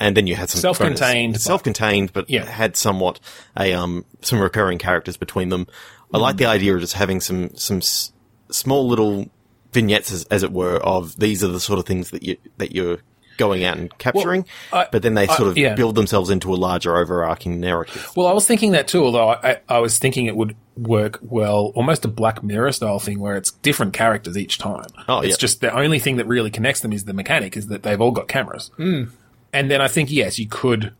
And 0.00 0.16
then 0.16 0.26
you 0.26 0.34
had 0.34 0.50
some 0.50 0.60
Self-contained, 0.60 1.34
bonus- 1.34 1.44
self-contained, 1.44 2.12
but 2.12 2.28
Yeah. 2.28 2.44
had 2.44 2.76
somewhat 2.76 3.20
a 3.56 3.72
um 3.72 4.04
some 4.20 4.40
recurring 4.40 4.78
characters 4.78 5.16
between 5.16 5.48
them. 5.50 5.66
I 6.12 6.18
like 6.18 6.34
Mm. 6.34 6.38
the 6.38 6.46
idea 6.46 6.74
of 6.74 6.80
just 6.80 6.94
having 6.94 7.20
some 7.20 7.50
some 7.56 7.76
s- 7.78 8.10
small 8.50 8.88
little 8.88 9.30
vignettes, 9.72 10.10
as, 10.10 10.24
as 10.24 10.42
it 10.42 10.50
were, 10.50 10.76
of 10.78 11.18
these 11.20 11.44
are 11.44 11.48
the 11.48 11.60
sort 11.60 11.78
of 11.78 11.86
things 11.86 12.10
that 12.10 12.22
you 12.24 12.36
that 12.58 12.72
you're 12.74 12.98
going 13.42 13.64
out 13.64 13.76
and 13.76 13.98
capturing. 13.98 14.46
I- 14.72 14.86
but 14.92 15.02
then 15.02 15.14
they 15.14 15.26
I- 15.26 15.36
sort 15.36 15.48
of 15.48 15.58
yeah. 15.58 15.74
build 15.74 15.96
themselves 15.96 16.30
into 16.30 16.54
a 16.54 16.56
larger 16.56 16.96
overarching 16.96 17.58
narrative. 17.58 18.12
Well, 18.16 18.28
I 18.28 18.32
was 18.32 18.46
thinking 18.46 18.70
that 18.72 18.86
too, 18.86 19.04
although 19.04 19.30
I, 19.30 19.60
I 19.68 19.78
was 19.80 19.98
thinking 19.98 20.26
it 20.26 20.36
would 20.36 20.54
work 20.76 21.18
well, 21.22 21.72
almost 21.74 22.04
a 22.04 22.08
Black 22.08 22.42
Mirror 22.42 22.72
style 22.72 22.98
thing 23.00 23.18
where 23.18 23.36
it's 23.36 23.50
different 23.50 23.94
characters 23.94 24.38
each 24.38 24.58
time. 24.58 24.86
Oh, 25.08 25.20
it's 25.20 25.30
yeah. 25.30 25.36
just 25.38 25.60
the 25.60 25.74
only 25.74 25.98
thing 25.98 26.16
that 26.18 26.26
really 26.26 26.50
connects 26.50 26.80
them 26.80 26.92
is 26.92 27.04
the 27.04 27.12
mechanic, 27.12 27.56
is 27.56 27.66
that 27.66 27.82
they've 27.82 28.00
all 28.00 28.12
got 28.12 28.28
cameras. 28.28 28.70
Mm. 28.78 29.10
And 29.52 29.70
then 29.70 29.80
I 29.80 29.88
think, 29.88 30.10
yes, 30.10 30.38
you 30.38 30.46
could 30.48 30.94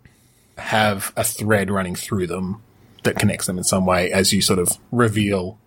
have 0.58 1.12
a 1.16 1.24
thread 1.24 1.70
running 1.70 1.94
through 1.94 2.26
them 2.26 2.62
that 3.04 3.16
connects 3.16 3.46
them 3.46 3.56
in 3.56 3.64
some 3.64 3.86
way 3.86 4.12
as 4.12 4.32
you 4.32 4.42
sort 4.42 4.58
of 4.58 4.68
reveal 4.90 5.58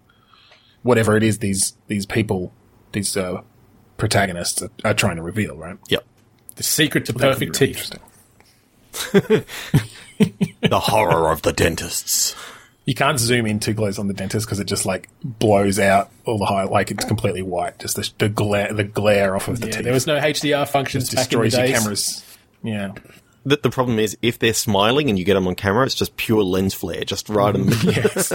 whatever 0.84 1.16
it 1.18 1.24
is 1.24 1.40
these, 1.40 1.74
these 1.88 2.06
people, 2.06 2.52
these, 2.92 3.16
uh, 3.18 3.42
protagonists 3.98 4.62
are, 4.62 4.70
are 4.84 4.94
trying 4.94 5.16
to 5.16 5.22
reveal, 5.22 5.56
right? 5.56 5.78
Yep. 5.88 6.04
The 6.56 6.64
secret 6.64 7.06
to 7.06 7.14
That 7.14 7.20
perfect 7.20 7.56
teeth. 7.56 7.92
interesting. 8.94 9.46
The 10.62 10.80
horror 10.80 11.30
of 11.32 11.42
the 11.42 11.52
dentists. 11.52 12.34
You 12.86 12.94
can't 12.96 13.20
zoom 13.20 13.46
in 13.46 13.60
too 13.60 13.74
close 13.76 14.00
on 14.00 14.08
the 14.08 14.14
dentist 14.14 14.46
because 14.48 14.60
it 14.62 14.66
just 14.66 14.86
like 14.86 15.10
blows 15.24 15.78
out 15.80 16.10
all 16.24 16.38
the 16.38 16.46
high, 16.46 16.64
like 16.64 16.90
it's 16.92 17.04
completely 17.04 17.42
white. 17.42 17.78
Just 17.80 17.98
the, 17.98 18.10
the 18.20 18.30
glare, 18.30 18.72
the 18.72 18.86
glare 18.86 19.36
off 19.36 19.48
of 19.50 19.60
the 19.60 19.68
Yeah, 19.68 19.74
teeth. 19.74 19.84
there 19.84 19.92
was 19.94 20.08
no 20.08 20.18
HDR 20.18 20.70
functions 20.70 21.10
just 21.10 21.16
back 21.30 21.34
in 21.34 21.40
the 21.40 21.46
destroys 21.50 21.70
your 21.70 21.78
cameras. 21.80 22.38
Yeah, 22.64 22.94
The, 23.44 23.58
the 23.62 23.70
problem 23.70 24.00
is, 24.00 24.18
if 24.22 24.40
they're 24.40 24.54
smiling 24.54 25.10
and 25.10 25.20
you 25.20 25.26
get 25.26 25.34
them 25.34 25.48
on 25.50 25.56
camera, 25.56 25.86
it's 25.86 25.96
just 25.96 26.16
pure 26.16 26.44
lens 26.44 26.74
flare, 26.74 27.04
just 27.04 27.28
right 27.28 27.54
in 27.54 27.66
the 27.66 27.76
yes. 28.00 28.32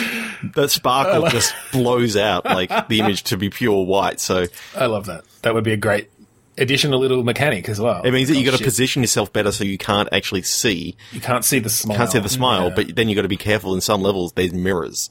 The 0.54 0.68
sparkle 0.68 1.28
just 1.28 1.54
blows 1.72 2.16
out 2.16 2.44
like 2.44 2.88
the 2.88 3.00
image 3.00 3.24
to 3.24 3.36
be 3.36 3.50
pure 3.50 3.84
white. 3.84 4.20
So 4.20 4.46
I 4.76 4.86
love 4.86 5.06
that. 5.06 5.24
That 5.42 5.54
would 5.54 5.64
be 5.64 5.72
a 5.72 5.76
great 5.76 6.10
additional 6.58 6.98
little 7.00 7.22
mechanic 7.24 7.68
as 7.68 7.80
well. 7.80 8.02
it 8.02 8.10
means 8.12 8.28
that 8.28 8.36
you 8.36 8.46
oh, 8.48 8.50
got 8.52 8.58
to 8.58 8.64
position 8.64 9.02
yourself 9.02 9.32
better 9.32 9.50
so 9.52 9.64
you 9.64 9.78
can't 9.78 10.08
actually 10.12 10.42
see, 10.42 10.96
You 11.12 11.20
can't 11.20 11.44
see 11.44 11.58
the 11.58 11.70
smile. 11.70 11.96
can't 11.96 12.10
see 12.10 12.18
the 12.18 12.28
smile, 12.28 12.68
Yeah. 12.68 12.74
but 12.74 12.96
then 12.96 13.08
you 13.08 13.14
got 13.14 13.22
to 13.22 13.28
be 13.28 13.36
careful 13.36 13.74
in 13.74 13.80
some 13.80 14.02
levels. 14.02 14.32
There's 14.32 14.52
mirrors. 14.52 15.08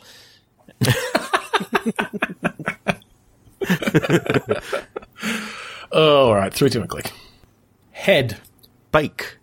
oh, 5.91 6.25
all 6.27 6.35
right, 6.35 6.53
three 6.53 6.69
to 6.69 6.81
a 6.83 6.87
click. 6.87 7.11
Head. 7.91 8.37
Bake. 8.91 9.37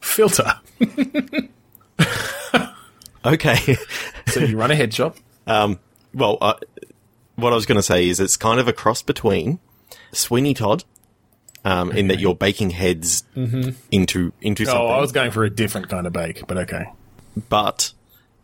Filter. 0.00 0.60
Okay. 3.26 3.76
So 4.28 4.40
you 4.40 4.58
run 4.58 4.72
a 4.72 4.74
head 4.74 4.92
shop. 4.92 5.16
well, 6.12 6.36
uh, 6.40 6.54
what 7.36 7.52
I 7.52 7.56
was 7.56 7.64
going 7.64 7.76
to 7.76 7.82
say 7.82 8.08
is 8.08 8.18
it's 8.18 8.36
kind 8.36 8.58
of 8.58 8.66
a 8.66 8.72
cross 8.72 9.00
between 9.00 9.60
Sweeney 10.10 10.52
Todd, 10.52 10.82
um, 11.64 11.92
in 11.92 12.08
that 12.08 12.18
you're 12.18 12.34
baking 12.34 12.70
heads 12.70 13.22
into 13.92 14.32
into 14.40 14.64
something. 14.64 14.82
Oh, 14.82 14.88
I 14.88 15.00
was 15.00 15.12
going 15.12 15.30
for 15.30 15.44
a 15.44 15.50
different 15.50 15.88
kind 15.88 16.06
of 16.06 16.12
bake, 16.12 16.46
but 16.46 16.56
okay. 16.58 16.86
but 17.48 17.92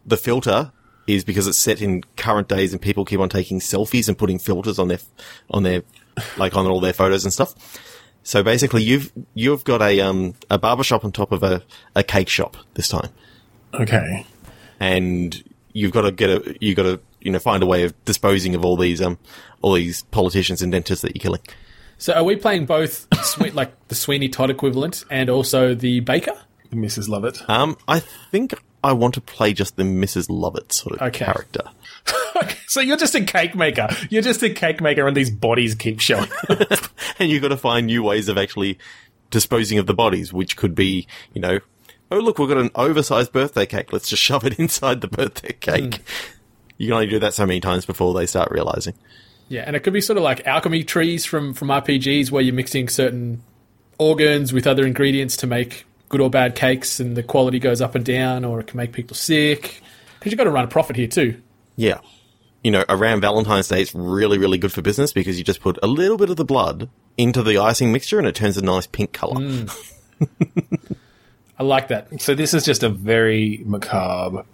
the 0.06 0.16
filter 0.16 0.72
is 1.06 1.24
because 1.24 1.46
it's 1.46 1.58
set 1.58 1.82
in 1.82 2.04
current 2.16 2.48
days 2.48 2.72
and 2.72 2.80
people 2.80 3.04
keep 3.04 3.20
on 3.20 3.28
taking 3.28 3.60
selfies 3.60 4.08
and 4.08 4.16
putting 4.16 4.38
filters 4.38 4.78
on 4.78 4.88
their 4.88 4.98
on 5.50 5.64
their 5.64 5.82
like 6.36 6.56
on 6.56 6.66
all 6.66 6.80
their 6.80 6.92
photos 6.92 7.24
and 7.24 7.32
stuff. 7.32 7.54
So 8.22 8.42
basically, 8.42 8.82
you've 8.82 9.12
you've 9.34 9.64
got 9.64 9.82
a 9.82 10.00
um 10.00 10.34
a 10.50 10.58
barber 10.58 10.84
shop 10.84 11.04
on 11.04 11.12
top 11.12 11.32
of 11.32 11.42
a, 11.42 11.62
a 11.94 12.02
cake 12.02 12.28
shop 12.28 12.56
this 12.74 12.88
time, 12.88 13.10
Okay. 13.74 14.26
And 14.82 15.42
you've 15.72 15.92
got 15.92 16.02
to 16.02 16.10
get 16.12 16.28
a 16.28 16.56
you've 16.60 16.76
got 16.76 16.82
to 16.82 17.00
you 17.20 17.30
know 17.30 17.38
find 17.38 17.62
a 17.62 17.66
way 17.66 17.84
of 17.84 18.04
disposing 18.04 18.54
of 18.56 18.64
all 18.64 18.76
these 18.76 19.00
um 19.00 19.16
all 19.62 19.72
these 19.74 20.02
politicians 20.10 20.60
and 20.60 20.72
dentists 20.72 21.02
that 21.02 21.14
you're 21.14 21.22
killing. 21.22 21.40
So 21.98 22.12
are 22.14 22.24
we 22.24 22.34
playing 22.34 22.66
both 22.66 23.06
sweet 23.24 23.54
like 23.54 23.70
the 23.88 23.94
Sweeney 23.94 24.28
Todd 24.28 24.50
equivalent 24.50 25.04
and 25.08 25.30
also 25.30 25.74
the 25.74 26.00
Baker? 26.00 26.32
Mrs. 26.72 27.08
Lovett. 27.08 27.48
Um, 27.48 27.76
I 27.86 28.00
think 28.00 28.54
I 28.82 28.92
want 28.94 29.14
to 29.14 29.20
play 29.20 29.52
just 29.52 29.76
the 29.76 29.84
Mrs. 29.84 30.26
Lovett 30.28 30.72
sort 30.72 30.96
of 30.96 31.02
Okay. 31.08 31.24
character. 31.26 31.62
so 32.66 32.80
you're 32.80 32.96
just 32.96 33.14
a 33.14 33.22
cake 33.22 33.54
maker. 33.54 33.88
You're 34.10 34.22
just 34.22 34.42
a 34.42 34.50
cake 34.50 34.80
maker, 34.80 35.06
and 35.06 35.14
these 35.16 35.30
bodies 35.30 35.74
keep 35.76 36.00
showing. 36.00 36.30
and 37.18 37.30
you've 37.30 37.42
got 37.42 37.48
to 37.48 37.56
find 37.58 37.86
new 37.86 38.02
ways 38.02 38.28
of 38.28 38.38
actually 38.38 38.78
disposing 39.30 39.78
of 39.78 39.86
the 39.86 39.94
bodies, 39.94 40.32
which 40.32 40.56
could 40.56 40.74
be, 40.74 41.06
you 41.34 41.40
know, 41.42 41.60
oh 42.12 42.18
look, 42.18 42.38
we've 42.38 42.48
got 42.48 42.58
an 42.58 42.70
oversized 42.74 43.32
birthday 43.32 43.66
cake. 43.66 43.92
Let's 43.92 44.08
just 44.08 44.22
shove 44.22 44.44
it 44.44 44.58
inside 44.58 45.00
the 45.00 45.08
birthday 45.08 45.52
cake. 45.52 45.96
Hmm. 45.96 46.02
You 46.78 46.88
can 46.88 46.94
only 46.94 47.06
do 47.06 47.18
that 47.20 47.34
so 47.34 47.46
many 47.46 47.60
times 47.60 47.86
before 47.86 48.14
they 48.14 48.26
start 48.26 48.50
realizing. 48.50 48.94
Yeah, 49.48 49.64
and 49.66 49.76
it 49.76 49.80
could 49.80 49.92
be 49.92 50.00
sort 50.00 50.16
of 50.16 50.22
like 50.22 50.46
alchemy 50.46 50.84
trees 50.84 51.24
from 51.24 51.54
from 51.54 51.68
RPGs 51.68 52.30
where 52.30 52.42
you're 52.42 52.54
mixing 52.54 52.88
certain 52.88 53.42
organs 53.98 54.52
with 54.52 54.66
other 54.66 54.86
ingredients 54.86 55.36
to 55.38 55.46
make 55.46 55.84
good 56.08 56.20
or 56.20 56.30
bad 56.30 56.54
cakes, 56.54 57.00
and 57.00 57.16
the 57.16 57.22
quality 57.22 57.58
goes 57.58 57.80
up 57.80 57.94
and 57.94 58.04
down, 58.04 58.44
or 58.44 58.60
it 58.60 58.66
can 58.66 58.76
make 58.76 58.92
people 58.92 59.14
sick. 59.14 59.82
Because 60.18 60.32
you've 60.32 60.38
got 60.38 60.44
to 60.44 60.50
run 60.50 60.64
a 60.64 60.68
profit 60.68 60.96
here 60.96 61.08
too. 61.08 61.40
Yeah. 61.76 61.98
You 62.62 62.70
know, 62.70 62.84
around 62.88 63.22
Valentine's 63.22 63.66
Day, 63.68 63.82
it's 63.82 63.94
really, 63.94 64.38
really 64.38 64.58
good 64.58 64.72
for 64.72 64.82
business 64.82 65.12
because 65.12 65.36
you 65.36 65.42
just 65.42 65.60
put 65.60 65.78
a 65.82 65.88
little 65.88 66.16
bit 66.16 66.30
of 66.30 66.36
the 66.36 66.44
blood 66.44 66.88
into 67.16 67.42
the 67.42 67.58
icing 67.58 67.92
mixture 67.92 68.18
and 68.18 68.28
it 68.28 68.36
turns 68.36 68.56
a 68.56 68.62
nice 68.62 68.86
pink 68.86 69.12
color. 69.12 69.40
Hmm. 69.40 69.66
I 71.62 71.64
like 71.64 71.88
that. 71.88 72.20
so 72.20 72.34
this 72.34 72.54
is 72.54 72.64
just 72.64 72.82
a 72.82 72.88
very 72.88 73.62
macabre 73.64 74.44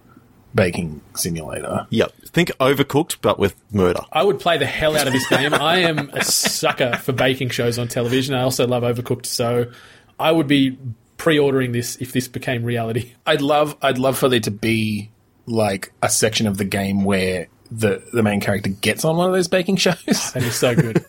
baking 0.54 1.00
simulator. 1.14 1.86
Yep. 1.88 2.12
Think 2.26 2.50
overcooked, 2.60 3.16
but 3.22 3.38
with 3.38 3.54
murder. 3.72 4.00
I 4.12 4.22
would 4.22 4.40
play 4.40 4.58
the 4.58 4.66
hell 4.66 4.94
out 4.94 5.06
of 5.06 5.14
this 5.14 5.26
game. 5.26 5.54
I 5.54 5.78
am 5.78 6.10
a 6.10 6.22
sucker 6.22 6.96
for 6.96 7.12
baking 7.12 7.48
shows 7.48 7.78
on 7.78 7.88
television. 7.88 8.34
I 8.34 8.42
also 8.42 8.66
love 8.66 8.82
Overcooked, 8.82 9.24
so 9.24 9.72
I 10.20 10.30
would 10.30 10.46
be 10.48 10.76
pre-ordering 11.16 11.72
this 11.72 11.96
if 11.96 12.12
this 12.12 12.28
became 12.28 12.62
reality. 12.62 13.14
I'd 13.26 13.40
love, 13.40 13.74
I'd 13.80 13.96
love 13.96 14.18
for 14.18 14.28
there 14.28 14.40
to 14.40 14.50
be 14.50 15.10
like 15.46 15.92
a 16.02 16.10
section 16.10 16.46
of 16.46 16.58
the 16.58 16.64
game 16.66 17.04
where 17.04 17.48
the 17.70 18.02
the 18.12 18.22
main 18.22 18.40
character 18.40 18.68
gets 18.68 19.02
on 19.06 19.16
one 19.16 19.28
of 19.28 19.32
those 19.34 19.48
baking 19.48 19.76
shows. 19.76 19.96
That 20.32 20.42
is 20.42 20.54
so 20.54 20.74
good. 20.74 21.04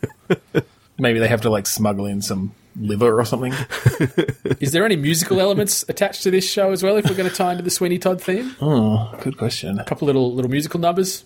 Maybe 0.98 1.20
they 1.20 1.28
have 1.28 1.42
to 1.42 1.50
like 1.50 1.68
smuggle 1.68 2.06
in 2.06 2.22
some 2.22 2.54
liver 2.80 3.20
or 3.20 3.26
something. 3.26 3.54
Is 4.60 4.72
there 4.72 4.86
any 4.86 4.96
musical 4.96 5.40
elements 5.40 5.84
attached 5.90 6.24
to 6.24 6.32
this 6.32 6.50
show 6.50 6.72
as 6.72 6.84
well? 6.84 6.98
If 6.98 7.06
we're 7.10 7.16
going 7.16 7.30
to 7.30 7.36
tie 7.36 7.52
into 7.52 7.64
the 7.64 7.70
Sweeney 7.70 7.98
Todd 7.98 8.22
theme, 8.22 8.56
oh, 8.62 9.14
Good 9.22 9.38
question. 9.38 9.80
A 9.80 9.84
couple 9.86 10.06
little 10.06 10.34
little 10.34 10.52
musical 10.52 10.80
numbers. 10.80 11.26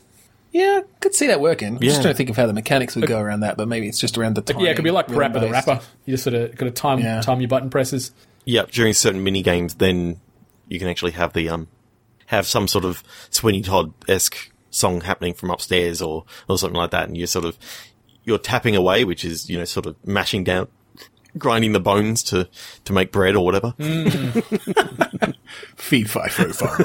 Yeah, 0.51 0.81
could 0.99 1.15
see 1.15 1.27
that 1.27 1.41
working. 1.41 1.77
I'm 1.77 1.83
Yeah. 1.83 1.89
just 1.89 2.01
trying 2.03 2.13
to 2.13 2.17
think 2.17 2.29
of 2.29 2.37
how 2.37 2.45
the 2.45 2.53
mechanics 2.53 2.95
would 2.95 3.07
go 3.07 3.19
around 3.19 3.39
that, 3.39 3.57
but 3.57 3.67
maybe 3.67 3.87
it's 3.87 3.99
just 3.99 4.17
around 4.19 4.35
the 4.35 4.41
time. 4.43 4.59
Yeah, 4.61 4.69
it 4.71 4.75
could 4.75 4.83
be 4.83 4.91
like 4.91 5.07
PaRappa 5.07 5.39
the 5.41 5.49
Rapper. 5.49 5.79
You 6.05 6.13
just 6.13 6.23
sort 6.23 6.35
of 6.35 6.55
got 6.55 6.65
to 6.65 6.71
time 6.71 6.99
Yeah. 6.99 7.21
time 7.21 7.41
your 7.41 7.47
button 7.47 7.69
presses. 7.71 8.11
Yeah, 8.45 8.63
During 8.69 8.93
certain 8.93 9.23
mini 9.23 9.41
games, 9.41 9.75
then 9.75 10.19
you 10.67 10.77
can 10.77 10.89
actually 10.89 11.11
have 11.13 11.33
the, 11.33 11.49
um, 11.49 11.67
have 12.27 12.45
some 12.45 12.67
sort 12.67 12.85
of 12.85 13.03
Sweeney 13.31 13.61
Todd 13.61 13.93
esque 14.07 14.51
song 14.69 15.01
happening 15.01 15.33
from 15.33 15.49
upstairs 15.49 16.01
or, 16.01 16.25
or 16.47 16.57
something 16.57 16.77
like 16.77 16.91
that. 16.91 17.07
And 17.07 17.17
you're 17.17 17.25
sort 17.27 17.45
of, 17.45 17.57
you're 18.23 18.37
tapping 18.37 18.75
away, 18.75 19.05
which 19.05 19.25
is, 19.25 19.49
you 19.49 19.57
know, 19.57 19.65
sort 19.65 19.85
of 19.87 19.95
mashing 20.05 20.43
down, 20.43 20.67
grinding 21.37 21.71
the 21.73 21.79
bones 21.79 22.23
to, 22.23 22.47
to 22.85 22.93
make 22.93 23.11
bread 23.11 23.35
or 23.35 23.43
whatever. 23.45 23.73
Fee 25.75 26.03
fi 26.03 26.27
fo 26.29 26.51
fum. 26.51 26.83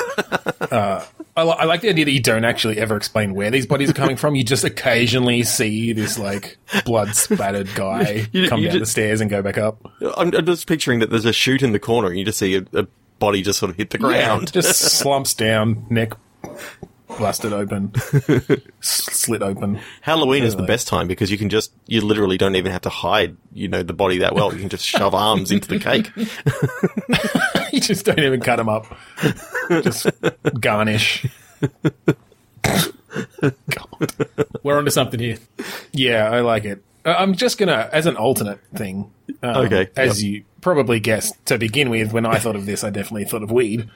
uh, 0.70 1.04
I, 1.36 1.42
li- 1.44 1.54
I 1.58 1.64
like 1.64 1.80
the 1.80 1.88
idea 1.88 2.04
that 2.04 2.10
you 2.12 2.22
don't 2.22 2.44
actually 2.44 2.78
ever 2.78 2.96
explain 2.96 3.34
where 3.34 3.50
these 3.50 3.66
bodies 3.66 3.90
are 3.90 3.94
coming 3.94 4.16
from. 4.16 4.34
You 4.34 4.44
just 4.44 4.64
occasionally 4.64 5.42
see 5.44 5.92
this 5.92 6.18
like 6.18 6.58
blood 6.84 7.14
spattered 7.14 7.68
guy 7.74 8.26
You- 8.32 8.48
come 8.48 8.60
you 8.60 8.66
down 8.66 8.72
ju- 8.74 8.80
the 8.80 8.86
stairs 8.86 9.20
and 9.20 9.30
go 9.30 9.40
back 9.42 9.56
up. 9.58 9.80
I'm, 10.16 10.34
I'm 10.34 10.44
just 10.46 10.66
picturing 10.66 10.98
that 11.00 11.10
there's 11.10 11.24
a 11.24 11.32
chute 11.32 11.62
in 11.62 11.72
the 11.72 11.78
corner 11.78 12.08
and 12.08 12.18
you 12.18 12.24
just 12.24 12.38
see 12.38 12.56
a, 12.56 12.64
a 12.74 12.86
body 13.18 13.42
just 13.42 13.58
sort 13.58 13.70
of 13.70 13.76
hit 13.76 13.90
the 13.90 13.98
ground. 13.98 14.52
just 14.52 14.74
slumps 14.80 15.34
down, 15.34 15.86
neck 15.90 16.12
blasted 17.18 17.52
open, 17.52 17.92
slit 18.80 19.42
open. 19.42 19.80
Halloween 20.00 20.44
is 20.44 20.56
the 20.56 20.62
best 20.62 20.88
time 20.88 21.06
because 21.08 21.30
you 21.30 21.36
can 21.36 21.50
just, 21.50 21.72
you 21.86 22.00
literally 22.00 22.38
don't 22.38 22.56
even 22.56 22.72
have 22.72 22.80
to 22.82 22.88
hide, 22.88 23.36
you 23.52 23.68
know, 23.68 23.82
the 23.82 23.92
body 23.92 24.18
that 24.18 24.34
well. 24.34 24.52
You 24.54 24.60
can 24.60 24.68
just 24.70 24.86
shove 24.86 25.14
arms 25.16 25.50
into 25.50 25.68
the 25.68 25.78
cake. 25.78 26.10
you 27.72 27.80
just 27.80 28.06
don't 28.06 28.20
even 28.20 28.40
cut 28.40 28.56
them 28.56 28.68
up. 28.70 28.86
Just 29.68 30.06
garnish. 30.60 31.26
God. 32.62 34.12
We're 34.62 34.78
onto 34.78 34.90
something 34.90 35.20
here. 35.20 35.38
Yeah, 35.92 36.30
I 36.30 36.40
like 36.40 36.64
it. 36.64 36.82
Uh, 37.04 37.14
I'm 37.18 37.34
just 37.34 37.58
gonna, 37.58 37.88
as 37.92 38.06
an 38.06 38.16
alternate 38.16 38.60
thing. 38.74 39.10
Um, 39.42 39.66
Okay, 39.66 39.88
As 39.96 40.22
yep. 40.22 40.30
you 40.32 40.44
probably 40.60 41.00
guessed 41.00 41.34
to 41.46 41.58
begin 41.58 41.90
with, 41.90 42.12
when 42.12 42.26
I 42.26 42.38
thought 42.38 42.56
of 42.56 42.66
this, 42.66 42.82
I 42.84 42.90
definitely 42.90 43.24
thought 43.24 43.42
of 43.42 43.50
weed, 43.50 43.88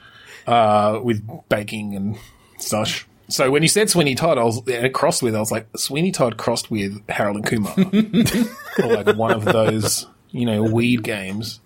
uh, 0.47 0.99
with 1.03 1.21
baking 1.49 1.95
and 1.95 2.17
such. 2.59 3.05
So 3.33 3.49
when 3.49 3.63
you 3.63 3.67
said 3.67 3.89
Sweeney 3.89 4.13
Todd, 4.13 4.37
I 4.37 4.43
was 4.43 4.61
crossed 4.93 5.23
with. 5.23 5.35
I 5.35 5.39
was 5.39 5.51
like 5.51 5.65
Sweeney 5.75 6.11
Todd 6.11 6.37
crossed 6.37 6.69
with 6.69 7.01
Harold 7.09 7.37
and 7.37 7.45
Kumar, 7.47 7.73
or 8.87 8.95
like 9.03 9.15
one 9.17 9.31
of 9.31 9.43
those, 9.43 10.05
you 10.29 10.45
know, 10.45 10.61
weed 10.61 11.01
games. 11.01 11.59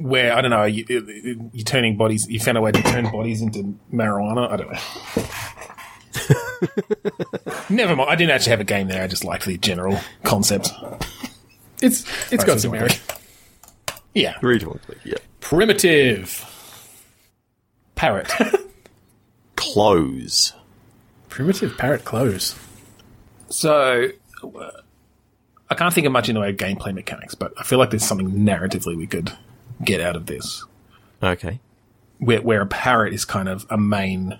Where 0.00 0.32
I 0.34 0.40
don't 0.40 0.50
know, 0.50 0.64
you, 0.64 0.84
you- 0.88 1.50
you're 1.52 1.64
turning 1.64 1.96
bodies. 1.96 2.26
You 2.28 2.40
found 2.40 2.58
a 2.58 2.60
way 2.60 2.72
to 2.72 2.82
turn 2.82 3.12
bodies 3.12 3.42
into 3.42 3.76
marijuana. 3.92 4.50
I 4.50 4.56
don't 4.56 4.72
know. 4.72 4.80
Never 7.76 7.94
mind. 7.94 8.10
I 8.10 8.16
didn't 8.16 8.32
actually 8.32 8.50
have 8.50 8.60
a 8.60 8.64
game 8.64 8.88
there. 8.88 9.04
I 9.04 9.06
just 9.06 9.24
liked 9.24 9.46
the 9.46 9.56
general 9.56 10.00
concept. 10.24 10.72
It's 11.80 12.04
it's 12.32 12.42
got 12.42 12.58
some 12.58 12.72
what 12.72 12.80
merit. 12.80 13.00
Yeah. 14.14 14.36
Reasonably, 14.42 14.80
yeah. 15.04 15.18
Primitive. 15.38 16.44
Parrot. 17.94 18.28
Close. 19.62 20.52
Primitive 21.28 21.78
parrot 21.78 22.04
close. 22.04 22.58
so, 23.48 24.08
I 25.70 25.74
can't 25.74 25.94
think 25.94 26.06
of 26.06 26.12
much 26.12 26.28
in 26.28 26.34
the 26.34 26.40
way 26.40 26.50
of 26.50 26.56
gameplay 26.56 26.92
mechanics, 26.92 27.36
but 27.36 27.54
I 27.56 27.62
feel 27.62 27.78
like 27.78 27.90
there's 27.90 28.04
something 28.04 28.30
narratively 28.30 28.96
we 28.96 29.06
could 29.06 29.32
get 29.84 30.00
out 30.00 30.16
of 30.16 30.26
this. 30.26 30.64
Okay. 31.22 31.60
Where, 32.18 32.42
where 32.42 32.60
a 32.60 32.66
parrot 32.66 33.14
is 33.14 33.24
kind 33.24 33.48
of 33.48 33.64
a 33.70 33.78
main 33.78 34.38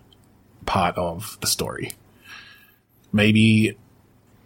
part 0.67 0.99
of 0.99 1.39
the 1.41 1.47
story. 1.47 1.93
Maybe 3.13 3.79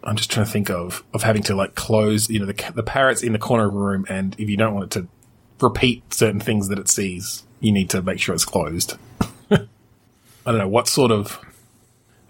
I'm 0.03 0.15
just 0.15 0.29
trying 0.29 0.45
to 0.45 0.51
think 0.51 0.69
of 0.69 1.03
of 1.13 1.23
having 1.23 1.43
to 1.43 1.55
like 1.55 1.73
close, 1.73 2.29
you 2.29 2.39
know, 2.39 2.45
the 2.45 2.71
the 2.75 2.83
parrot's 2.83 3.23
in 3.23 3.33
the 3.33 3.39
corner 3.39 3.67
of 3.67 3.73
a 3.73 3.77
room, 3.77 4.05
and 4.09 4.35
if 4.39 4.47
you 4.47 4.57
don't 4.57 4.73
want 4.75 4.95
it 4.95 5.01
to 5.01 5.07
repeat 5.59 6.13
certain 6.13 6.39
things 6.39 6.67
that 6.69 6.77
it 6.77 6.87
sees, 6.87 7.43
you 7.59 7.71
need 7.71 7.89
to 7.89 8.01
make 8.01 8.19
sure 8.19 8.35
it's 8.35 8.45
closed. 8.45 8.93
I 10.47 10.51
don't 10.51 10.59
know 10.59 10.67
what 10.67 10.87
sort 10.87 11.11
of 11.11 11.39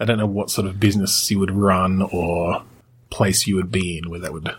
I 0.00 0.04
don't 0.04 0.18
know 0.18 0.26
what 0.26 0.50
sort 0.50 0.66
of 0.66 0.78
business 0.78 1.30
you 1.30 1.38
would 1.38 1.50
run 1.50 2.02
or 2.02 2.62
place 3.10 3.46
you 3.46 3.56
would 3.56 3.72
be 3.72 3.98
in 3.98 4.10
where 4.10 4.20
that 4.20 4.32
would 4.32 4.50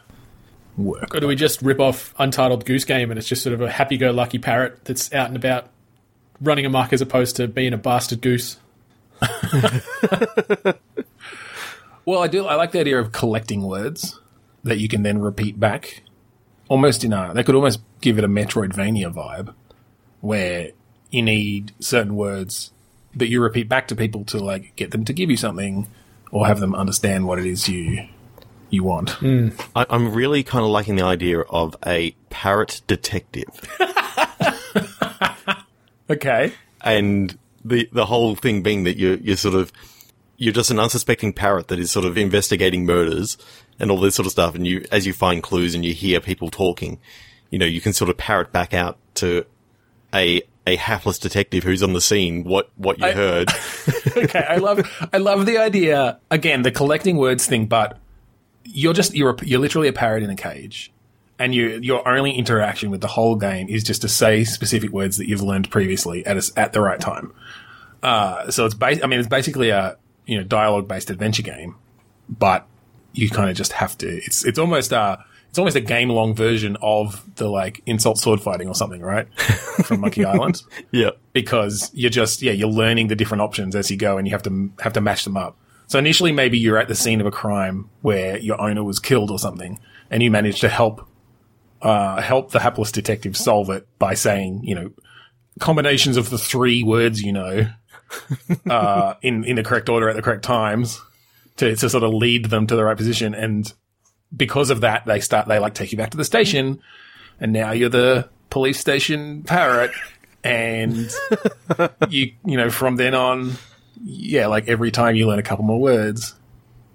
work. 0.76 1.14
Or 1.14 1.20
do 1.20 1.28
we 1.28 1.36
just 1.36 1.62
rip 1.62 1.80
off 1.80 2.14
Untitled 2.18 2.66
Goose 2.66 2.86
Game 2.86 3.12
and 3.12 3.18
it's 3.18 3.28
just 3.28 3.44
sort 3.44 3.54
of 3.54 3.62
a 3.62 3.70
happy-go-lucky 3.70 4.40
parrot 4.40 4.84
that's 4.86 5.14
out 5.14 5.28
and 5.28 5.36
about 5.36 5.70
running 6.42 6.66
amok 6.66 6.94
as 6.94 7.02
opposed 7.02 7.36
to 7.36 7.48
being 7.48 7.74
a 7.74 7.78
bastard 7.78 8.22
goose? 8.22 8.58
Well, 12.10 12.24
I 12.24 12.28
do. 12.28 12.48
I 12.48 12.56
like 12.56 12.72
the 12.72 12.80
idea 12.80 12.98
of 12.98 13.12
collecting 13.12 13.62
words 13.62 14.20
that 14.64 14.80
you 14.80 14.88
can 14.88 15.04
then 15.04 15.20
repeat 15.20 15.60
back. 15.60 16.02
Almost 16.68 17.04
in 17.04 17.14
a, 17.14 17.36
they 17.36 17.44
could 17.44 17.54
almost 17.54 17.82
give 18.02 18.18
it 18.18 18.24
a 18.24 18.28
Metroidvania 18.28 19.14
vibe, 19.14 19.54
where 20.20 20.72
you 21.12 21.22
need 21.22 21.72
certain 21.80 22.16
words 22.16 22.72
that 23.16 23.28
you 23.28 23.42
repeat 23.42 23.68
back 23.70 23.88
to 23.90 23.96
people 23.96 24.24
to 24.26 24.38
like 24.40 24.76
get 24.76 24.92
them 24.92 25.06
to 25.06 25.14
give 25.14 25.30
you 25.30 25.38
something, 25.38 25.88
or 26.32 26.48
have 26.48 26.60
them 26.60 26.76
understand 26.76 27.28
what 27.28 27.40
it 27.40 27.46
is 27.46 27.68
you 27.68 28.08
you 28.70 28.84
want. 28.84 29.20
I, 29.76 29.86
I'm 29.90 30.14
really 30.14 30.44
kind 30.44 30.64
of 30.64 30.70
liking 30.72 30.96
the 30.96 31.04
idea 31.06 31.40
of 31.42 31.76
a 31.86 32.12
parrot 32.30 32.82
detective. 32.88 33.50
Okay. 36.10 36.54
and 36.82 37.38
the 37.64 37.88
the 37.92 38.06
whole 38.06 38.36
thing 38.36 38.64
being 38.64 38.84
that 38.86 38.98
you're 38.98 39.18
you're 39.18 39.38
sort 39.38 39.54
of 39.56 39.72
you're 40.38 40.54
just 40.54 40.72
an 40.72 40.80
unsuspecting 40.80 41.34
parrot 41.34 41.68
that 41.68 41.78
is 41.78 41.92
sort 41.92 42.06
of 42.06 42.18
investigating 42.18 42.86
murders 42.86 43.38
and 43.78 43.92
all 43.92 44.00
this 44.00 44.16
sort 44.16 44.26
of 44.26 44.32
stuff. 44.32 44.56
And 44.56 44.66
you, 44.66 44.86
as 44.90 45.06
you 45.06 45.12
find 45.12 45.44
clues 45.44 45.76
and 45.76 45.84
you 45.84 45.94
hear 45.94 46.22
people 46.22 46.50
talking, 46.50 46.98
you 47.50 47.60
know, 47.60 47.66
you 47.66 47.82
can 47.82 47.92
sort 47.92 48.10
of 48.10 48.16
parrot 48.18 48.54
back 48.54 48.74
out 48.74 48.98
to 49.16 49.46
a 50.14 50.42
a 50.68 50.76
hapless 50.76 51.18
detective 51.18 51.64
who's 51.64 51.82
on 51.82 51.94
the 51.94 52.02
scene 52.02 52.44
what 52.44 52.70
what 52.76 53.00
you 53.00 53.06
I- 53.08 53.12
heard. 53.14 53.50
okay, 54.18 54.46
I 54.48 54.58
love 54.58 54.82
I 55.12 55.18
love 55.18 55.46
the 55.46 55.58
idea 55.58 56.20
again 56.30 56.62
the 56.62 56.72
collecting 56.72 57.18
words 57.18 57.46
thing, 57.46 57.66
but 57.66 57.98
you're 58.66 58.94
just 58.94 59.14
you're 59.16 59.32
a, 59.32 59.46
you're 59.46 59.60
literally 59.60 59.88
a 59.88 59.94
parrot 59.94 60.22
in 60.24 60.30
a 60.30 60.36
cage, 60.36 60.92
and 61.40 61.56
you 61.56 61.80
your 61.82 62.08
only 62.08 62.32
interaction 62.38 62.92
with 62.92 63.02
the 63.02 63.08
whole 63.08 63.36
game 63.36 63.68
is 63.70 63.84
just 63.84 64.02
to 64.02 64.08
say 64.10 64.44
specific 64.44 64.92
words 64.92 65.18
that 65.18 65.28
you've 65.28 65.42
learned 65.42 65.72
previously 65.72 66.26
at 66.26 66.38
a 66.38 66.52
at 66.56 66.74
the 66.74 66.82
right 66.82 67.00
time. 67.00 67.34
Uh, 68.04 68.52
so 68.52 68.66
it's 68.66 68.76
ba- 68.76 69.04
I 69.04 69.08
mean 69.08 69.20
it's 69.20 69.28
basically 69.30 69.70
a 69.72 69.98
you 70.26 70.38
know 70.38 70.44
dialogue 70.44 70.88
based 70.88 71.10
adventure 71.10 71.42
game, 71.44 71.76
but 72.30 72.68
you 73.14 73.30
kind 73.30 73.50
of 73.50 73.56
just 73.58 73.72
have 73.74 73.98
to. 74.00 74.08
It's 74.08 74.46
it's 74.46 74.60
almost 74.60 74.92
a 74.92 75.24
it's 75.50 75.58
almost 75.60 75.76
a 75.76 75.82
game 75.82 76.10
long 76.10 76.34
version 76.36 76.78
of 76.82 77.24
the 77.36 77.50
like 77.50 77.82
insult 77.86 78.18
sword 78.18 78.40
fighting 78.40 78.68
or 78.68 78.76
something, 78.76 79.02
right? 79.02 79.28
From 79.84 80.02
Monkey 80.02 80.24
Island, 80.26 80.62
Yeah. 80.92 81.12
because 81.34 81.92
you're 81.94 82.10
just 82.12 82.42
yeah 82.42 82.52
you're 82.52 82.70
learning 82.70 83.08
the 83.08 83.16
different 83.16 83.42
options 83.42 83.76
as 83.76 83.90
you 83.92 83.98
go, 83.98 84.18
and 84.18 84.28
you 84.28 84.32
have 84.32 84.44
to 84.44 84.72
have 84.80 84.94
to 84.94 85.02
match 85.02 85.24
them 85.24 85.36
up. 85.38 85.58
So 85.88 85.98
initially, 85.98 86.32
maybe 86.32 86.60
you're 86.60 86.78
at 86.78 86.88
the 86.88 86.96
scene 86.96 87.20
of 87.20 87.26
a 87.28 87.32
crime 87.32 87.90
where 88.02 88.38
your 88.38 88.62
owner 88.62 88.84
was 88.84 89.00
killed 89.00 89.32
or 89.32 89.40
something, 89.40 89.80
and 90.12 90.22
you 90.22 90.30
manage 90.32 90.60
to 90.62 90.70
help 90.70 91.08
uh, 91.82 92.22
help 92.22 92.52
the 92.52 92.60
hapless 92.60 92.92
detective 92.92 93.36
solve 93.36 93.70
it 93.70 93.88
by 93.98 94.14
saying 94.14 94.62
you 94.64 94.76
know 94.76 94.92
combinations 95.60 96.16
of 96.16 96.30
the 96.30 96.38
three 96.38 96.84
words 96.84 97.22
you 97.22 97.32
know 97.34 97.68
uh, 98.70 99.16
in 99.22 99.44
in 99.44 99.56
the 99.56 99.64
correct 99.64 99.90
order 99.90 100.10
at 100.10 100.16
the 100.16 100.22
correct 100.22 100.44
times 100.44 101.02
to 101.58 101.76
to 101.76 101.90
sort 101.90 102.04
of 102.04 102.14
lead 102.14 102.46
them 102.46 102.68
to 102.68 102.76
the 102.76 102.84
right 102.84 102.98
position 102.98 103.34
and 103.34 103.74
because 104.36 104.70
of 104.70 104.82
that 104.82 105.06
they 105.06 105.20
start 105.20 105.48
they 105.48 105.60
like 105.60 105.74
take 105.74 105.92
you 105.92 105.98
back 105.98 106.12
to 106.12 106.18
the 106.18 106.24
station 106.26 106.80
and 107.40 107.52
now 107.52 107.72
you're 107.72 107.90
the 107.90 108.28
police 108.50 108.80
station 108.80 109.44
parrot 109.44 109.92
and 110.44 111.10
you 112.10 112.32
you 112.46 112.58
know 112.58 112.70
from 112.70 112.96
then 112.96 113.14
on 113.16 113.54
yeah 114.04 114.48
like 114.48 114.68
every 114.68 114.92
time 114.92 115.16
you 115.16 115.28
learn 115.28 115.40
a 115.40 115.44
couple 115.44 115.66
more 115.66 115.80
words 115.80 116.36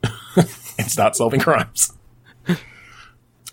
and 0.37 0.91
start 0.91 1.15
solving 1.17 1.41
crimes 1.41 1.93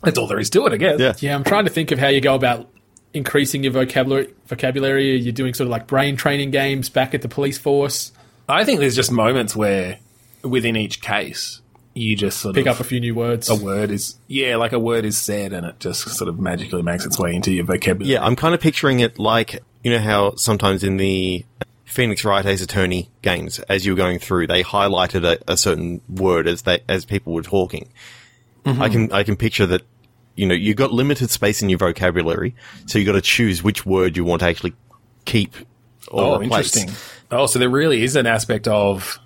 that's 0.03 0.17
all 0.17 0.27
there 0.27 0.39
is 0.39 0.49
to 0.49 0.65
it 0.65 0.73
i 0.73 0.77
guess 0.77 0.99
Yeah. 0.99 1.13
Yeah, 1.19 1.35
I'm 1.35 1.43
trying 1.43 1.65
to 1.65 1.71
think 1.71 1.91
of 1.91 1.99
how 1.99 2.07
you 2.07 2.21
go 2.21 2.35
about 2.35 2.69
increasing 3.13 3.63
your 3.63 3.73
vocabulary. 3.73 4.33
Vocabulary. 4.47 5.17
You're 5.17 5.33
doing 5.33 5.53
sort 5.53 5.65
of 5.67 5.71
like 5.71 5.85
brain 5.85 6.15
training 6.15 6.51
games 6.51 6.87
back 6.89 7.13
at 7.13 7.21
the 7.21 7.27
police 7.27 7.57
force. 7.57 8.11
i 8.47 8.63
think 8.63 8.79
there's 8.79 8.95
just 8.95 9.11
moments 9.11 9.55
where 9.55 9.99
within 10.43 10.75
each 10.75 11.01
case 11.01 11.60
you 11.93 12.15
just 12.15 12.39
sort 12.39 12.55
Pick 12.55 12.67
of 12.67 12.75
up 12.75 12.79
a 12.79 12.83
few 12.83 12.99
new 12.99 13.13
words. 13.13 13.49
a 13.49 13.55
word 13.55 13.91
is 13.91 14.15
yeah, 14.27 14.55
like 14.55 14.71
a 14.71 14.79
word 14.79 15.05
is 15.05 15.17
said 15.17 15.53
and 15.53 15.65
it 15.65 15.79
just 15.79 16.09
sort 16.09 16.29
of 16.29 16.39
magically 16.39 16.81
makes 16.81 17.05
its 17.05 17.19
way 17.19 17.35
into 17.35 17.51
your 17.51 17.65
vocabulary. 17.65 18.13
Yeah, 18.13 18.25
I'm 18.25 18.35
kind 18.35 18.53
of 18.53 18.61
picturing 18.61 18.99
it 19.01 19.19
like 19.19 19.59
you 19.83 19.91
know 19.91 19.99
how 19.99 20.35
sometimes 20.35 20.83
in 20.83 20.97
the 20.97 21.45
Phoenix 21.85 22.23
Wright 22.23 22.45
Ace 22.45 22.61
Attorney 22.61 23.09
games, 23.21 23.59
as 23.67 23.85
you 23.85 23.91
were 23.91 23.97
going 23.97 24.19
through, 24.19 24.47
they 24.47 24.63
highlighted 24.63 25.25
a, 25.25 25.51
a 25.51 25.57
certain 25.57 26.01
word 26.07 26.47
as 26.47 26.61
they 26.61 26.79
as 26.87 27.03
people 27.03 27.33
were 27.33 27.43
talking. 27.43 27.89
I 28.65 28.69
mm-hmm. 28.69 28.91
can 28.91 29.11
I 29.11 29.23
can 29.23 29.35
picture 29.35 29.65
that. 29.65 29.81
You 30.35 30.47
know, 30.47 30.55
you've 30.55 30.77
got 30.77 30.93
limited 30.93 31.29
space 31.29 31.61
in 31.61 31.67
your 31.67 31.77
vocabulary, 31.77 32.55
so 32.85 32.97
you've 32.97 33.05
got 33.05 33.13
to 33.13 33.21
choose 33.21 33.61
which 33.61 33.85
word 33.85 34.15
you 34.15 34.23
want 34.23 34.39
to 34.39 34.45
actually 34.45 34.73
keep 35.25 35.55
or 36.07 36.23
Oh, 36.23 36.39
replace. 36.39 36.75
interesting. 36.75 36.95
Oh, 37.29 37.47
so 37.47 37.59
there 37.59 37.69
really 37.69 38.01
is 38.01 38.15
an 38.15 38.25
aspect 38.25 38.67
of 38.67 39.19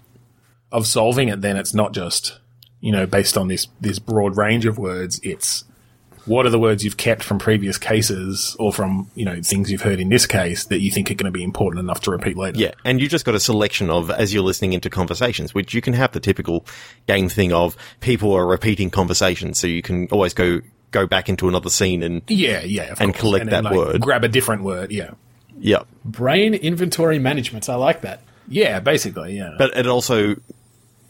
of 0.71 0.87
solving 0.87 1.29
it. 1.29 1.41
Then 1.41 1.57
it's 1.57 1.75
not 1.75 1.93
just 1.93 2.39
you 2.85 2.91
know 2.91 3.07
based 3.07 3.35
on 3.35 3.47
this 3.47 3.67
this 3.81 3.97
broad 3.97 4.37
range 4.37 4.67
of 4.67 4.77
words. 4.77 5.19
It's 5.23 5.65
what 6.25 6.45
are 6.45 6.49
the 6.49 6.59
words 6.59 6.83
you've 6.83 6.97
kept 6.97 7.23
from 7.23 7.39
previous 7.39 7.79
cases 7.79 8.55
or 8.59 8.71
from 8.71 9.09
you 9.15 9.25
know 9.25 9.41
things 9.41 9.71
you've 9.71 9.81
heard 9.81 9.99
in 9.99 10.09
this 10.09 10.27
case 10.27 10.65
that 10.65 10.81
you 10.81 10.91
think 10.91 11.09
are 11.09 11.15
going 11.15 11.25
to 11.25 11.31
be 11.31 11.43
important 11.43 11.79
enough 11.79 12.01
to 12.01 12.11
repeat 12.11 12.37
later. 12.37 12.59
Yeah, 12.59 12.71
and 12.83 13.01
you 13.01 13.09
just 13.09 13.25
got 13.25 13.33
a 13.33 13.39
selection 13.39 13.89
of 13.89 14.11
as 14.11 14.35
you're 14.35 14.43
listening 14.43 14.73
into 14.73 14.91
conversations, 14.91 15.55
which 15.55 15.73
you 15.73 15.81
can 15.81 15.93
have 15.93 16.11
the 16.11 16.19
typical 16.19 16.63
game 17.07 17.27
thing 17.27 17.51
of 17.51 17.75
people 18.01 18.31
are 18.33 18.45
repeating 18.45 18.91
conversations, 18.91 19.57
so 19.57 19.65
you 19.65 19.81
can 19.81 20.07
always 20.09 20.35
go 20.35 20.61
go 20.91 21.07
back 21.07 21.27
into 21.27 21.47
another 21.47 21.71
scene 21.71 22.03
and 22.03 22.21
yeah, 22.27 22.61
yeah. 22.63 22.93
And 22.99 23.13
course. 23.13 23.19
collect 23.19 23.45
then, 23.49 23.63
that 23.63 23.71
like, 23.71 23.75
word. 23.75 24.01
Grab 24.01 24.23
a 24.23 24.27
different 24.27 24.61
word. 24.61 24.91
Yeah, 24.91 25.11
yeah. 25.57 25.79
Brain 26.05 26.53
inventory 26.53 27.17
management. 27.17 27.67
I 27.67 27.75
like 27.75 28.01
that. 28.01 28.21
yeah. 28.47 28.79
Basically, 28.79 29.35
yeah. 29.37 29.55
But 29.57 29.75
it 29.75 29.87
also, 29.87 30.35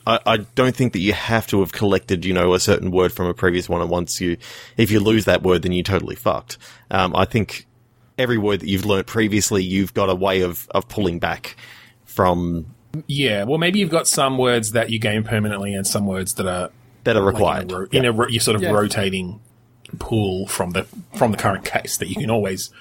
I, 0.07 0.19
I 0.25 0.37
don't 0.37 0.75
think 0.75 0.93
that 0.93 0.99
you 0.99 1.13
have 1.13 1.47
to 1.47 1.61
have 1.61 1.71
collected, 1.71 2.25
you 2.25 2.33
know, 2.33 2.53
a 2.53 2.59
certain 2.59 2.91
word 2.91 3.11
from 3.11 3.27
a 3.27 3.33
previous 3.33 3.67
one. 3.67 3.81
And 3.81 3.89
once 3.89 4.21
you, 4.21 4.37
if 4.77 4.91
you 4.91 4.99
lose 4.99 5.25
that 5.25 5.41
word, 5.43 5.61
then 5.63 5.71
you're 5.71 5.83
totally 5.83 6.15
fucked. 6.15 6.57
Um, 6.91 7.15
I 7.15 7.25
think 7.25 7.65
every 8.17 8.37
word 8.37 8.59
that 8.61 8.67
you've 8.67 8.85
learnt 8.85 9.07
previously, 9.07 9.63
you've 9.63 9.93
got 9.93 10.09
a 10.09 10.15
way 10.15 10.41
of, 10.41 10.67
of 10.71 10.87
pulling 10.87 11.19
back 11.19 11.55
from 12.05 12.67
yeah. 13.07 13.43
Well, 13.43 13.57
maybe 13.57 13.79
you've 13.79 13.89
got 13.89 14.07
some 14.07 14.37
words 14.37 14.71
that 14.71 14.89
you 14.89 14.99
gain 14.99 15.23
permanently 15.23 15.73
and 15.73 15.85
some 15.85 16.05
words 16.07 16.35
that 16.35 16.47
are 16.47 16.69
that 17.03 17.17
are 17.17 17.21
like 17.23 17.33
required. 17.33 17.63
in 17.63 17.71
a, 17.71 17.77
ro- 17.79 17.87
in 17.91 18.05
a 18.05 18.11
ro- 18.13 18.27
you're 18.29 18.39
sort 18.39 18.55
of 18.55 18.61
Yeah. 18.61 18.71
rotating 18.71 19.41
pool 19.99 20.47
from 20.47 20.71
the 20.71 20.83
from 21.15 21.31
the 21.31 21.37
current 21.37 21.63
case 21.65 21.97
that 21.97 22.07
you 22.09 22.15
can 22.15 22.29
always 22.31 22.71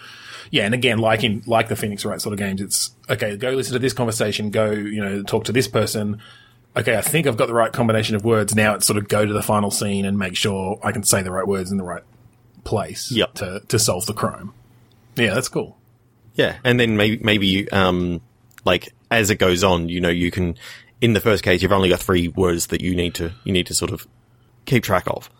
yeah 0.50 0.64
and 0.64 0.72
again 0.74 0.98
like 0.98 1.22
in 1.22 1.42
like 1.46 1.68
the 1.68 1.76
phoenix 1.76 2.04
wright 2.04 2.20
sort 2.20 2.32
of 2.32 2.38
games 2.38 2.60
it's 2.60 2.92
okay 3.10 3.36
go 3.36 3.50
listen 3.50 3.72
to 3.74 3.78
this 3.78 3.92
conversation 3.92 4.50
go 4.50 4.70
you 4.70 5.00
know 5.04 5.22
talk 5.22 5.44
to 5.44 5.52
this 5.52 5.68
person 5.68 6.20
okay 6.76 6.96
i 6.96 7.00
think 7.00 7.26
i've 7.26 7.36
got 7.36 7.46
the 7.46 7.54
right 7.54 7.72
combination 7.72 8.16
of 8.16 8.24
words 8.24 8.54
now 8.54 8.74
it's 8.74 8.86
sort 8.86 8.96
of 8.96 9.08
go 9.08 9.24
to 9.24 9.32
the 9.32 9.42
final 9.42 9.70
scene 9.70 10.04
and 10.04 10.18
make 10.18 10.36
sure 10.36 10.78
i 10.82 10.92
can 10.92 11.02
say 11.02 11.22
the 11.22 11.30
right 11.30 11.46
words 11.46 11.70
in 11.70 11.76
the 11.78 11.84
right 11.84 12.02
place 12.64 13.10
Yep. 13.12 13.34
to 13.34 13.60
to 13.68 13.78
solve 13.78 14.06
the 14.06 14.14
crime 14.14 14.52
yeah 15.16 15.34
that's 15.34 15.48
cool 15.48 15.76
Yeah, 16.34 16.56
and 16.64 16.80
then 16.80 16.96
maybe 16.96 17.18
maybe 17.22 17.46
you, 17.46 17.68
um 17.72 18.20
like 18.64 18.92
as 19.10 19.30
it 19.30 19.36
goes 19.38 19.62
on, 19.62 19.88
you 19.88 20.00
know, 20.00 20.08
you 20.08 20.30
can 20.32 20.56
in 21.00 21.12
the 21.12 21.20
first 21.20 21.44
case 21.44 21.62
you've 21.62 21.70
only 21.70 21.88
got 21.90 22.00
three 22.00 22.26
words 22.28 22.68
that 22.68 22.80
you 22.80 22.96
need 22.96 23.14
to 23.16 23.32
you 23.44 23.52
need 23.52 23.66
to 23.68 23.74
sort 23.74 23.92
of 23.92 24.06
keep 24.64 24.82
track 24.82 25.04
of. 25.06 25.30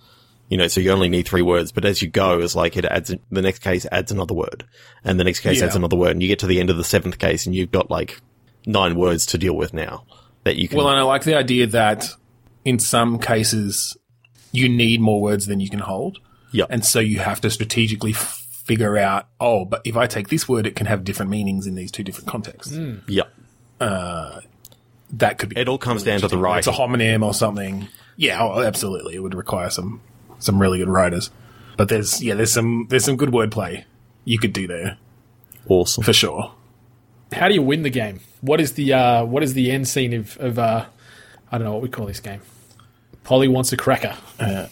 You 0.51 0.59
know, 0.59 0.69
so 0.69 0.81
you 0.81 0.91
only 0.93 1.09
need 1.09 1.27
three 1.27 1.41
words, 1.43 1.73
but 1.73 1.85
as 1.87 2.03
you 2.03 2.09
go, 2.09 2.39
it's 2.39 2.55
like 2.55 2.77
it 2.77 2.85
adds 2.85 3.13
the 3.33 3.43
next 3.43 3.61
case 3.61 3.87
adds 3.91 4.13
another 4.13 4.35
word, 4.35 4.65
and 5.03 5.19
the 5.19 5.25
next 5.25 5.41
case 5.41 5.59
Yeah. 5.59 5.65
adds 5.67 5.75
another 5.75 5.97
word, 5.97 6.11
and 6.13 6.23
you 6.23 6.29
get 6.29 6.39
to 6.41 6.47
the 6.47 6.61
end 6.61 6.69
of 6.71 6.77
the 6.77 6.85
seventh 6.85 7.19
case, 7.19 7.47
and 7.47 7.55
you've 7.57 7.73
got 7.73 7.91
like 7.91 8.21
nine 8.67 8.95
words 8.95 9.25
to 9.27 9.39
deal 9.39 9.55
with 9.57 9.73
now 9.75 10.05
that 10.45 10.57
you 10.57 10.69
can. 10.69 10.79
well 10.79 10.89
and 10.89 10.99
i 10.99 11.03
like 11.03 11.25
the 11.25 11.35
idea 11.35 11.67
that 11.67 12.09
in 12.65 12.79
some 12.79 13.19
cases 13.19 13.97
you 14.53 14.69
need 14.69 15.01
more 15.01 15.21
words 15.21 15.47
than 15.47 15.61
you 15.61 15.69
can 15.69 15.81
hold 15.81 16.19
yeah, 16.53 16.67
And 16.71 16.85
so 16.85 17.01
you 17.01 17.19
have 17.19 17.41
to 17.41 17.51
strategically 17.51 18.13
f- 18.13 18.47
figure 18.65 18.97
out, 18.97 19.27
oh, 19.41 19.65
but 19.65 19.81
if 19.85 19.97
I 19.97 20.07
take 20.07 20.29
this 20.29 20.49
word, 20.49 20.69
it 20.69 20.77
can 20.77 20.87
have 20.87 21.03
different 21.03 21.29
meanings 21.33 21.67
in 21.67 21.75
these 21.75 21.91
two 21.91 22.05
different 22.05 22.29
contexts. 22.29 22.77
Hmm. 22.77 22.99
yeah, 23.09 23.25
uh, 23.81 24.39
That 25.15 25.39
could 25.39 25.49
be. 25.49 25.61
It 25.61 25.67
all 25.69 25.79
comes 25.79 26.05
down 26.05 26.21
to 26.21 26.29
the 26.29 26.39
writer. 26.39 26.59
It's 26.61 26.69
a 26.69 26.81
homonym 26.81 27.25
or 27.25 27.35
something. 27.35 27.89
Yeah, 28.17 28.41
oh, 28.41 28.63
absolutely. 28.63 29.17
It 29.17 29.19
would 29.19 29.35
require 29.35 29.69
some 29.69 30.01
some 30.39 30.63
really 30.63 30.79
good 30.79 30.89
writers. 30.89 31.33
But 31.77 31.89
there's 31.89 32.23
yeah, 32.23 32.35
there's 32.35 32.53
some 32.53 32.87
there's 32.89 33.05
some 33.05 33.17
good 33.17 33.31
wordplay 33.31 33.83
you 34.25 34.39
could 34.39 34.53
do 34.53 34.69
there 34.69 34.97
awesome. 35.69 36.05
for 36.05 36.13
sure. 36.13 36.53
How 37.33 37.49
do 37.49 37.55
you 37.55 37.63
win 37.63 37.83
the 37.83 37.91
game? 37.91 38.21
What 38.43 38.61
is 38.61 38.73
the 38.73 38.93
uh, 38.93 39.25
what 39.25 39.43
is 39.43 39.55
the 39.55 39.71
end 39.71 39.89
scene 39.89 40.13
of, 40.15 40.37
of 40.39 40.59
uh, 40.59 40.85
I 41.51 41.59
don't 41.59 41.65
know 41.65 41.73
what 41.73 41.83
we 41.83 41.89
call 41.89 42.07
this 42.07 42.21
game. 42.21 42.41
Polly 43.25 43.49
wants 43.49 43.73
a 43.73 43.77
cracker. 43.77 44.15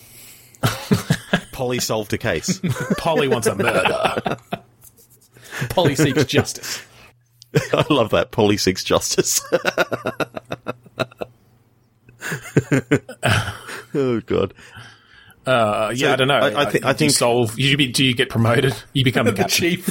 Polly 1.52 1.78
solved 1.80 2.12
a 2.12 2.18
case. 2.18 2.60
Polly 2.98 3.28
wants 3.28 3.46
a 3.46 3.54
murder. 3.54 4.36
Polly 5.70 5.94
seeks 5.94 6.24
justice. 6.26 6.82
I 7.72 7.84
love 7.90 8.10
that. 8.10 8.30
Polly 8.30 8.56
seeks 8.56 8.84
justice. 8.84 9.40
oh 13.94 14.20
god. 14.26 14.54
Uh, 15.44 15.92
yeah, 15.94 16.08
So, 16.08 16.12
I 16.12 16.16
don't 16.16 16.28
know. 16.28 16.34
I- 16.34 16.60
I 16.62 16.64
thi- 16.70 16.82
I 16.82 16.92
do 16.92 17.04
you 17.04 17.10
think- 17.10 17.12
solve. 17.12 17.58
You 17.58 17.76
be, 17.76 17.88
do 17.88 18.04
you 18.04 18.14
get 18.14 18.28
promoted? 18.28 18.74
You 18.92 19.02
become 19.04 19.26
the, 19.26 19.32
The 19.32 19.44
chief. 19.44 19.86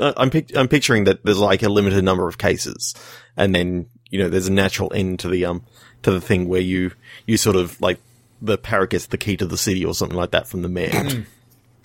Uh, 0.00 0.12
I'm 0.16 0.30
pic- 0.30 0.56
I'm 0.56 0.68
picturing 0.68 1.04
that 1.04 1.24
there's 1.24 1.38
like 1.38 1.62
a 1.62 1.68
limited 1.68 2.04
number 2.04 2.28
of 2.28 2.38
cases, 2.38 2.94
and 3.36 3.54
then 3.54 3.86
you 4.10 4.18
know 4.18 4.28
there's 4.28 4.48
a 4.48 4.52
natural 4.52 4.92
end 4.94 5.20
to 5.20 5.28
the 5.28 5.44
um 5.44 5.64
to 6.02 6.10
the 6.10 6.20
thing 6.20 6.48
where 6.48 6.60
you 6.60 6.92
you 7.26 7.36
sort 7.36 7.56
of 7.56 7.80
like 7.80 7.98
the 8.40 8.58
parrot 8.58 8.90
gets 8.90 9.06
the 9.06 9.18
key 9.18 9.36
to 9.36 9.46
the 9.46 9.58
city 9.58 9.84
or 9.84 9.94
something 9.94 10.16
like 10.16 10.30
that 10.30 10.46
from 10.46 10.62
the 10.62 10.68
mayor. 10.68 11.24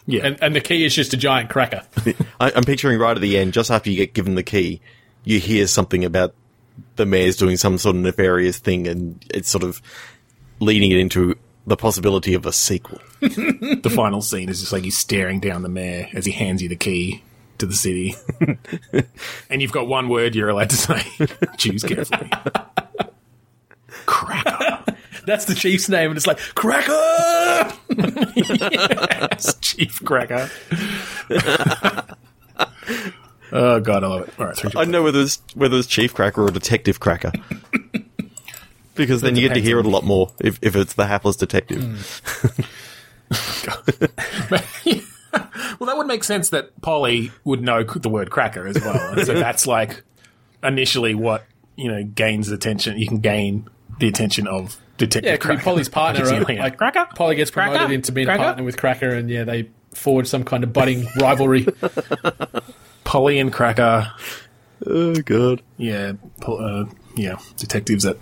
Yeah, 0.06 0.28
and, 0.28 0.38
and 0.42 0.56
the 0.56 0.62
key 0.62 0.84
is 0.84 0.94
just 0.94 1.14
a 1.14 1.18
giant 1.18 1.50
cracker. 1.50 1.82
I, 2.40 2.52
I'm 2.56 2.64
picturing 2.64 3.00
right 3.00 3.16
at 3.16 3.22
the 3.22 3.38
end, 3.38 3.54
just 3.54 3.72
after 3.72 3.90
you 3.90 3.96
get 3.96 4.14
given 4.14 4.36
the 4.36 4.44
key, 4.44 4.82
you 5.24 5.40
hear 5.40 5.66
something 5.66 6.04
about 6.04 6.36
the 6.98 7.06
mayor's 7.06 7.38
doing 7.38 7.56
some 7.56 7.78
sort 7.78 7.96
of 7.96 8.02
nefarious 8.02 8.60
thing, 8.60 8.88
and 8.88 9.24
it's 9.30 9.50
sort 9.50 9.64
of 9.64 9.82
leading 10.60 10.92
it 10.92 10.98
into 10.98 11.36
the 11.66 11.78
possibility 11.78 12.34
of 12.34 12.46
a 12.46 12.52
sequel. 12.52 13.00
the 13.22 13.92
final 13.94 14.22
scene 14.22 14.50
is 14.50 14.60
just 14.60 14.74
like 14.74 14.84
you 14.84 14.92
staring 14.92 15.40
down 15.40 15.62
the 15.62 15.70
mayor 15.70 16.10
as 16.14 16.26
he 16.26 16.34
hands 16.34 16.62
you 16.62 16.68
the 16.68 16.76
key 16.76 17.24
to 17.58 17.66
the 17.66 17.74
city. 17.74 18.16
and 19.50 19.62
you've 19.62 19.72
got 19.72 19.88
one 19.88 20.10
word 20.10 20.36
you're 20.36 20.50
allowed 20.50 20.70
to 20.72 20.76
say. 20.76 21.02
Choose 21.58 21.84
carefully. 21.84 22.30
Cracker. 24.06 24.98
That's 25.26 25.46
the 25.46 25.56
chief's 25.56 25.88
name, 25.88 26.12
and 26.12 26.18
it's 26.18 26.28
like 26.28 26.38
cracker. 26.54 27.74
Yes, 28.36 29.58
Chief 29.62 30.04
Cracker. 30.04 30.50
oh, 33.54 33.80
God, 33.80 34.04
I 34.04 34.08
love 34.08 34.28
it. 34.28 34.34
All 34.38 34.48
right, 34.48 34.58
three, 34.58 34.72
two, 34.72 34.78
I 34.78 34.84
don't 34.84 34.92
know 34.92 35.04
whether 35.04 35.22
it's 35.22 35.42
whether 35.56 35.78
it's 35.78 35.88
Chief 35.88 36.14
Cracker 36.14 36.44
or 36.44 36.52
Detective 36.52 37.00
Cracker. 37.00 37.32
Because 38.96 39.22
then 39.22 39.38
you 39.38 39.48
get 39.48 39.54
to 39.54 39.62
hear 39.62 39.80
it 39.80 39.86
a 39.86 39.90
lot 39.90 40.04
more 40.04 40.34
if, 40.42 40.60
if 40.62 40.76
it's 40.76 40.94
the 40.94 41.08
hapless 41.08 41.38
detective. 41.38 41.82
Hmm. 41.82 41.96
well, 45.80 45.88
that 45.88 45.98
would 45.98 46.08
make 46.08 46.24
sense 46.24 46.50
that 46.50 46.80
Polly 46.82 47.32
would 47.44 47.62
know 47.62 47.84
the 47.84 48.10
word 48.10 48.30
cracker 48.30 48.68
as 48.68 48.80
well. 48.80 49.14
And 49.14 49.26
so 49.26 49.34
that's 49.34 49.66
like 49.68 50.04
initially 50.64 51.16
what, 51.16 51.46
you 51.76 51.92
know, 51.92 52.04
gains 52.04 52.50
attention. 52.52 52.98
You 52.98 53.08
can 53.08 53.20
gain 53.20 53.68
the 54.00 54.08
attention 54.08 54.48
of 54.48 54.78
Detective 54.98 55.28
Yeah, 55.28 55.34
it 55.34 55.42
could 55.42 55.50
be 55.50 55.56
Cracker. 55.56 55.64
Polly's 55.64 55.90
partner. 55.90 56.26
Like, 56.26 56.48
right? 56.48 56.60
Like 56.60 56.78
Cracker? 56.78 57.08
Polly 57.16 57.36
gets 57.36 57.50
promoted 57.52 57.80
Cracker? 57.80 57.94
into 57.94 58.12
being 58.12 58.28
Cracker? 58.28 58.42
a 58.42 58.46
partner 58.46 58.64
with 58.64 58.78
Cracker, 58.78 59.10
and 59.10 59.30
yeah, 59.30 59.44
they 59.44 59.70
forge 59.94 60.28
some 60.28 60.44
kind 60.44 60.64
of 60.64 60.72
budding 60.72 61.08
rivalry. 61.20 61.66
Polly 63.04 63.40
and 63.40 63.52
Cracker. 63.52 64.12
Oh 64.86 65.16
god. 65.16 65.62
Yeah, 65.78 66.14
pol- 66.42 66.64
uh, 66.64 66.86
yeah, 67.16 67.38
detectives 67.58 68.06
at 68.06 68.18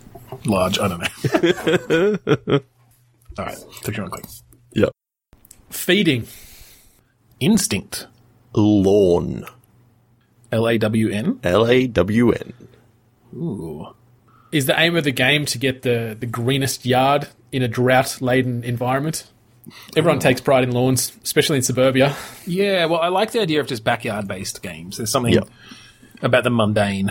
large. 0.46 0.80
I 0.80 0.88
don't 0.88 1.00
know. 1.00 2.60
All 3.38 3.46
right, 3.46 3.58
took 3.84 3.98
you 3.98 4.04
on 4.04 4.10
quick. 4.10 4.26
Yep. 4.74 4.92
Feeding. 5.70 6.28
Instinct. 7.42 8.08
Lawn. 8.56 9.44
L 10.52 10.68
A 10.70 10.78
W 10.78 11.10
N. 11.10 11.40
L 11.44 11.68
A 11.68 11.88
W 11.88 12.32
N. 12.32 12.54
Ooh. 13.36 13.88
Is 14.52 14.66
the 14.68 14.80
aim 14.80 14.96
of 14.96 15.04
the 15.04 15.12
game 15.12 15.46
to 15.46 15.58
get 15.58 15.82
the, 15.82 16.16
the 16.20 16.26
greenest 16.26 16.86
yard 16.86 17.28
in 17.52 17.62
a 17.64 17.68
drought 17.68 18.22
laden 18.22 18.64
environment? 18.64 19.26
Everyone 19.96 20.20
takes 20.20 20.42
pride 20.42 20.64
in 20.64 20.72
lawns, 20.72 21.18
especially 21.24 21.58
in 21.58 21.64
suburbia. 21.64 22.16
Yeah, 22.46 22.86
well, 22.86 23.00
I 23.00 23.08
like 23.08 23.32
the 23.32 23.40
idea 23.42 23.60
of 23.62 23.68
just 23.68 23.84
backyard 23.84 24.28
based 24.28 24.62
games. 24.62 24.98
There's 24.98 25.12
something 25.12 25.34
Yep. 25.34 25.48
about 26.22 26.44
the 26.44 26.50
mundane 26.50 27.10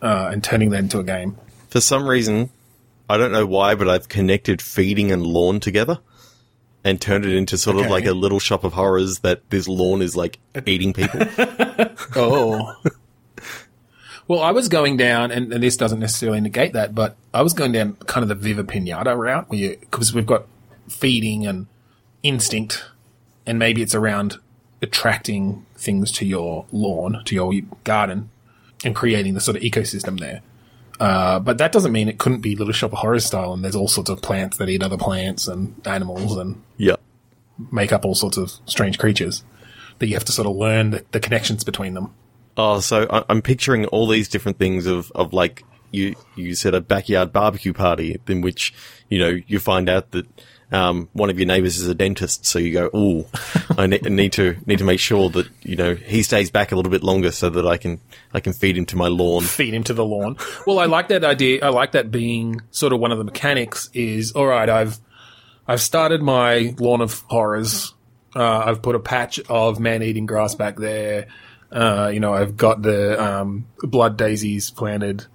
uh, 0.00 0.28
and 0.32 0.44
turning 0.44 0.70
that 0.70 0.78
into 0.80 0.98
a 1.00 1.04
game. 1.04 1.36
For 1.68 1.80
some 1.80 2.06
reason, 2.06 2.50
I 3.08 3.16
don't 3.16 3.32
know 3.32 3.46
why, 3.46 3.74
but 3.74 3.88
I've 3.88 4.08
connected 4.08 4.62
feeding 4.62 5.10
and 5.10 5.26
lawn 5.26 5.58
together 5.58 5.98
and 6.84 7.00
turned 7.00 7.24
it 7.24 7.34
into 7.34 7.58
sort 7.58 7.76
of 7.76 7.90
like 7.90 8.06
a 8.06 8.12
little 8.12 8.38
shop 8.38 8.64
of 8.64 8.72
horrors 8.72 9.20
that 9.20 9.48
this 9.50 9.68
lawn 9.68 10.00
is 10.02 10.16
like 10.16 10.38
eating 10.66 10.92
people. 10.92 11.20
Oh. 12.16 12.74
well, 14.26 14.40
I 14.40 14.50
was 14.50 14.68
going 14.68 14.96
down, 14.96 15.30
and, 15.30 15.52
and 15.52 15.62
this 15.62 15.76
doesn't 15.76 16.00
necessarily 16.00 16.40
negate 16.40 16.72
that, 16.72 16.94
but 16.94 17.16
I 17.32 17.42
was 17.42 17.52
going 17.52 17.72
down 17.72 17.96
kind 18.06 18.22
of 18.22 18.28
the 18.28 18.34
Viva 18.34 18.64
Pinata 18.64 19.16
route, 19.16 19.48
where 19.48 19.58
you 19.58 19.76
because 19.80 20.12
we've 20.14 20.26
got 20.26 20.46
feeding 20.88 21.46
and 21.46 21.66
instinct, 22.22 22.84
and 23.46 23.58
maybe 23.58 23.82
it's 23.82 23.94
around 23.94 24.38
attracting 24.82 25.66
things 25.76 26.10
to 26.12 26.26
your 26.26 26.66
lawn, 26.72 27.22
to 27.26 27.34
your 27.34 27.52
garden, 27.84 28.30
and 28.84 28.94
creating 28.94 29.34
the 29.34 29.40
sort 29.40 29.56
of 29.56 29.62
ecosystem 29.62 30.18
there. 30.18 30.40
Uh, 31.00 31.40
but 31.40 31.56
that 31.58 31.72
doesn't 31.72 31.92
mean 31.92 32.08
it 32.08 32.18
couldn't 32.18 32.42
be 32.42 32.54
Little 32.54 32.74
Shop 32.74 32.92
of 32.92 32.98
Horrors 32.98 33.24
style, 33.24 33.54
and 33.54 33.64
there's 33.64 33.74
all 33.74 33.88
sorts 33.88 34.10
of 34.10 34.20
plants 34.20 34.58
that 34.58 34.68
eat 34.68 34.82
other 34.82 34.98
plants 34.98 35.48
and 35.48 35.74
animals 35.86 36.36
and 36.36 36.62
yeah. 36.76 36.96
make 37.72 37.90
up 37.90 38.04
all 38.04 38.14
sorts 38.14 38.36
of 38.36 38.52
strange 38.66 38.98
creatures 38.98 39.42
that 39.98 40.08
you 40.08 40.14
have 40.14 40.26
to 40.26 40.32
sort 40.32 40.46
of 40.46 40.56
learn 40.56 40.90
the, 40.90 41.04
the 41.12 41.20
connections 41.20 41.64
between 41.64 41.94
them. 41.94 42.14
Oh, 42.56 42.80
so 42.80 43.06
I- 43.08 43.24
I'm 43.30 43.40
picturing 43.40 43.86
all 43.86 44.06
these 44.06 44.28
different 44.28 44.58
things 44.58 44.86
of, 44.86 45.10
of 45.14 45.32
like 45.32 45.64
you 45.90 46.14
you 46.36 46.54
said 46.54 46.74
a 46.74 46.80
backyard 46.80 47.32
barbecue 47.32 47.72
party 47.72 48.20
in 48.28 48.42
which 48.42 48.72
you 49.08 49.18
know 49.18 49.40
you 49.46 49.58
find 49.58 49.88
out 49.88 50.12
that 50.12 50.26
um, 50.72 51.08
one 51.12 51.30
of 51.30 51.38
your 51.38 51.46
neighbors 51.46 51.78
is 51.78 51.88
a 51.88 51.94
dentist, 51.94 52.46
so 52.46 52.58
you 52.58 52.72
go, 52.72 52.90
"Oh, 52.94 53.26
I 53.76 53.86
ne- 53.86 53.98
need 54.04 54.32
to 54.34 54.56
need 54.66 54.78
to 54.78 54.84
make 54.84 55.00
sure 55.00 55.28
that 55.30 55.48
you 55.62 55.76
know 55.76 55.94
he 55.94 56.22
stays 56.22 56.50
back 56.50 56.70
a 56.70 56.76
little 56.76 56.92
bit 56.92 57.02
longer 57.02 57.32
so 57.32 57.50
that 57.50 57.66
I 57.66 57.76
can 57.76 58.00
I 58.32 58.40
can 58.40 58.52
feed 58.52 58.76
him 58.76 58.86
to 58.86 58.96
my 58.96 59.08
lawn." 59.08 59.42
feed 59.44 59.74
him 59.74 59.84
to 59.84 59.94
the 59.94 60.04
lawn. 60.04 60.36
Well, 60.66 60.78
I 60.78 60.86
like 60.86 61.08
that 61.08 61.24
idea. 61.24 61.64
I 61.64 61.70
like 61.70 61.92
that 61.92 62.10
being 62.10 62.60
sort 62.70 62.92
of 62.92 63.00
one 63.00 63.10
of 63.10 63.18
the 63.18 63.24
mechanics 63.24 63.90
is 63.94 64.32
all 64.32 64.46
right. 64.46 64.68
I've 64.68 64.98
I've 65.66 65.80
started 65.80 66.22
my 66.22 66.74
lawn 66.78 67.00
of 67.00 67.20
horrors. 67.28 67.94
Uh, 68.34 68.62
I've 68.66 68.80
put 68.80 68.94
a 68.94 69.00
patch 69.00 69.40
of 69.48 69.80
man-eating 69.80 70.26
grass 70.26 70.54
back 70.54 70.76
there. 70.76 71.26
Uh, 71.72 72.10
you 72.12 72.20
know, 72.20 72.32
I've 72.32 72.56
got 72.56 72.80
the 72.80 73.20
um, 73.20 73.66
blood 73.82 74.16
daisies 74.16 74.70
planted 74.70 75.26